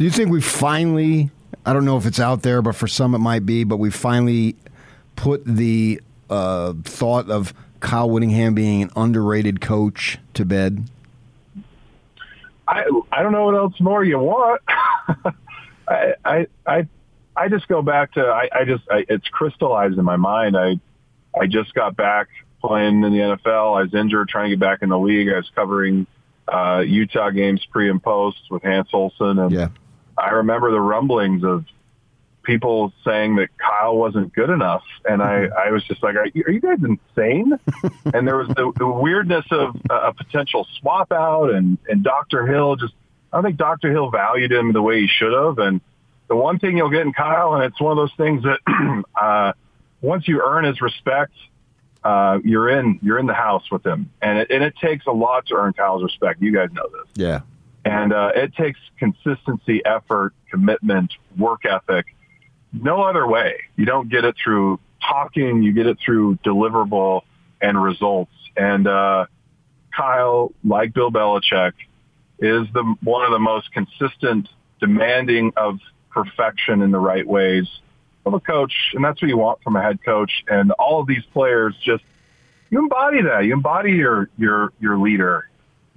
Do 0.00 0.06
you 0.06 0.10
think 0.10 0.30
we 0.30 0.40
finally, 0.40 1.30
I 1.66 1.74
don't 1.74 1.84
know 1.84 1.98
if 1.98 2.06
it's 2.06 2.18
out 2.18 2.40
there, 2.40 2.62
but 2.62 2.74
for 2.74 2.88
some 2.88 3.14
it 3.14 3.18
might 3.18 3.44
be, 3.44 3.64
but 3.64 3.76
we 3.76 3.90
finally 3.90 4.56
put 5.14 5.44
the 5.44 6.00
uh, 6.30 6.72
thought 6.84 7.28
of 7.28 7.52
Kyle 7.80 8.08
Whittingham 8.08 8.54
being 8.54 8.84
an 8.84 8.90
underrated 8.96 9.60
coach 9.60 10.16
to 10.32 10.46
bed? 10.46 10.88
I 12.66 12.84
I 13.12 13.22
don't 13.22 13.32
know 13.32 13.44
what 13.44 13.54
else 13.54 13.78
more 13.78 14.02
you 14.02 14.18
want. 14.18 14.62
I, 15.86 16.14
I 16.24 16.46
I 16.66 16.88
I 17.36 17.48
just 17.50 17.68
go 17.68 17.82
back 17.82 18.14
to 18.14 18.22
I, 18.22 18.48
I 18.54 18.64
just 18.64 18.84
I, 18.90 19.04
it's 19.06 19.28
crystallized 19.28 19.98
in 19.98 20.04
my 20.06 20.16
mind. 20.16 20.56
I 20.56 20.80
I 21.38 21.46
just 21.46 21.74
got 21.74 21.94
back 21.94 22.28
playing 22.62 23.04
in 23.04 23.12
the 23.12 23.18
NFL. 23.18 23.78
I 23.78 23.82
was 23.82 23.92
injured, 23.92 24.30
trying 24.30 24.48
to 24.48 24.56
get 24.56 24.60
back 24.60 24.78
in 24.80 24.88
the 24.88 24.98
league. 24.98 25.28
I 25.28 25.36
was 25.36 25.50
covering 25.54 26.06
uh, 26.48 26.82
Utah 26.86 27.28
games 27.28 27.66
pre 27.70 27.90
and 27.90 28.02
post 28.02 28.40
with 28.50 28.62
Hans 28.62 28.88
Olsen, 28.94 29.38
and 29.38 29.52
yeah. 29.52 29.68
I 30.20 30.30
remember 30.30 30.70
the 30.70 30.80
rumblings 30.80 31.44
of 31.44 31.64
people 32.42 32.92
saying 33.04 33.36
that 33.36 33.48
Kyle 33.58 33.96
wasn't 33.96 34.32
good 34.34 34.50
enough, 34.50 34.82
and 35.04 35.22
I, 35.22 35.40
mm-hmm. 35.40 35.68
I 35.68 35.70
was 35.70 35.84
just 35.84 36.02
like, 36.02 36.16
"Are 36.16 36.26
you, 36.32 36.44
are 36.46 36.50
you 36.50 36.60
guys 36.60 36.78
insane?" 36.82 37.58
and 38.14 38.26
there 38.26 38.36
was 38.36 38.48
the, 38.48 38.72
the 38.76 38.88
weirdness 38.88 39.46
of 39.50 39.76
a 39.88 40.12
potential 40.12 40.66
swap 40.78 41.12
out, 41.12 41.50
and 41.50 41.78
and 41.88 42.02
Dr. 42.02 42.46
Hill 42.46 42.76
just, 42.76 42.94
I 43.32 43.36
don't 43.36 43.44
think 43.44 43.56
Dr. 43.56 43.90
Hill 43.90 44.10
valued 44.10 44.52
him 44.52 44.72
the 44.72 44.82
way 44.82 45.00
he 45.00 45.06
should 45.06 45.32
have, 45.32 45.58
and 45.58 45.80
the 46.28 46.36
one 46.36 46.58
thing 46.58 46.76
you'll 46.76 46.90
get 46.90 47.02
in 47.02 47.12
Kyle, 47.12 47.54
and 47.54 47.64
it's 47.64 47.80
one 47.80 47.92
of 47.92 47.96
those 47.96 48.16
things 48.16 48.44
that 48.44 49.04
uh, 49.20 49.52
once 50.00 50.28
you 50.28 50.42
earn 50.42 50.64
his 50.64 50.80
respect, 50.80 51.32
uh, 52.04 52.38
you're 52.44 52.70
in 52.70 52.98
you're 53.02 53.18
in 53.18 53.26
the 53.26 53.34
house 53.34 53.70
with 53.70 53.84
him, 53.84 54.10
and 54.22 54.38
it, 54.38 54.50
and 54.50 54.64
it 54.64 54.74
takes 54.80 55.06
a 55.06 55.12
lot 55.12 55.46
to 55.46 55.54
earn 55.54 55.72
Kyle's 55.72 56.02
respect. 56.02 56.40
You 56.40 56.52
guys 56.52 56.70
know 56.72 56.88
this. 56.92 57.08
Yeah. 57.14 57.40
And 57.84 58.12
uh, 58.12 58.32
it 58.34 58.54
takes 58.54 58.78
consistency, 58.98 59.82
effort, 59.84 60.34
commitment, 60.50 61.12
work 61.36 61.64
ethic 61.64 62.06
no 62.72 63.02
other 63.02 63.26
way. 63.26 63.60
You 63.76 63.84
don't 63.84 64.08
get 64.08 64.24
it 64.24 64.36
through 64.42 64.80
talking. 65.00 65.62
You 65.62 65.72
get 65.72 65.86
it 65.86 65.98
through 66.04 66.36
deliverable 66.36 67.22
and 67.60 67.82
results. 67.82 68.32
And 68.56 68.86
uh, 68.86 69.26
Kyle, 69.96 70.52
like 70.64 70.92
Bill 70.94 71.10
Belichick, 71.10 71.72
is 72.38 72.66
the 72.72 72.94
one 73.02 73.24
of 73.24 73.32
the 73.32 73.38
most 73.38 73.72
consistent 73.72 74.48
demanding 74.80 75.52
of 75.56 75.78
perfection 76.10 76.82
in 76.82 76.90
the 76.90 76.98
right 76.98 77.26
ways 77.26 77.68
of 78.24 78.34
a 78.34 78.40
coach, 78.40 78.72
and 78.94 79.04
that's 79.04 79.20
what 79.20 79.28
you 79.28 79.36
want 79.36 79.62
from 79.62 79.76
a 79.76 79.82
head 79.82 80.02
coach. 80.02 80.44
And 80.48 80.72
all 80.72 81.00
of 81.00 81.06
these 81.06 81.24
players 81.32 81.74
just 81.84 82.02
you 82.70 82.78
embody 82.78 83.22
that. 83.22 83.44
You 83.44 83.52
embody 83.52 83.92
your 83.92 84.30
your 84.38 84.72
your 84.80 84.98
leader. 84.98 85.48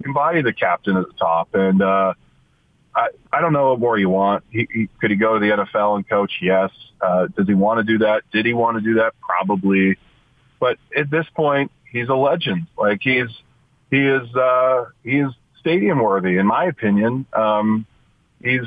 Embody 0.04 0.42
the 0.42 0.52
captain 0.52 0.96
at 0.96 1.06
the 1.06 1.14
top. 1.14 1.54
And 1.54 1.82
uh, 1.82 2.14
I 2.94 3.08
I 3.32 3.40
don't 3.40 3.52
know 3.52 3.70
what 3.70 3.80
more 3.80 3.98
you 3.98 4.08
want. 4.08 4.44
He, 4.50 4.66
he, 4.72 4.88
could 5.00 5.10
he 5.10 5.16
go 5.16 5.34
to 5.34 5.40
the 5.40 5.64
NFL 5.64 5.96
and 5.96 6.08
coach? 6.08 6.32
Yes. 6.40 6.70
Uh, 7.00 7.26
does 7.36 7.46
he 7.46 7.54
want 7.54 7.78
to 7.78 7.84
do 7.84 7.98
that? 8.04 8.22
Did 8.32 8.46
he 8.46 8.52
want 8.52 8.76
to 8.76 8.80
do 8.80 8.94
that? 8.94 9.14
Probably. 9.20 9.96
But 10.60 10.78
at 10.96 11.10
this 11.10 11.26
point, 11.34 11.70
he's 11.90 12.08
a 12.08 12.14
legend. 12.14 12.66
Like 12.78 13.00
he's 13.02 13.28
he 13.90 13.98
is 13.98 14.34
uh, 14.34 14.86
he 15.02 15.18
is 15.18 15.32
stadium 15.60 16.00
worthy, 16.00 16.36
in 16.36 16.46
my 16.46 16.64
opinion. 16.64 17.26
Um, 17.32 17.86
he's 18.42 18.66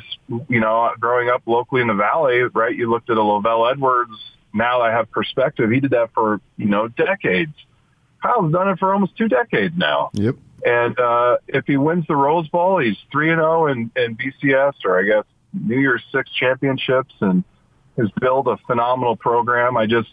you 0.50 0.60
know 0.60 0.92
growing 1.00 1.30
up 1.30 1.44
locally 1.46 1.82
in 1.82 1.88
the 1.88 1.94
valley, 1.94 2.42
right? 2.54 2.76
You 2.76 2.90
looked 2.90 3.10
at 3.10 3.18
a 3.18 3.22
LaVell 3.22 3.72
Edwards. 3.72 4.18
Now 4.54 4.82
I 4.82 4.92
have 4.92 5.12
perspective. 5.12 5.70
He 5.70 5.80
did 5.80 5.92
that 5.92 6.10
for 6.14 6.42
you 6.58 6.66
know 6.66 6.88
decades. 6.88 7.54
Kyle's 8.22 8.52
done 8.52 8.70
it 8.70 8.80
for 8.80 8.94
almost 8.94 9.16
two 9.16 9.28
decades 9.28 9.76
now. 9.78 10.10
Yep. 10.14 10.36
And 10.66 11.00
uh, 11.00 11.38
if 11.48 11.66
he 11.66 11.78
wins 11.78 12.06
the 12.08 12.16
Rose 12.16 12.48
Bowl, 12.48 12.80
he's 12.80 12.98
three 13.12 13.30
and 13.30 13.40
zero 13.40 13.64
oh 13.64 13.68
in, 13.68 13.92
in 13.96 14.18
BCS, 14.18 14.74
or 14.86 15.00
I 15.00 15.04
guess 15.04 15.26
New 15.54 15.80
Year's 15.80 16.04
Six 16.12 16.30
championships, 16.32 17.14
and 17.22 17.44
has 17.98 18.10
built 18.20 18.48
a 18.48 18.58
phenomenal 18.66 19.16
program. 19.16 19.78
I 19.78 19.86
just 19.86 20.10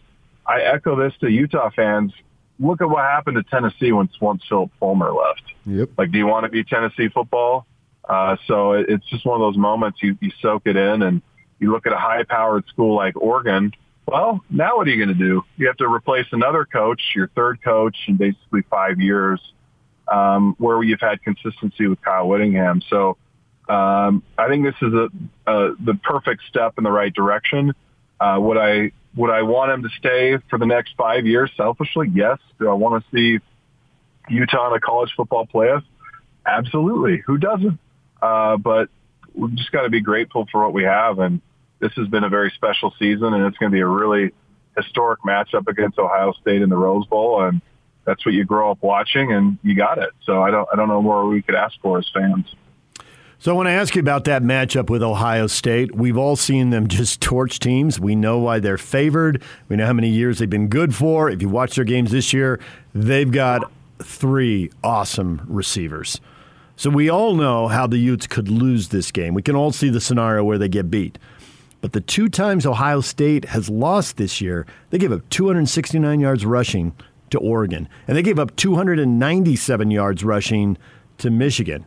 I 0.47 0.61
echo 0.61 0.97
this 0.97 1.14
to 1.20 1.30
Utah 1.30 1.70
fans. 1.70 2.12
Look 2.61 2.80
at 2.80 2.88
what 2.88 3.05
happened 3.05 3.36
to 3.36 3.42
Tennessee 3.42 3.92
once 3.92 4.12
once 4.20 4.42
Phillip 4.49 4.70
Fulmer 4.78 5.12
left. 5.12 5.42
Yep. 5.66 5.90
Like, 5.99 6.12
do 6.12 6.18
you 6.18 6.26
want 6.26 6.45
to 6.45 6.51
be 6.51 6.62
Tennessee 6.62 7.09
football? 7.09 7.66
Uh, 8.09 8.36
so 8.47 8.72
it, 8.72 8.86
it's 8.88 9.07
just 9.07 9.24
one 9.24 9.40
of 9.40 9.40
those 9.40 9.57
moments 9.57 10.03
you, 10.03 10.16
you 10.20 10.30
soak 10.40 10.62
it 10.66 10.76
in, 10.76 11.03
and 11.03 11.22
you 11.59 11.72
look 11.72 11.86
at 11.86 11.92
a 11.92 11.97
high-powered 11.97 12.66
school 12.68 12.95
like 12.95 13.16
Oregon 13.16 13.72
well, 14.07 14.45
now 14.51 14.76
what 14.76 14.86
are 14.86 14.90
you 14.90 15.03
going 15.03 15.16
to 15.16 15.24
do? 15.24 15.42
You 15.57 15.66
have 15.68 15.78
to 15.78 15.88
replace 15.88 16.26
another 16.32 16.64
coach, 16.64 17.01
your 17.14 17.28
third 17.28 17.62
coach 17.62 17.97
in 18.07 18.16
basically 18.16 18.62
five 18.68 19.01
years, 19.01 19.40
um, 20.09 20.55
where 20.59 20.82
you've 20.82 21.00
had 21.00 21.22
consistency 21.22 21.86
with 21.86 22.00
Kyle 22.02 22.28
Whittingham. 22.28 22.82
So 22.88 23.16
um, 23.68 24.22
I 24.36 24.48
think 24.48 24.64
this 24.64 24.74
is 24.82 24.92
a, 24.92 25.09
a, 25.46 25.74
the 25.76 25.98
perfect 26.02 26.42
step 26.48 26.74
in 26.78 26.84
the 26.84 26.92
right 26.92 27.12
direction. 27.12 27.74
Uh, 28.20 28.38
would 28.40 28.59
I 28.59 28.92
would 29.16 29.30
I 29.30 29.42
want 29.42 29.72
him 29.72 29.82
to 29.82 29.88
stay 29.98 30.38
for 30.50 30.59
the 30.59 30.66
next 30.66 30.94
five 30.96 31.26
years? 31.26 31.50
Selfishly, 31.57 32.09
yes. 32.12 32.38
Do 32.59 32.68
I 32.68 32.74
want 32.74 33.05
to 33.05 33.16
see 33.16 33.44
Utah 34.28 34.70
in 34.70 34.76
a 34.76 34.80
college 34.80 35.12
football 35.16 35.46
playoff? 35.46 35.84
Absolutely. 36.46 37.22
Who 37.26 37.38
doesn't? 37.38 37.78
Uh, 38.20 38.57
but 38.57 38.88
we've 39.34 39.55
just 39.55 39.72
got 39.72 39.82
to 39.82 39.90
be 39.90 40.00
grateful 40.00 40.46
for 40.50 40.62
what 40.62 40.72
we 40.72 40.84
have 40.84 41.18
and 41.18 41.40
this 41.84 41.92
has 41.96 42.09
been 42.09 42.24
a 42.24 42.30
very 42.30 42.50
special 42.55 42.94
season, 42.98 43.34
and 43.34 43.44
it's 43.44 43.59
going 43.59 43.70
to 43.70 43.74
be 43.74 43.80
a 43.80 43.86
really 43.86 44.32
historic 44.74 45.20
matchup 45.20 45.68
against 45.68 45.98
Ohio 45.98 46.32
State 46.40 46.62
in 46.62 46.70
the 46.70 46.76
Rose 46.76 47.07
Bowl, 47.07 47.42
and 47.42 47.61
that's 48.05 48.24
what 48.24 48.34
you 48.34 48.44
grow 48.44 48.70
up 48.70 48.82
watching, 48.82 49.32
and 49.32 49.59
you 49.62 49.74
got 49.74 49.98
it. 49.98 50.11
So 50.24 50.42
I 50.42 50.50
don't 50.50 50.68
I 50.72 50.76
don't 50.76 50.88
know 50.88 51.02
more 51.02 51.26
we 51.26 51.42
could 51.42 51.55
ask 51.55 51.78
for 51.80 51.98
as 51.98 52.09
fans. 52.12 52.55
So 53.38 53.52
I 53.52 53.55
want 53.57 53.66
to 53.66 53.72
ask 53.72 53.94
you 53.94 54.00
about 54.00 54.24
that 54.24 54.42
matchup 54.42 54.88
with 54.88 55.02
Ohio 55.02 55.46
State. 55.48 55.94
We've 55.94 56.16
all 56.16 56.34
seen 56.34 56.70
them 56.70 56.88
just 56.88 57.20
torch 57.20 57.59
teams. 57.59 58.00
We 58.00 58.14
know 58.14 58.38
why 58.38 58.59
they're 58.59 58.78
favored. 58.78 59.42
We 59.68 59.76
know 59.76 59.86
how 59.86 59.92
many 59.92 60.09
years 60.09 60.38
they've 60.38 60.48
been 60.48 60.68
good 60.68 60.94
for. 60.94 61.28
If 61.28 61.42
you 61.42 61.48
watch 61.48 61.76
their 61.76 61.84
games 61.84 62.11
this 62.11 62.32
year, 62.32 62.59
they've 62.94 63.30
got 63.30 63.70
three 64.02 64.70
awesome 64.82 65.42
receivers. 65.46 66.20
So 66.76 66.90
we 66.90 67.09
all 67.09 67.34
know 67.34 67.68
how 67.68 67.86
the 67.86 67.98
Utes 67.98 68.26
could 68.26 68.48
lose 68.48 68.88
this 68.88 69.12
game. 69.12 69.34
We 69.34 69.42
can 69.42 69.55
all 69.55 69.72
see 69.72 69.90
the 69.90 70.00
scenario 70.00 70.42
where 70.42 70.59
they 70.59 70.68
get 70.68 70.90
beat. 70.90 71.18
But 71.80 71.92
the 71.92 72.00
two 72.00 72.30
times 72.30 72.64
Ohio 72.64 73.02
State 73.02 73.44
has 73.44 73.68
lost 73.68 74.16
this 74.16 74.40
year, 74.40 74.66
they 74.88 74.96
gave 74.96 75.12
up 75.12 75.28
269 75.28 76.18
yards 76.18 76.46
rushing 76.46 76.94
to 77.35 77.41
Oregon, 77.41 77.89
and 78.07 78.16
they 78.16 78.22
gave 78.22 78.39
up 78.39 78.55
297 78.57 79.91
yards 79.91 80.24
rushing 80.24 80.78
to 81.18 81.30
Michigan. 81.30 81.85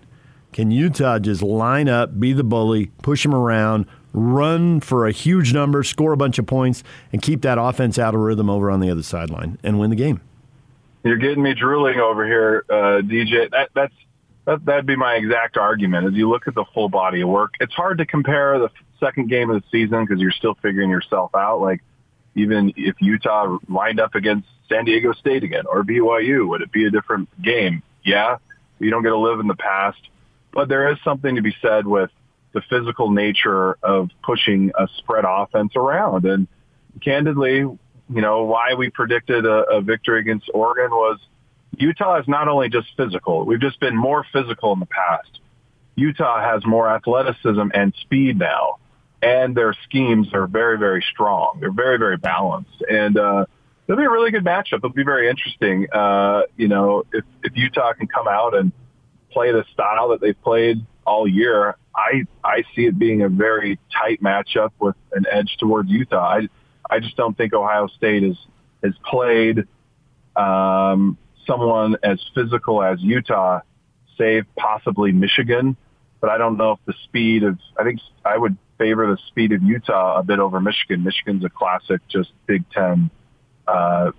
Can 0.53 0.71
Utah 0.71 1.19
just 1.19 1.41
line 1.41 1.89
up, 1.89 2.19
be 2.19 2.33
the 2.33 2.43
bully, 2.43 2.87
push 3.01 3.23
them 3.23 3.33
around, 3.33 3.85
run 4.13 4.79
for 4.79 5.07
a 5.07 5.11
huge 5.11 5.53
number, 5.53 5.83
score 5.83 6.13
a 6.13 6.17
bunch 6.17 6.37
of 6.39 6.45
points, 6.45 6.83
and 7.11 7.21
keep 7.21 7.41
that 7.41 7.57
offense 7.57 7.97
out 7.97 8.15
of 8.15 8.21
rhythm 8.21 8.49
over 8.49 8.69
on 8.69 8.79
the 8.79 8.89
other 8.89 9.03
sideline 9.03 9.57
and 9.63 9.79
win 9.79 9.89
the 9.89 9.95
game? 9.95 10.21
You're 11.03 11.17
getting 11.17 11.43
me 11.43 11.53
drooling 11.53 11.99
over 11.99 12.25
here, 12.25 12.65
uh, 12.69 13.01
DJ. 13.01 13.49
That, 13.51 13.69
that's 13.73 13.93
that, 14.45 14.65
that'd 14.65 14.85
be 14.85 14.95
my 14.95 15.13
exact 15.13 15.57
argument. 15.57 16.07
As 16.07 16.13
you 16.13 16.29
look 16.29 16.47
at 16.47 16.55
the 16.55 16.65
full 16.73 16.89
body 16.89 17.21
of 17.21 17.29
work, 17.29 17.53
it's 17.59 17.73
hard 17.73 17.97
to 17.99 18.05
compare 18.05 18.59
the 18.59 18.69
second 18.99 19.29
game 19.29 19.49
of 19.49 19.61
the 19.61 19.67
season 19.71 20.05
because 20.05 20.19
you're 20.19 20.31
still 20.31 20.55
figuring 20.61 20.89
yourself 20.89 21.35
out. 21.35 21.61
Like 21.61 21.81
even 22.35 22.73
if 22.75 22.95
Utah 22.99 23.57
lined 23.69 23.99
up 23.99 24.15
against 24.15 24.47
San 24.69 24.85
Diego 24.85 25.13
State 25.13 25.43
again 25.43 25.65
or 25.67 25.83
BYU, 25.83 26.47
would 26.47 26.61
it 26.61 26.71
be 26.71 26.85
a 26.85 26.91
different 26.91 27.29
game? 27.41 27.83
Yeah, 28.03 28.37
you 28.79 28.89
don't 28.89 29.03
get 29.03 29.09
to 29.09 29.17
live 29.17 29.39
in 29.39 29.47
the 29.47 29.55
past, 29.55 29.99
but 30.51 30.69
there 30.69 30.91
is 30.91 30.97
something 31.03 31.35
to 31.35 31.41
be 31.41 31.55
said 31.61 31.85
with 31.85 32.09
the 32.53 32.61
physical 32.69 33.11
nature 33.11 33.77
of 33.83 34.09
pushing 34.23 34.71
a 34.77 34.87
spread 34.97 35.25
offense 35.27 35.73
around. 35.75 36.25
And 36.25 36.47
candidly, 37.01 37.57
you 37.57 37.79
know, 38.09 38.43
why 38.43 38.73
we 38.75 38.89
predicted 38.89 39.45
a, 39.45 39.63
a 39.63 39.81
victory 39.81 40.19
against 40.19 40.49
Oregon 40.53 40.91
was 40.91 41.19
Utah 41.77 42.19
is 42.19 42.27
not 42.27 42.47
only 42.47 42.69
just 42.69 42.87
physical. 42.95 43.45
We've 43.45 43.59
just 43.59 43.79
been 43.79 43.95
more 43.95 44.25
physical 44.31 44.73
in 44.73 44.79
the 44.79 44.85
past. 44.85 45.39
Utah 45.95 46.39
has 46.39 46.65
more 46.65 46.89
athleticism 46.89 47.69
and 47.73 47.93
speed 48.01 48.39
now 48.39 48.77
and 49.21 49.55
their 49.55 49.73
schemes 49.83 50.27
are 50.33 50.47
very, 50.47 50.77
very 50.77 51.03
strong. 51.11 51.57
They're 51.59 51.71
very, 51.71 51.97
very 51.97 52.17
balanced, 52.17 52.83
and 52.87 53.17
uh, 53.17 53.45
it'll 53.87 53.97
be 53.97 54.05
a 54.05 54.09
really 54.09 54.31
good 54.31 54.43
matchup. 54.43 54.77
It'll 54.77 54.89
be 54.89 55.03
very 55.03 55.29
interesting. 55.29 55.87
Uh, 55.91 56.43
you 56.55 56.67
know, 56.67 57.03
if 57.13 57.23
if 57.43 57.53
Utah 57.55 57.93
can 57.93 58.07
come 58.07 58.27
out 58.27 58.55
and 58.55 58.71
play 59.31 59.51
the 59.51 59.63
style 59.73 60.09
that 60.09 60.21
they've 60.21 60.41
played 60.43 60.85
all 61.05 61.27
year, 61.27 61.75
I 61.95 62.25
I 62.43 62.63
see 62.75 62.85
it 62.85 62.99
being 62.99 63.21
a 63.21 63.29
very 63.29 63.79
tight 63.91 64.21
matchup 64.21 64.71
with 64.79 64.95
an 65.13 65.25
edge 65.31 65.57
towards 65.59 65.89
Utah. 65.89 66.27
I 66.27 66.49
I 66.89 66.99
just 66.99 67.15
don't 67.15 67.35
think 67.35 67.53
Ohio 67.53 67.87
State 67.87 68.23
is 68.23 68.37
has 68.83 68.93
played 69.05 69.65
um, 70.35 71.17
someone 71.45 71.97
as 72.03 72.23
physical 72.35 72.83
as 72.83 73.01
Utah, 73.01 73.61
save 74.17 74.43
possibly 74.57 75.11
Michigan. 75.11 75.77
But 76.19 76.31
I 76.31 76.37
don't 76.37 76.57
know 76.57 76.73
if 76.73 76.79
the 76.85 76.93
speed 77.05 77.43
of 77.43 77.57
I 77.79 77.83
think 77.83 77.99
I 78.25 78.37
would 78.37 78.57
favor 78.77 79.07
the 79.07 79.17
speed 79.27 79.53
of 79.53 79.63
Utah 79.63 80.19
a 80.19 80.23
bit 80.23 80.39
over 80.39 80.59
Michigan. 80.59 81.03
Michigan's 81.03 81.45
a 81.45 81.49
classic, 81.49 82.01
just 82.09 82.31
Big 82.47 82.69
Ten 82.71 83.09
uh, 83.67 84.11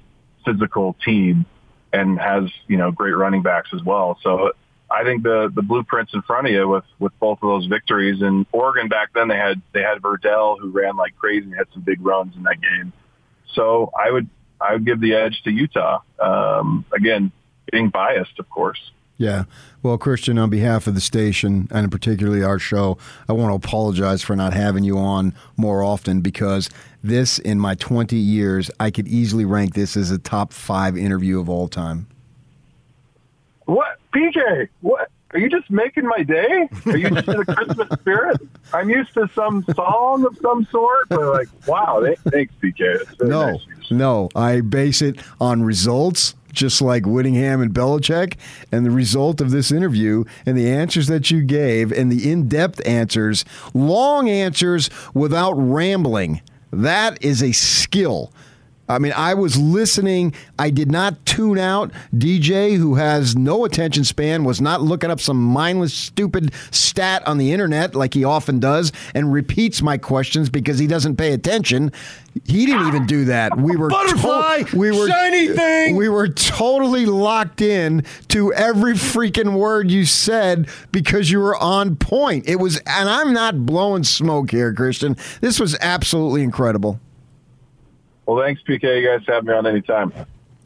physical 0.45 0.97
team 1.05 1.47
and 1.93 2.19
has 2.19 2.45
you 2.67 2.77
know 2.77 2.91
great 2.91 3.17
running 3.17 3.43
backs 3.43 3.71
as 3.75 3.83
well. 3.83 4.19
So 4.23 4.53
I 4.91 5.05
think 5.05 5.23
the 5.23 5.51
the 5.55 5.63
blueprints 5.63 6.15
in 6.15 6.23
front 6.23 6.47
of 6.47 6.53
you 6.53 6.69
with 6.69 6.85
with 6.99 7.13
both 7.19 7.39
of 7.43 7.49
those 7.49 7.67
victories. 7.67 8.23
And 8.23 8.47
Oregon 8.53 8.89
back 8.89 9.11
then 9.15 9.29
they 9.29 9.37
had 9.37 9.61
they 9.73 9.83
had 9.83 10.01
Verdell 10.01 10.59
who 10.59 10.71
ran 10.71 10.97
like 10.97 11.17
crazy 11.17 11.47
and 11.47 11.55
had 11.55 11.67
some 11.73 11.83
big 11.83 12.05
runs 12.05 12.35
in 12.37 12.43
that 12.45 12.61
game. 12.61 12.93
So 13.55 13.91
I 13.99 14.11
would 14.11 14.29
I 14.61 14.75
would 14.75 14.87
give 14.87 15.01
the 15.01 15.15
edge 15.15 15.41
to 15.45 15.51
Utah. 15.51 16.01
Um, 16.19 16.85
again, 16.93 17.33
being 17.71 17.91
biased, 17.91 18.39
of 18.39 18.49
course. 18.51 18.81
Yeah. 19.19 19.45
Well, 19.83 19.99
Christian, 19.99 20.39
on 20.39 20.49
behalf 20.49 20.87
of 20.87 20.95
the 20.95 21.01
station 21.01 21.67
and 21.73 21.91
particularly 21.91 22.43
our 22.45 22.61
show, 22.61 22.97
I 23.29 23.33
want 23.33 23.51
to 23.51 23.69
apologize 23.69 24.23
for 24.23 24.37
not 24.37 24.55
having 24.55 24.85
you 24.85 24.97
on 24.97 25.35
more 25.57 25.83
often 25.83 26.21
because 26.21 26.71
this, 27.03 27.41
in 27.41 27.59
my 27.59 27.75
20 27.75 28.17
years, 28.17 28.71
I 28.79 28.93
could 28.93 29.09
easily 29.09 29.45
rank 29.45 29.75
this 29.75 29.97
as 29.97 30.13
a 30.13 30.19
top 30.19 30.53
five 30.53 30.97
interview 30.97 31.41
of 31.41 31.49
all 31.49 31.67
time. 31.67 32.07
What? 33.65 33.99
PJ, 34.15 34.69
what? 34.81 35.11
Are 35.33 35.39
you 35.39 35.51
just 35.51 35.69
making 35.69 36.07
my 36.07 36.23
day? 36.23 36.69
Are 36.87 36.97
you 36.97 37.11
just 37.11 37.29
in 37.29 37.41
a 37.41 37.45
Christmas 37.45 37.89
spirit? 38.01 38.41
I'm 38.73 38.89
used 38.89 39.13
to 39.15 39.29
some 39.35 39.63
song 39.75 40.25
of 40.25 40.39
some 40.41 40.67
sort, 40.71 41.09
but 41.11 41.21
like, 41.21 41.49
wow, 41.67 42.03
thanks, 42.31 42.55
PK. 42.63 43.05
No, 43.21 43.51
nice 43.51 43.61
no, 43.91 44.29
I 44.35 44.61
base 44.61 45.03
it 45.03 45.19
on 45.41 45.63
results 45.63 46.35
just 46.59 46.83
like 46.83 47.07
Whittingham 47.07 47.61
and 47.63 47.73
Belichick. 47.73 48.35
And 48.71 48.85
the 48.85 48.91
result 48.91 49.41
of 49.41 49.51
this 49.51 49.71
interview 49.71 50.25
and 50.45 50.57
the 50.59 50.71
answers 50.71 51.07
that 51.07 51.31
you 51.31 51.43
gave 51.43 51.93
and 51.93 52.11
the 52.13 52.31
in 52.31 52.49
depth 52.49 52.87
answers, 52.87 53.45
long 53.73 54.29
answers 54.29 54.91
without 55.15 55.53
rambling, 55.55 56.43
that 56.71 57.23
is 57.25 57.43
a 57.43 57.53
skill 57.53 58.33
I 58.89 58.99
mean, 58.99 59.13
I 59.17 59.35
was 59.35 59.57
listening. 59.57 60.35
I 60.59 60.71
did 60.71 60.91
not 60.91 61.25
tune 61.27 61.59
out. 61.59 61.93
DJ, 62.15 62.77
who 62.77 62.95
has 62.95 63.37
no 63.37 63.65
attention 63.65 64.05
span, 64.05 64.45
was 64.45 64.61
not 64.61 64.81
looking 64.81 65.11
up 65.11 65.21
some 65.21 65.43
mindless, 65.43 65.93
stupid 65.93 66.53
stat 66.71 67.27
on 67.27 67.39
the 67.39 67.53
internet 67.53 67.95
like 67.95 68.15
he 68.15 68.25
often 68.25 68.59
does 68.61 68.93
and 69.15 69.33
repeats 69.33 69.83
my 69.83 69.99
questions 69.99 70.49
because 70.49 70.79
he 70.79 70.87
doesn't 70.87 71.17
pay 71.17 71.33
attention. 71.33 71.93
He 72.47 72.67
didn't 72.67 72.87
even 72.87 73.07
do 73.07 73.25
that. 73.27 73.59
We 73.59 73.77
were 73.77 73.89
Butterfly, 73.89 74.63
to- 74.63 74.79
we 74.79 74.91
were 74.91 75.09
shiny 75.09 75.49
thing. 75.49 75.97
We 75.97 76.09
were 76.09 76.29
totally 76.29 77.05
locked 77.05 77.61
in 77.61 78.05
to 78.29 78.53
every 78.53 78.95
freaking 78.95 79.55
word 79.55 79.91
you 79.91 80.05
said 80.05 80.69
because 80.93 81.31
you 81.31 81.41
were 81.41 81.57
on 81.57 81.97
point. 81.97 82.49
It 82.49 82.57
was, 82.57 82.79
and 82.87 83.09
I'm 83.09 83.33
not 83.33 83.67
blowing 83.67 84.05
smoke 84.05 84.51
here, 84.51 84.73
Christian. 84.73 85.17
This 85.41 85.59
was 85.59 85.77
absolutely 85.81 86.43
incredible. 86.43 87.01
Well, 88.29 88.45
thanks, 88.45 88.61
PK. 88.63 89.01
You 89.01 89.09
guys 89.09 89.27
have 89.27 89.45
me 89.45 89.55
on 89.55 89.67
anytime. 89.67 90.13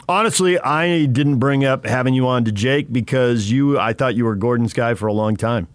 Honestly, 0.08 0.58
I 0.58 1.06
didn't 1.06 1.38
bring 1.38 1.64
up 1.64 1.86
having 1.86 2.12
you 2.12 2.26
on 2.26 2.44
to 2.46 2.50
Jake 2.52 2.92
because 2.92 3.52
you. 3.52 3.78
I 3.78 3.92
thought 3.92 4.16
you 4.16 4.24
were 4.24 4.34
Gordon's 4.34 4.72
guy 4.72 4.94
for 4.94 5.06
a 5.06 5.12
long 5.12 5.36
time, 5.36 5.68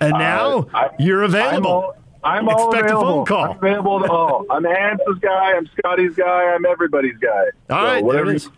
and 0.00 0.12
now 0.12 0.58
Uh, 0.58 0.64
I- 0.74 0.90
you're 0.98 1.24
I'm 1.24 1.30
available. 1.30 1.70
all, 1.70 1.96
I'm 2.22 2.46
all 2.48 2.68
Expect 2.68 2.90
a 2.90 2.94
available. 2.98 3.16
phone 3.16 3.24
call. 3.24 3.44
I'm 3.52 3.56
available 3.56 4.00
to 4.00 4.10
all. 4.12 4.44
I'm 4.50 4.64
Hans's 4.64 5.18
guy. 5.20 5.52
I'm 5.56 5.66
Scotty's 5.78 6.14
guy. 6.14 6.52
I'm 6.54 6.66
everybody's 6.66 7.16
guy. 7.16 7.44
All 7.70 7.82
right, 7.84 7.94
there 7.94 8.04
whatever 8.04 8.32
it 8.32 8.42
you- 8.44 8.50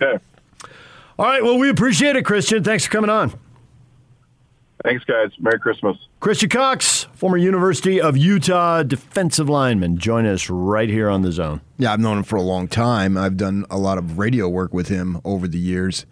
Okay. 0.00 0.22
All 1.18 1.26
right. 1.26 1.42
Well, 1.42 1.58
we 1.58 1.70
appreciate 1.70 2.14
it, 2.14 2.24
Christian. 2.24 2.62
Thanks 2.62 2.84
for 2.84 2.92
coming 2.92 3.10
on. 3.10 3.32
Thanks, 4.86 5.02
guys. 5.02 5.32
Merry 5.40 5.58
Christmas. 5.58 5.96
Christian 6.20 6.48
Cox, 6.48 7.08
former 7.12 7.36
University 7.36 8.00
of 8.00 8.16
Utah 8.16 8.84
defensive 8.84 9.48
lineman, 9.48 9.98
join 9.98 10.24
us 10.26 10.48
right 10.48 10.88
here 10.88 11.10
on 11.10 11.22
the 11.22 11.32
zone. 11.32 11.60
Yeah, 11.76 11.92
I've 11.92 11.98
known 11.98 12.18
him 12.18 12.22
for 12.22 12.36
a 12.36 12.42
long 12.42 12.68
time. 12.68 13.16
I've 13.16 13.36
done 13.36 13.66
a 13.68 13.78
lot 13.78 13.98
of 13.98 14.16
radio 14.16 14.48
work 14.48 14.72
with 14.72 14.86
him 14.86 15.20
over 15.24 15.48
the 15.48 15.58
years 15.58 16.06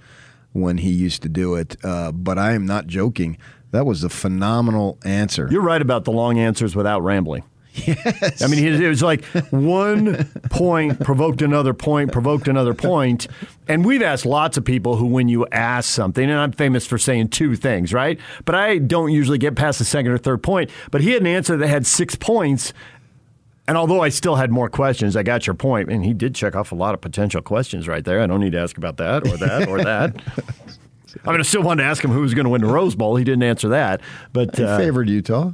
when 0.55 0.79
he 0.79 0.91
used 0.91 1.23
to 1.23 1.29
do 1.29 1.55
it. 1.55 1.77
Uh, 1.85 2.11
but 2.11 2.37
I 2.37 2.55
am 2.55 2.67
not 2.67 2.89
joking. 2.89 3.39
That 3.71 3.87
was 3.87 4.03
a 4.03 4.09
phenomenal 4.09 4.99
answer. 5.05 5.47
You're 5.49 5.63
right 5.63 5.81
about 5.81 6.05
the 6.05 6.11
long 6.11 6.41
answers 6.41 6.75
without 6.75 7.05
rambling. 7.05 7.45
Yes. 7.75 8.41
I 8.41 8.47
mean, 8.47 8.65
it 8.65 8.89
was 8.89 9.03
like 9.03 9.25
one 9.51 10.25
point 10.51 11.01
provoked 11.01 11.43
another 11.43 11.75
point, 11.75 12.13
provoked 12.13 12.47
another 12.47 12.73
point. 12.73 13.27
And 13.67 13.85
we've 13.85 14.03
asked 14.03 14.25
lots 14.25 14.57
of 14.57 14.65
people 14.65 14.97
who, 14.97 15.07
when 15.07 15.29
you 15.29 15.47
ask 15.49 15.91
something, 15.91 16.23
and 16.23 16.39
I'm 16.39 16.53
famous 16.53 16.87
for 16.87 16.99
saying 16.99 17.29
two 17.29 17.57
things, 17.57 17.93
right? 17.93 18.21
But 18.45 18.55
I 18.55 18.79
don't 18.79 19.11
usually 19.11 19.39
get 19.39 19.57
past 19.57 19.81
the 19.81 19.85
second 19.85 20.13
or 20.13 20.19
third 20.19 20.43
point. 20.43 20.71
But 20.93 21.01
he 21.01 21.11
had 21.11 21.23
an 21.23 21.27
answer 21.27 21.57
that 21.57 21.67
had 21.67 21.85
six 21.87 22.15
points. 22.15 22.73
And 23.67 23.77
although 23.77 24.03
I 24.03 24.11
still 24.11 24.37
had 24.37 24.53
more 24.53 24.69
questions, 24.69 25.17
I 25.17 25.23
got 25.23 25.47
your 25.47 25.55
point. 25.55 25.91
And 25.91 26.05
he 26.05 26.15
did 26.15 26.35
check 26.35 26.55
off 26.55 26.71
a 26.71 26.75
lot 26.77 26.95
of 26.95 27.01
potential 27.01 27.43
questions 27.43 27.89
right 27.89 28.05
there. 28.05 28.21
I 28.21 28.27
don't 28.27 28.41
need 28.41 28.53
to 28.53 28.61
ask 28.61 28.77
about 28.77 28.99
that 28.99 29.27
or 29.27 29.37
that 29.39 29.69
or 29.69 29.83
that. 29.83 30.15
I 31.25 31.31
mean, 31.31 31.41
I 31.41 31.45
still 31.45 31.63
wanted 31.63 31.83
to 31.83 31.89
ask 31.89 32.05
him 32.05 32.11
who 32.11 32.21
was 32.21 32.35
going 32.35 32.45
to 32.45 32.51
win 32.51 32.61
the 32.61 32.67
Rose 32.67 32.95
Bowl. 32.95 33.17
He 33.17 33.25
didn't 33.25 33.45
answer 33.45 33.69
that. 33.71 34.01
But 34.33 34.57
He 34.57 34.65
uh, 34.65 34.77
favored 34.77 35.09
Utah. 35.09 35.53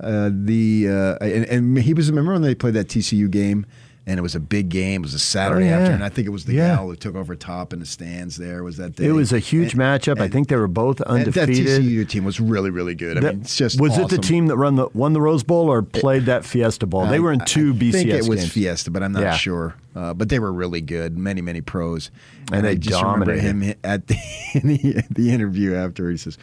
Uh, 0.00 0.30
the 0.32 0.88
uh, 0.88 1.24
and, 1.24 1.44
and 1.46 1.78
he 1.78 1.94
was 1.94 2.10
remember 2.10 2.32
when 2.32 2.42
they 2.42 2.54
played 2.54 2.74
that 2.74 2.88
TCU 2.88 3.30
game 3.30 3.64
and 4.06 4.18
it 4.18 4.22
was 4.22 4.34
a 4.34 4.40
big 4.40 4.68
game. 4.68 5.00
It 5.00 5.04
was 5.06 5.14
a 5.14 5.18
Saturday 5.18 5.64
Oh, 5.64 5.68
yeah. 5.70 5.78
afternoon. 5.78 6.02
I 6.02 6.10
think 6.10 6.26
it 6.26 6.30
was 6.30 6.44
the 6.44 6.52
Yeah. 6.52 6.74
gal 6.76 6.88
who 6.88 6.96
took 6.96 7.14
over 7.14 7.34
top 7.34 7.72
in 7.72 7.80
the 7.80 7.86
stands. 7.86 8.36
There 8.36 8.62
was 8.62 8.76
that. 8.76 8.96
Day. 8.96 9.06
It 9.06 9.12
was 9.12 9.32
a 9.32 9.38
huge 9.38 9.72
And- 9.72 9.80
matchup. 9.80 10.20
I 10.20 10.28
think 10.28 10.48
they 10.48 10.56
were 10.56 10.68
both 10.68 11.00
undefeated. 11.00 11.66
that. 11.66 11.80
TCU 11.80 12.04
team 12.06 12.24
was 12.24 12.38
really 12.38 12.68
really 12.68 12.94
good. 12.94 13.16
I 13.16 13.20
That- 13.20 13.32
mean, 13.36 13.40
it's 13.42 13.56
just 13.56 13.80
was 13.80 13.96
it 13.96 14.10
the 14.10 14.18
team 14.18 14.48
that 14.48 14.56
run 14.58 14.76
the 14.76 14.88
won 14.92 15.14
the 15.14 15.22
Rose 15.22 15.42
Bowl 15.42 15.68
or 15.70 15.80
played 15.82 16.26
that 16.26 16.44
Fiesta 16.44 16.86
Bowl? 16.86 17.06
They 17.06 17.16
I- 17.16 17.20
were 17.20 17.32
in 17.32 17.40
two 17.40 17.70
I 17.70 17.78
BCS 17.78 17.92
think 17.92 18.08
it 18.10 18.28
was 18.28 18.40
games. 18.40 18.52
Fiesta, 18.52 18.90
but 18.90 19.02
I'm 19.02 19.12
not 19.12 19.22
Yeah. 19.22 19.36
sure. 19.36 19.74
Uh, 19.96 20.12
but 20.12 20.28
they 20.28 20.38
were 20.40 20.52
really 20.52 20.82
good. 20.82 21.16
Many, 21.16 21.40
many 21.40 21.62
pros. 21.62 22.10
And 22.52 22.66
they 22.66 22.70
I 22.72 22.74
just 22.74 23.00
remember 23.02 23.26
dominated. 23.36 23.64
him 23.68 23.74
at 23.82 24.06
the, 24.08 24.16
the 24.62 25.02
the 25.10 25.30
interview 25.30 25.74
after. 25.74 26.10
He 26.10 26.18
says, 26.18 26.36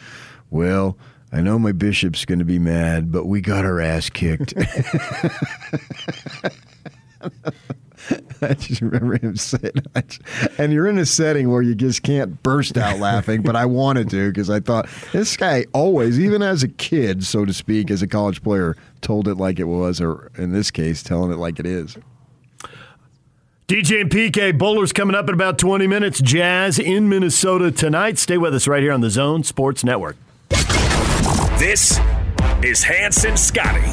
"Well, 0.50 0.98
I 1.32 1.40
know 1.40 1.58
my 1.58 1.72
bishop's 1.72 2.24
going 2.24 2.40
to 2.40 2.44
be 2.44 2.58
mad, 2.58 3.10
but 3.10 3.26
we 3.26 3.40
got 3.40 3.64
our 3.64 3.80
ass 3.80 4.10
kicked." 4.10 4.54
I 8.42 8.54
just 8.54 8.80
remember 8.80 9.18
him 9.18 9.36
saying 9.36 9.72
that. 9.92 10.18
And 10.58 10.72
you're 10.72 10.88
in 10.88 10.98
a 10.98 11.06
setting 11.06 11.50
where 11.50 11.62
you 11.62 11.74
just 11.74 12.02
can't 12.02 12.42
burst 12.42 12.76
out 12.76 12.98
laughing, 12.98 13.42
but 13.42 13.56
I 13.56 13.66
wanted 13.66 14.10
to 14.10 14.28
because 14.28 14.50
I 14.50 14.60
thought 14.60 14.88
this 15.12 15.36
guy 15.36 15.66
always, 15.72 16.18
even 16.18 16.42
as 16.42 16.62
a 16.62 16.68
kid, 16.68 17.24
so 17.24 17.44
to 17.44 17.52
speak, 17.52 17.90
as 17.90 18.02
a 18.02 18.06
college 18.06 18.42
player, 18.42 18.76
told 19.00 19.28
it 19.28 19.36
like 19.36 19.58
it 19.58 19.64
was, 19.64 20.00
or 20.00 20.30
in 20.36 20.52
this 20.52 20.70
case, 20.70 21.02
telling 21.02 21.30
it 21.30 21.36
like 21.36 21.58
it 21.58 21.66
is. 21.66 21.96
DJ 23.68 24.02
and 24.02 24.10
PK 24.10 24.56
Bowlers 24.56 24.92
coming 24.92 25.14
up 25.14 25.28
in 25.28 25.34
about 25.34 25.58
20 25.58 25.86
minutes. 25.86 26.20
Jazz 26.20 26.78
in 26.78 27.08
Minnesota 27.08 27.70
tonight. 27.70 28.18
Stay 28.18 28.36
with 28.36 28.54
us 28.54 28.66
right 28.66 28.82
here 28.82 28.92
on 28.92 29.00
the 29.00 29.10
Zone 29.10 29.44
Sports 29.44 29.82
Network. 29.84 30.16
This 31.62 32.00
is 32.64 32.82
Hanson 32.82 33.36
Scotty. 33.36 33.86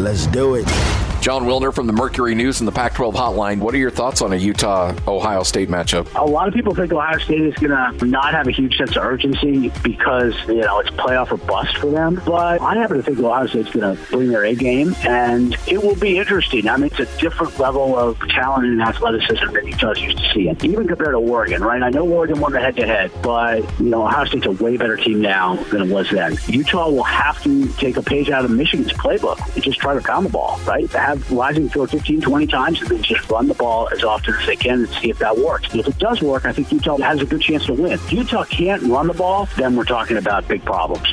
Let's 0.00 0.28
do 0.28 0.54
it. 0.54 1.09
Jon 1.20 1.44
Wilner 1.44 1.72
from 1.74 1.86
the 1.86 1.92
Mercury 1.92 2.34
News 2.34 2.60
and 2.60 2.68
the 2.68 2.72
Pac 2.72 2.94
12 2.94 3.14
Hotline. 3.14 3.58
What 3.58 3.74
are 3.74 3.78
your 3.78 3.90
thoughts 3.90 4.22
on 4.22 4.32
a 4.32 4.36
Utah 4.36 4.94
Ohio 5.06 5.42
State 5.42 5.68
matchup? 5.68 6.08
A 6.18 6.24
lot 6.24 6.48
of 6.48 6.54
people 6.54 6.74
think 6.74 6.90
Ohio 6.94 7.18
State 7.18 7.42
is 7.42 7.54
going 7.56 7.98
to 7.98 8.06
not 8.06 8.32
have 8.32 8.48
a 8.48 8.50
huge 8.50 8.78
sense 8.78 8.96
of 8.96 9.04
urgency 9.04 9.70
because, 9.82 10.34
you 10.48 10.62
know, 10.62 10.78
it's 10.78 10.88
playoff 10.90 11.30
or 11.30 11.36
bust 11.36 11.76
for 11.76 11.90
them. 11.90 12.22
But 12.24 12.62
I 12.62 12.74
happen 12.74 12.96
to 12.96 13.02
think 13.02 13.18
Ohio 13.18 13.46
State's 13.46 13.70
going 13.70 13.94
to 13.94 14.02
bring 14.10 14.30
their 14.30 14.46
A 14.46 14.54
game, 14.54 14.96
and 15.02 15.58
it 15.68 15.82
will 15.82 15.94
be 15.94 16.16
interesting. 16.16 16.66
I 16.66 16.78
mean, 16.78 16.86
it's 16.86 17.00
a 17.00 17.18
different 17.18 17.58
level 17.58 17.98
of 17.98 18.18
talent 18.30 18.64
and 18.64 18.80
athleticism 18.80 19.52
than 19.52 19.66
Utah's 19.66 20.00
used 20.00 20.16
to 20.16 20.30
seeing, 20.32 20.56
even 20.62 20.88
compared 20.88 21.12
to 21.12 21.18
Oregon, 21.18 21.62
right? 21.62 21.82
I 21.82 21.90
know 21.90 22.08
Oregon 22.08 22.40
won 22.40 22.52
the 22.52 22.60
head-to-head, 22.60 23.10
but, 23.20 23.58
you 23.78 23.90
know, 23.90 24.06
Ohio 24.06 24.24
State's 24.24 24.46
a 24.46 24.52
way 24.52 24.78
better 24.78 24.96
team 24.96 25.20
now 25.20 25.56
than 25.64 25.82
it 25.82 25.92
was 25.92 26.08
then. 26.10 26.38
Utah 26.46 26.88
will 26.88 27.02
have 27.02 27.42
to 27.42 27.68
take 27.74 27.98
a 27.98 28.02
page 28.02 28.30
out 28.30 28.46
of 28.46 28.50
Michigan's 28.50 28.94
playbook 28.94 29.38
and 29.54 29.62
just 29.62 29.78
try 29.78 29.92
to 29.92 30.00
pound 30.00 30.24
the 30.24 30.30
ball, 30.30 30.58
right? 30.66 30.90
Have 31.10 31.30
Rising 31.32 31.68
throw 31.68 31.86
15, 31.86 32.20
20 32.20 32.46
times 32.46 32.80
and 32.80 32.88
then 32.88 33.02
just 33.02 33.28
run 33.28 33.48
the 33.48 33.54
ball 33.54 33.88
as 33.92 34.04
often 34.04 34.32
as 34.32 34.46
they 34.46 34.54
can 34.54 34.84
and 34.84 34.88
see 34.88 35.10
if 35.10 35.18
that 35.18 35.36
works. 35.36 35.74
If 35.74 35.88
it 35.88 35.98
does 35.98 36.22
work, 36.22 36.44
I 36.44 36.52
think 36.52 36.70
Utah 36.70 36.98
has 36.98 37.20
a 37.20 37.26
good 37.26 37.40
chance 37.40 37.66
to 37.66 37.72
win. 37.72 37.90
If 37.90 38.12
Utah 38.12 38.44
can't 38.44 38.80
run 38.84 39.08
the 39.08 39.14
ball, 39.14 39.48
then 39.56 39.74
we're 39.74 39.82
talking 39.84 40.18
about 40.18 40.46
big 40.46 40.64
problems. 40.64 41.12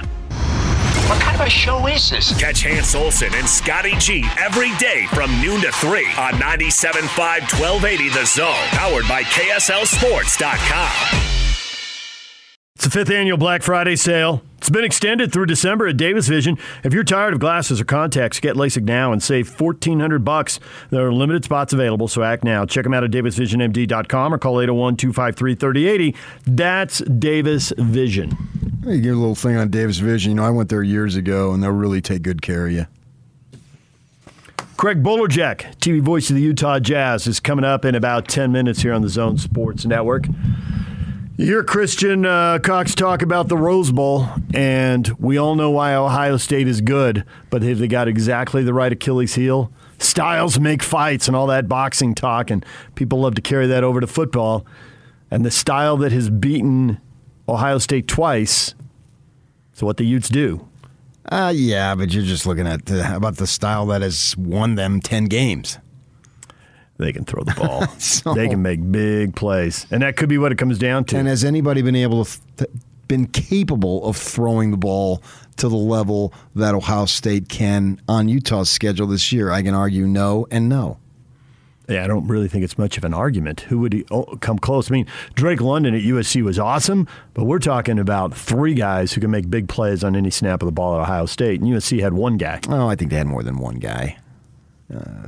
What 1.09 1.19
kind 1.19 1.33
of 1.41 1.47
a 1.47 1.49
show 1.49 1.87
is 1.87 2.11
this? 2.11 2.39
Catch 2.39 2.61
Hans 2.61 2.93
Olsen 2.93 3.33
and 3.33 3.49
Scotty 3.49 3.95
G 3.97 4.23
every 4.37 4.69
day 4.77 5.07
from 5.15 5.31
noon 5.41 5.61
to 5.61 5.71
3 5.71 6.05
on 6.05 6.33
97.5 6.33 7.07
1280 7.17 8.09
The 8.09 8.25
Zone. 8.25 8.67
Powered 8.77 9.07
by 9.07 9.23
KSLSports.com. 9.23 11.21
It's 12.75 12.83
the 12.83 12.91
fifth 12.91 13.09
annual 13.09 13.39
Black 13.39 13.63
Friday 13.63 13.95
sale. 13.95 14.43
It's 14.58 14.70
been 14.70 14.84
extended 14.84 15.32
through 15.32 15.45
December 15.45 15.88
at 15.88 15.97
Davis 15.97 16.28
Vision. 16.28 16.58
If 16.84 16.93
you're 16.93 17.03
tired 17.03 17.34
of 17.34 17.39
glasses 17.39 17.80
or 17.80 17.86
contacts, 17.86 18.39
get 18.39 18.55
LASIK 18.55 18.84
now 18.84 19.12
and 19.12 19.22
save 19.22 19.47
fourteen 19.47 19.99
hundred 19.99 20.26
bucks. 20.26 20.60
There 20.89 21.05
are 21.05 21.14
limited 21.14 21.45
spots 21.45 21.74
available, 21.74 22.08
so 22.08 22.24
act 22.24 22.43
now. 22.43 22.66
Check 22.66 22.84
them 22.84 22.93
out 22.93 23.03
at 23.03 23.12
davisvisionmd.com 23.12 24.34
or 24.34 24.38
call 24.38 24.55
801-253-3080. 24.55 26.16
That's 26.45 26.99
Davis 26.99 27.72
Vision. 27.78 28.32
Hey, 28.84 28.99
give 28.99 29.16
a 29.16 29.20
little 29.20 29.36
thing 29.36 29.58
on 29.58 29.70
Davis 29.70 29.99
Vision. 29.99 30.32
You 30.32 30.36
know, 30.38 30.45
I 30.45 30.49
went 30.49 30.70
there 30.70 30.84
years 30.84 31.16
ago, 31.16 31.53
and 31.53 31.62
they'll 31.62 31.72
really 31.72 32.01
take 32.01 32.24
good 32.24 32.41
care 32.41 32.68
of 32.68 32.72
you. 32.72 32.88
Craig 34.78 35.01
Bolerjack, 35.01 35.76
TV 35.80 36.01
voice 36.01 36.30
of 36.30 36.36
the 36.36 36.41
Utah 36.41 36.80
Jazz, 36.80 37.26
is 37.26 37.39
coming 37.39 37.66
up 37.66 37.84
in 37.84 37.95
about 37.95 38.28
10 38.28 38.51
minutes 38.51 38.82
here 38.82 38.93
on 38.93 39.01
the 39.01 39.10
Zone 39.10 39.38
Sports 39.38 39.86
Network. 39.86 40.28
You 41.39 41.45
hear 41.45 41.63
Christian 41.63 42.25
uh, 42.25 42.57
Cox 42.57 42.95
talk 42.95 43.21
about 43.21 43.47
the 43.47 43.57
Rose 43.57 43.91
Bowl, 43.91 44.27
and 44.55 45.07
we 45.19 45.38
all 45.38 45.53
know 45.53 45.69
why 45.69 45.93
Ohio 45.93 46.38
State 46.38 46.67
is 46.67 46.81
good, 46.81 47.23
but 47.51 47.61
have 47.61 47.77
they 47.77 47.88
got 47.88 48.07
exactly 48.07 48.63
the 48.63 48.73
right 48.73 48.91
Achilles 48.91 49.35
heel? 49.35 49.71
Styles 49.99 50.59
make 50.59 50.81
fights 50.81 51.27
and 51.27 51.38
all 51.38 51.45
that 51.45 51.67
boxing 51.67 52.15
talk, 52.15 52.49
and 52.49 52.65
people 52.95 53.19
love 53.19 53.35
to 53.35 53.41
carry 53.43 53.67
that 53.67 53.83
over 53.83 54.01
to 54.01 54.07
football. 54.07 54.65
And 55.29 55.45
the 55.45 55.51
style 55.51 55.95
that 55.97 56.11
has 56.11 56.31
beaten 56.31 56.99
Ohio 57.47 57.77
State 57.77 58.07
twice 58.07 58.73
is 59.75 59.83
what 59.83 59.97
the 59.97 60.05
Utes 60.07 60.29
do. 60.29 60.67
Uh, 61.31 61.53
yeah, 61.55 61.93
but 61.93 62.11
you're 62.15 62.23
just 62.23 62.47
looking 62.47 62.65
at 62.65 62.88
the, 62.88 63.15
about 63.15 63.38
the 63.38 63.45
style 63.45 63.85
that 63.85 64.01
has 64.01 64.35
won 64.38 64.73
them 64.73 64.99
10 65.01 65.25
games. 65.25 65.77
They 66.97 67.13
can 67.13 67.25
throw 67.25 67.43
the 67.43 67.53
ball. 68.25 68.33
they 68.33 68.47
can 68.47 68.61
make 68.61 68.91
big 68.91 69.35
plays, 69.35 69.85
and 69.91 70.01
that 70.01 70.17
could 70.17 70.29
be 70.29 70.37
what 70.37 70.51
it 70.51 70.57
comes 70.57 70.79
down 70.79 71.05
to. 71.05 71.17
And 71.17 71.27
has 71.27 71.43
anybody 71.43 71.81
been 71.81 71.95
able 71.95 72.25
to, 72.25 72.39
th- 72.57 72.71
been 73.07 73.27
capable 73.27 74.05
of 74.05 74.17
throwing 74.17 74.71
the 74.71 74.77
ball 74.77 75.21
to 75.57 75.69
the 75.69 75.75
level 75.75 76.33
that 76.55 76.75
Ohio 76.75 77.05
State 77.05 77.49
can 77.49 78.01
on 78.07 78.27
Utah's 78.27 78.69
schedule 78.69 79.07
this 79.07 79.31
year? 79.31 79.51
I 79.51 79.61
can 79.61 79.73
argue 79.73 80.07
no 80.07 80.47
and 80.51 80.67
no. 80.67 80.97
Yeah, 81.87 82.03
I 82.03 82.07
don't 82.07 82.27
really 82.27 82.49
think 82.49 82.65
it's 82.65 82.77
much 82.77 82.97
of 82.97 83.05
an 83.05 83.13
argument. 83.13 83.61
Who 83.61 83.79
would 83.79 83.93
he 83.93 84.05
oh, 84.11 84.25
come 84.41 84.59
close? 84.59 84.91
I 84.91 84.93
mean, 84.93 85.07
Drake 85.35 85.61
London 85.61 85.95
at 85.95 86.01
USC 86.01 86.43
was 86.43 86.59
awesome, 86.59 87.07
but 87.33 87.45
we're 87.45 87.59
talking 87.59 87.97
about 87.97 88.35
three 88.35 88.73
guys 88.73 89.13
who 89.13 89.21
can 89.21 89.31
make 89.31 89.49
big 89.49 89.69
plays 89.69 90.03
on 90.03 90.13
any 90.15 90.29
snap 90.29 90.61
of 90.61 90.65
the 90.65 90.73
ball 90.73 90.95
at 90.95 91.01
Ohio 91.01 91.25
State, 91.25 91.61
and 91.61 91.69
USC 91.69 92.01
had 92.01 92.13
one 92.13 92.35
guy. 92.35 92.59
Oh, 92.67 92.87
I 92.87 92.95
think 92.95 93.11
they 93.11 93.17
had 93.17 93.27
more 93.27 93.41
than 93.41 93.57
one 93.57 93.75
guy. 93.75 94.17
Uh, 94.93 95.27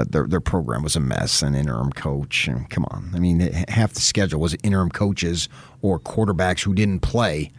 but 0.00 0.12
their 0.12 0.26
their 0.26 0.40
program 0.40 0.82
was 0.82 0.96
a 0.96 1.00
mess. 1.00 1.42
An 1.42 1.54
interim 1.54 1.90
coach, 1.92 2.48
and 2.48 2.70
come 2.70 2.86
on, 2.90 3.10
I 3.14 3.18
mean, 3.18 3.40
half 3.68 3.92
the 3.92 4.00
schedule 4.00 4.40
was 4.40 4.56
interim 4.62 4.88
coaches 4.88 5.46
or 5.82 6.00
quarterbacks 6.00 6.62
who 6.62 6.72
didn't 6.72 7.00
play. 7.00 7.52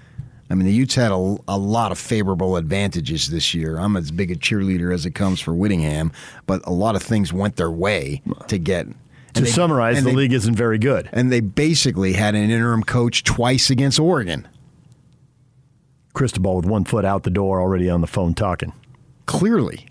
I 0.49 0.55
mean, 0.55 0.65
the 0.65 0.73
Utes 0.73 0.95
had 0.95 1.11
a, 1.11 1.37
a 1.47 1.57
lot 1.59 1.91
of 1.91 1.99
favorable 1.99 2.57
advantages 2.57 3.29
this 3.29 3.53
year. 3.53 3.77
I'm 3.77 3.95
as 3.95 4.09
big 4.09 4.31
a 4.31 4.35
cheerleader 4.35 4.91
as 4.91 5.05
it 5.05 5.11
comes 5.11 5.39
for 5.39 5.53
Whittingham, 5.53 6.11
but 6.47 6.61
a 6.65 6.71
lot 6.73 6.95
of 6.95 7.03
things 7.03 7.31
went 7.31 7.57
their 7.57 7.69
way 7.69 8.23
to 8.47 8.57
get. 8.57 8.87
To 9.35 9.41
they- 9.43 9.47
summarize, 9.47 10.03
the 10.03 10.09
they- 10.09 10.15
league 10.15 10.33
isn't 10.33 10.55
very 10.55 10.79
good. 10.79 11.09
and 11.13 11.31
they 11.31 11.41
basically 11.41 12.13
had 12.13 12.33
an 12.33 12.49
interim 12.49 12.81
coach 12.81 13.23
twice 13.23 13.69
against 13.69 13.99
Oregon. 13.99 14.47
Cristobal 16.13 16.55
with 16.55 16.65
one 16.65 16.85
foot 16.85 17.05
out 17.05 17.21
the 17.21 17.29
door, 17.29 17.61
already 17.61 17.87
on 17.87 18.01
the 18.01 18.07
phone 18.07 18.33
talking. 18.33 18.73
Clearly. 19.27 19.85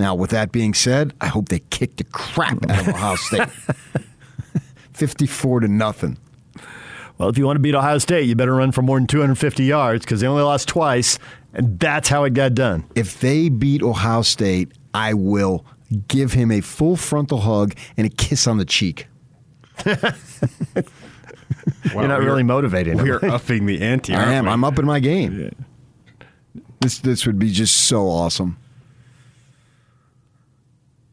Now, 0.00 0.14
with 0.14 0.30
that 0.30 0.50
being 0.50 0.72
said, 0.72 1.12
I 1.20 1.26
hope 1.26 1.50
they 1.50 1.58
kick 1.58 1.96
the 1.96 2.04
crap 2.04 2.64
out 2.70 2.80
of 2.80 2.88
Ohio 2.88 3.14
State. 3.16 3.50
54 4.94 5.60
to 5.60 5.68
nothing. 5.68 6.16
Well, 7.18 7.28
if 7.28 7.36
you 7.36 7.44
want 7.44 7.56
to 7.56 7.60
beat 7.60 7.74
Ohio 7.74 7.98
State, 7.98 8.26
you 8.26 8.34
better 8.34 8.54
run 8.54 8.72
for 8.72 8.80
more 8.80 8.98
than 8.98 9.06
250 9.06 9.62
yards 9.62 10.06
because 10.06 10.22
they 10.22 10.26
only 10.26 10.42
lost 10.42 10.68
twice, 10.68 11.18
and 11.52 11.78
that's 11.78 12.08
how 12.08 12.24
it 12.24 12.32
got 12.32 12.54
done. 12.54 12.84
If 12.94 13.20
they 13.20 13.50
beat 13.50 13.82
Ohio 13.82 14.22
State, 14.22 14.72
I 14.94 15.12
will 15.12 15.66
give 16.08 16.32
him 16.32 16.50
a 16.50 16.62
full 16.62 16.96
frontal 16.96 17.40
hug 17.40 17.74
and 17.98 18.06
a 18.06 18.10
kiss 18.10 18.46
on 18.46 18.56
the 18.56 18.64
cheek. 18.64 19.06
You're 19.84 19.96
not 22.08 22.20
really 22.20 22.42
motivating 22.42 22.96
them. 22.96 23.04
We 23.04 23.10
are 23.10 23.22
upping 23.26 23.66
the 23.66 23.82
ante. 23.82 24.14
I 24.14 24.32
am. 24.32 24.46
we? 24.46 24.50
I'm 24.50 24.64
up 24.64 24.78
in 24.78 24.86
my 24.86 25.00
game. 25.00 25.54
This 26.80 27.00
this 27.00 27.26
would 27.26 27.38
be 27.38 27.50
just 27.50 27.86
so 27.86 28.08
awesome. 28.08 28.56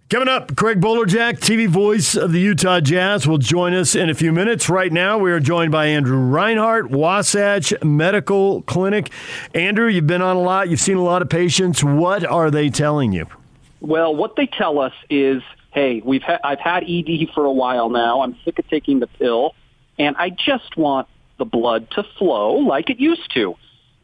Coming 0.10 0.30
up, 0.30 0.55
Craig 0.55 0.80
Bolerjack, 0.80 1.39
TV 1.39 1.68
voice 1.68 2.16
of 2.16 2.32
the 2.32 2.39
Utah 2.39 2.80
Jazz, 2.80 3.28
will 3.28 3.39
join 3.39 3.74
us 3.74 3.93
in 3.93 4.10
a 4.10 4.14
few 4.14 4.32
minutes. 4.32 4.70
Right 4.70 4.93
now, 4.93 5.18
we 5.18 5.34
are 5.34 5.41
joined 5.41 5.74
by 5.74 5.88
Andrew 5.88 6.16
Reinhardt, 6.16 6.89
Wasatch 6.89 7.74
Medical 7.84 8.62
Clinic. 8.62 9.12
Andrew, 9.53 9.89
you've 9.89 10.08
been 10.08 10.22
on 10.22 10.38
a 10.38 10.39
lot. 10.39 10.70
You've 10.70 10.80
seen 10.80 10.95
a 10.95 11.03
lot 11.03 11.22
of 11.22 11.30
patients. 11.30 11.84
What 11.84 12.24
are 12.24 12.49
they 12.49 12.70
telling 12.70 13.12
you? 13.12 13.26
Well, 13.82 14.16
what 14.16 14.38
they 14.38 14.47
tell 14.47 14.80
us 14.80 14.93
is, 15.10 15.43
hey, 15.72 16.01
we've 16.05 16.24
ha- 16.24 16.39
I've 16.41 16.62
had 16.62 16.86
ED 16.86 17.32
for 17.36 17.43
a 17.43 17.51
while 17.51 17.89
now. 17.89 18.22
I'm 18.22 18.38
sick 18.45 18.60
of 18.60 18.70
taking 18.70 19.01
the 19.01 19.08
pill, 19.08 19.55
and 19.99 20.16
I 20.16 20.30
just 20.30 20.78
want 20.78 21.10
the 21.38 21.43
blood 21.43 21.91
to 21.91 22.03
flow 22.18 22.53
like 22.53 22.89
it 22.89 23.01
used 23.01 23.34
to. 23.34 23.55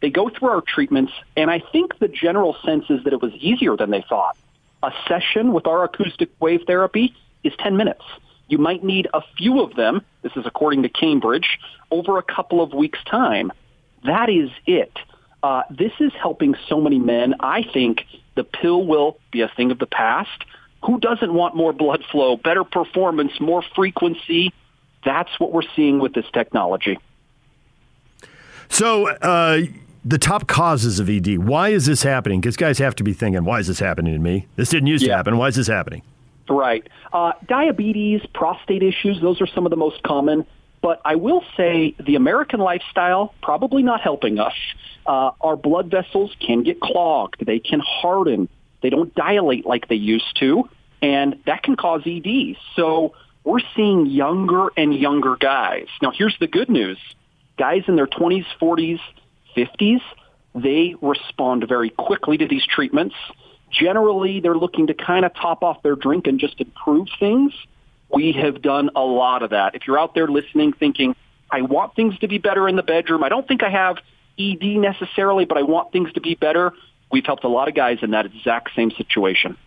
They 0.01 0.09
go 0.09 0.27
through 0.27 0.49
our 0.49 0.61
treatments, 0.67 1.13
and 1.37 1.49
I 1.49 1.59
think 1.71 1.97
the 1.99 2.09
general 2.09 2.57
sense 2.65 2.89
is 2.89 3.05
that 3.05 3.13
it 3.13 3.21
was 3.21 3.31
easier 3.35 3.77
than 3.77 3.89
they 3.89 4.01
thought. 4.09 4.35
A 4.83 4.91
session 5.07 5.53
with 5.53 5.65
our 5.65 5.85
acoustic 5.85 6.29
wave 6.41 6.63
therapy 6.67 7.15
is 7.43 7.53
10 7.57 7.77
minutes. 7.77 8.03
You 8.49 8.57
might 8.57 8.83
need 8.83 9.07
a 9.13 9.21
few 9.37 9.61
of 9.61 9.75
them, 9.75 10.01
this 10.21 10.33
is 10.35 10.45
according 10.45 10.83
to 10.83 10.89
Cambridge, 10.89 11.57
over 11.89 12.17
a 12.17 12.23
couple 12.23 12.61
of 12.61 12.73
weeks' 12.73 12.99
time. 13.09 13.53
That 14.03 14.29
is 14.29 14.49
it. 14.67 14.91
Uh, 15.41 15.63
this 15.69 15.93
is 16.01 16.11
helping 16.21 16.55
so 16.67 16.81
many 16.81 16.99
men. 16.99 17.35
I 17.39 17.63
think 17.63 18.05
the 18.35 18.43
pill 18.43 18.85
will 18.85 19.17
be 19.31 19.41
a 19.41 19.47
thing 19.47 19.71
of 19.71 19.79
the 19.79 19.85
past. 19.85 20.43
Who 20.85 20.99
doesn't 20.99 21.33
want 21.33 21.55
more 21.55 21.71
blood 21.71 22.03
flow, 22.11 22.35
better 22.35 22.65
performance, 22.65 23.39
more 23.39 23.63
frequency? 23.75 24.53
That's 25.05 25.39
what 25.39 25.53
we're 25.53 25.69
seeing 25.77 25.99
with 25.99 26.13
this 26.13 26.25
technology. 26.33 26.99
So, 28.67 29.07
uh, 29.07 29.61
the 30.05 30.17
top 30.17 30.47
causes 30.47 30.99
of 30.99 31.09
ED. 31.09 31.39
Why 31.39 31.69
is 31.69 31.85
this 31.85 32.03
happening? 32.03 32.41
Because 32.41 32.57
guys 32.57 32.77
have 32.79 32.95
to 32.95 33.03
be 33.03 33.13
thinking, 33.13 33.45
why 33.45 33.59
is 33.59 33.67
this 33.67 33.79
happening 33.79 34.13
to 34.13 34.19
me? 34.19 34.47
This 34.55 34.69
didn't 34.69 34.87
used 34.87 35.05
to 35.05 35.11
happen. 35.11 35.37
Why 35.37 35.47
is 35.47 35.55
this 35.55 35.67
happening? 35.67 36.01
Right. 36.49 36.87
Uh, 37.13 37.33
diabetes, 37.47 38.21
prostate 38.33 38.83
issues, 38.83 39.21
those 39.21 39.39
are 39.41 39.47
some 39.47 39.65
of 39.65 39.69
the 39.69 39.77
most 39.77 40.03
common. 40.03 40.45
But 40.81 41.01
I 41.05 41.15
will 41.15 41.43
say 41.55 41.95
the 42.05 42.15
American 42.15 42.59
lifestyle 42.59 43.33
probably 43.41 43.83
not 43.83 44.01
helping 44.01 44.39
us. 44.39 44.53
Uh, 45.05 45.31
our 45.39 45.55
blood 45.55 45.89
vessels 45.89 46.35
can 46.45 46.63
get 46.63 46.81
clogged. 46.81 47.45
They 47.45 47.59
can 47.59 47.79
harden. 47.79 48.49
They 48.81 48.89
don't 48.89 49.13
dilate 49.15 49.65
like 49.65 49.87
they 49.87 49.95
used 49.95 50.37
to. 50.39 50.69
And 51.01 51.39
that 51.45 51.63
can 51.63 51.77
cause 51.77 52.01
ED. 52.05 52.57
So 52.75 53.13
we're 53.45 53.61
seeing 53.75 54.07
younger 54.07 54.69
and 54.75 54.93
younger 54.93 55.37
guys. 55.37 55.87
Now, 56.01 56.11
here's 56.11 56.37
the 56.39 56.47
good 56.47 56.69
news. 56.69 56.97
Guys 57.57 57.83
in 57.87 57.95
their 57.95 58.07
20s, 58.07 58.45
40s, 58.61 58.99
50s, 59.55 60.01
they 60.55 60.95
respond 61.01 61.67
very 61.67 61.89
quickly 61.89 62.37
to 62.37 62.47
these 62.47 62.65
treatments. 62.65 63.15
Generally, 63.71 64.41
they're 64.41 64.55
looking 64.55 64.87
to 64.87 64.93
kind 64.93 65.25
of 65.25 65.33
top 65.33 65.63
off 65.63 65.81
their 65.81 65.95
drink 65.95 66.27
and 66.27 66.39
just 66.39 66.59
improve 66.61 67.07
things. 67.19 67.53
We 68.13 68.33
have 68.33 68.61
done 68.61 68.91
a 68.95 69.01
lot 69.01 69.41
of 69.41 69.49
that. 69.49 69.73
If 69.73 69.87
you're 69.87 69.97
out 69.97 70.13
there 70.13 70.27
listening 70.27 70.73
thinking, 70.73 71.15
I 71.49 71.61
want 71.61 71.95
things 71.95 72.17
to 72.19 72.27
be 72.27 72.37
better 72.37 72.67
in 72.67 72.75
the 72.75 72.83
bedroom, 72.83 73.23
I 73.23 73.29
don't 73.29 73.47
think 73.47 73.63
I 73.63 73.69
have 73.69 73.97
ED 74.37 74.63
necessarily, 74.63 75.45
but 75.45 75.57
I 75.57 75.63
want 75.63 75.91
things 75.91 76.11
to 76.13 76.21
be 76.21 76.35
better, 76.35 76.73
we've 77.11 77.25
helped 77.25 77.43
a 77.43 77.47
lot 77.47 77.67
of 77.67 77.75
guys 77.75 77.99
in 78.01 78.11
that 78.11 78.25
exact 78.25 78.75
same 78.75 78.91
situation. 78.91 79.57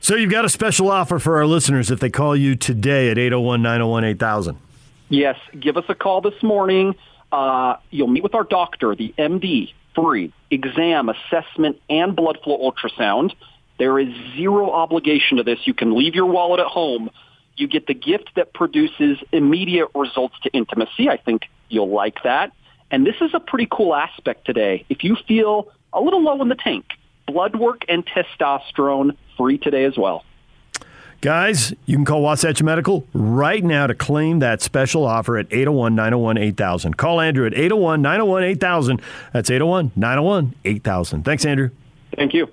So, 0.00 0.16
you've 0.16 0.30
got 0.30 0.44
a 0.44 0.50
special 0.50 0.90
offer 0.90 1.18
for 1.18 1.38
our 1.38 1.46
listeners 1.46 1.90
if 1.90 1.98
they 1.98 2.10
call 2.10 2.36
you 2.36 2.56
today 2.56 3.10
at 3.10 3.16
801 3.16 3.62
901 3.62 4.04
8000. 4.04 4.58
Yes, 5.08 5.38
give 5.58 5.76
us 5.76 5.84
a 5.88 5.94
call 5.94 6.20
this 6.20 6.42
morning. 6.42 6.94
Uh, 7.34 7.78
you'll 7.90 8.06
meet 8.06 8.22
with 8.22 8.36
our 8.36 8.44
doctor, 8.44 8.94
the 8.94 9.12
MD, 9.18 9.72
free 9.92 10.32
exam, 10.52 11.08
assessment, 11.08 11.80
and 11.90 12.14
blood 12.14 12.38
flow 12.44 12.70
ultrasound. 12.70 13.32
There 13.76 13.98
is 13.98 14.06
zero 14.36 14.70
obligation 14.70 15.38
to 15.38 15.42
this. 15.42 15.58
You 15.64 15.74
can 15.74 15.98
leave 15.98 16.14
your 16.14 16.26
wallet 16.26 16.60
at 16.60 16.68
home. 16.68 17.10
You 17.56 17.66
get 17.66 17.88
the 17.88 17.94
gift 17.94 18.30
that 18.36 18.54
produces 18.54 19.18
immediate 19.32 19.88
results 19.96 20.36
to 20.44 20.50
intimacy. 20.50 21.08
I 21.08 21.16
think 21.16 21.42
you'll 21.68 21.92
like 21.92 22.22
that. 22.22 22.52
And 22.92 23.04
this 23.04 23.16
is 23.20 23.32
a 23.34 23.40
pretty 23.40 23.66
cool 23.68 23.96
aspect 23.96 24.44
today. 24.44 24.84
If 24.88 25.02
you 25.02 25.16
feel 25.26 25.72
a 25.92 26.00
little 26.00 26.22
low 26.22 26.40
in 26.40 26.48
the 26.48 26.54
tank, 26.54 26.84
blood 27.26 27.56
work 27.56 27.82
and 27.88 28.06
testosterone 28.06 29.16
free 29.36 29.58
today 29.58 29.86
as 29.86 29.98
well. 29.98 30.24
Guys, 31.24 31.72
you 31.86 31.96
can 31.96 32.04
call 32.04 32.20
Wasatch 32.20 32.62
Medical 32.62 33.06
right 33.14 33.64
now 33.64 33.86
to 33.86 33.94
claim 33.94 34.40
that 34.40 34.60
special 34.60 35.06
offer 35.06 35.38
at 35.38 35.46
801 35.50 35.94
901 35.94 36.36
8000. 36.36 36.98
Call 36.98 37.18
Andrew 37.18 37.46
at 37.46 37.54
801 37.54 38.02
901 38.02 38.42
8000. 38.44 39.00
That's 39.32 39.48
801 39.48 39.92
901 39.96 40.54
8000. 40.66 41.22
Thanks, 41.22 41.46
Andrew. 41.46 41.70
Thank 42.14 42.34
you. 42.34 42.48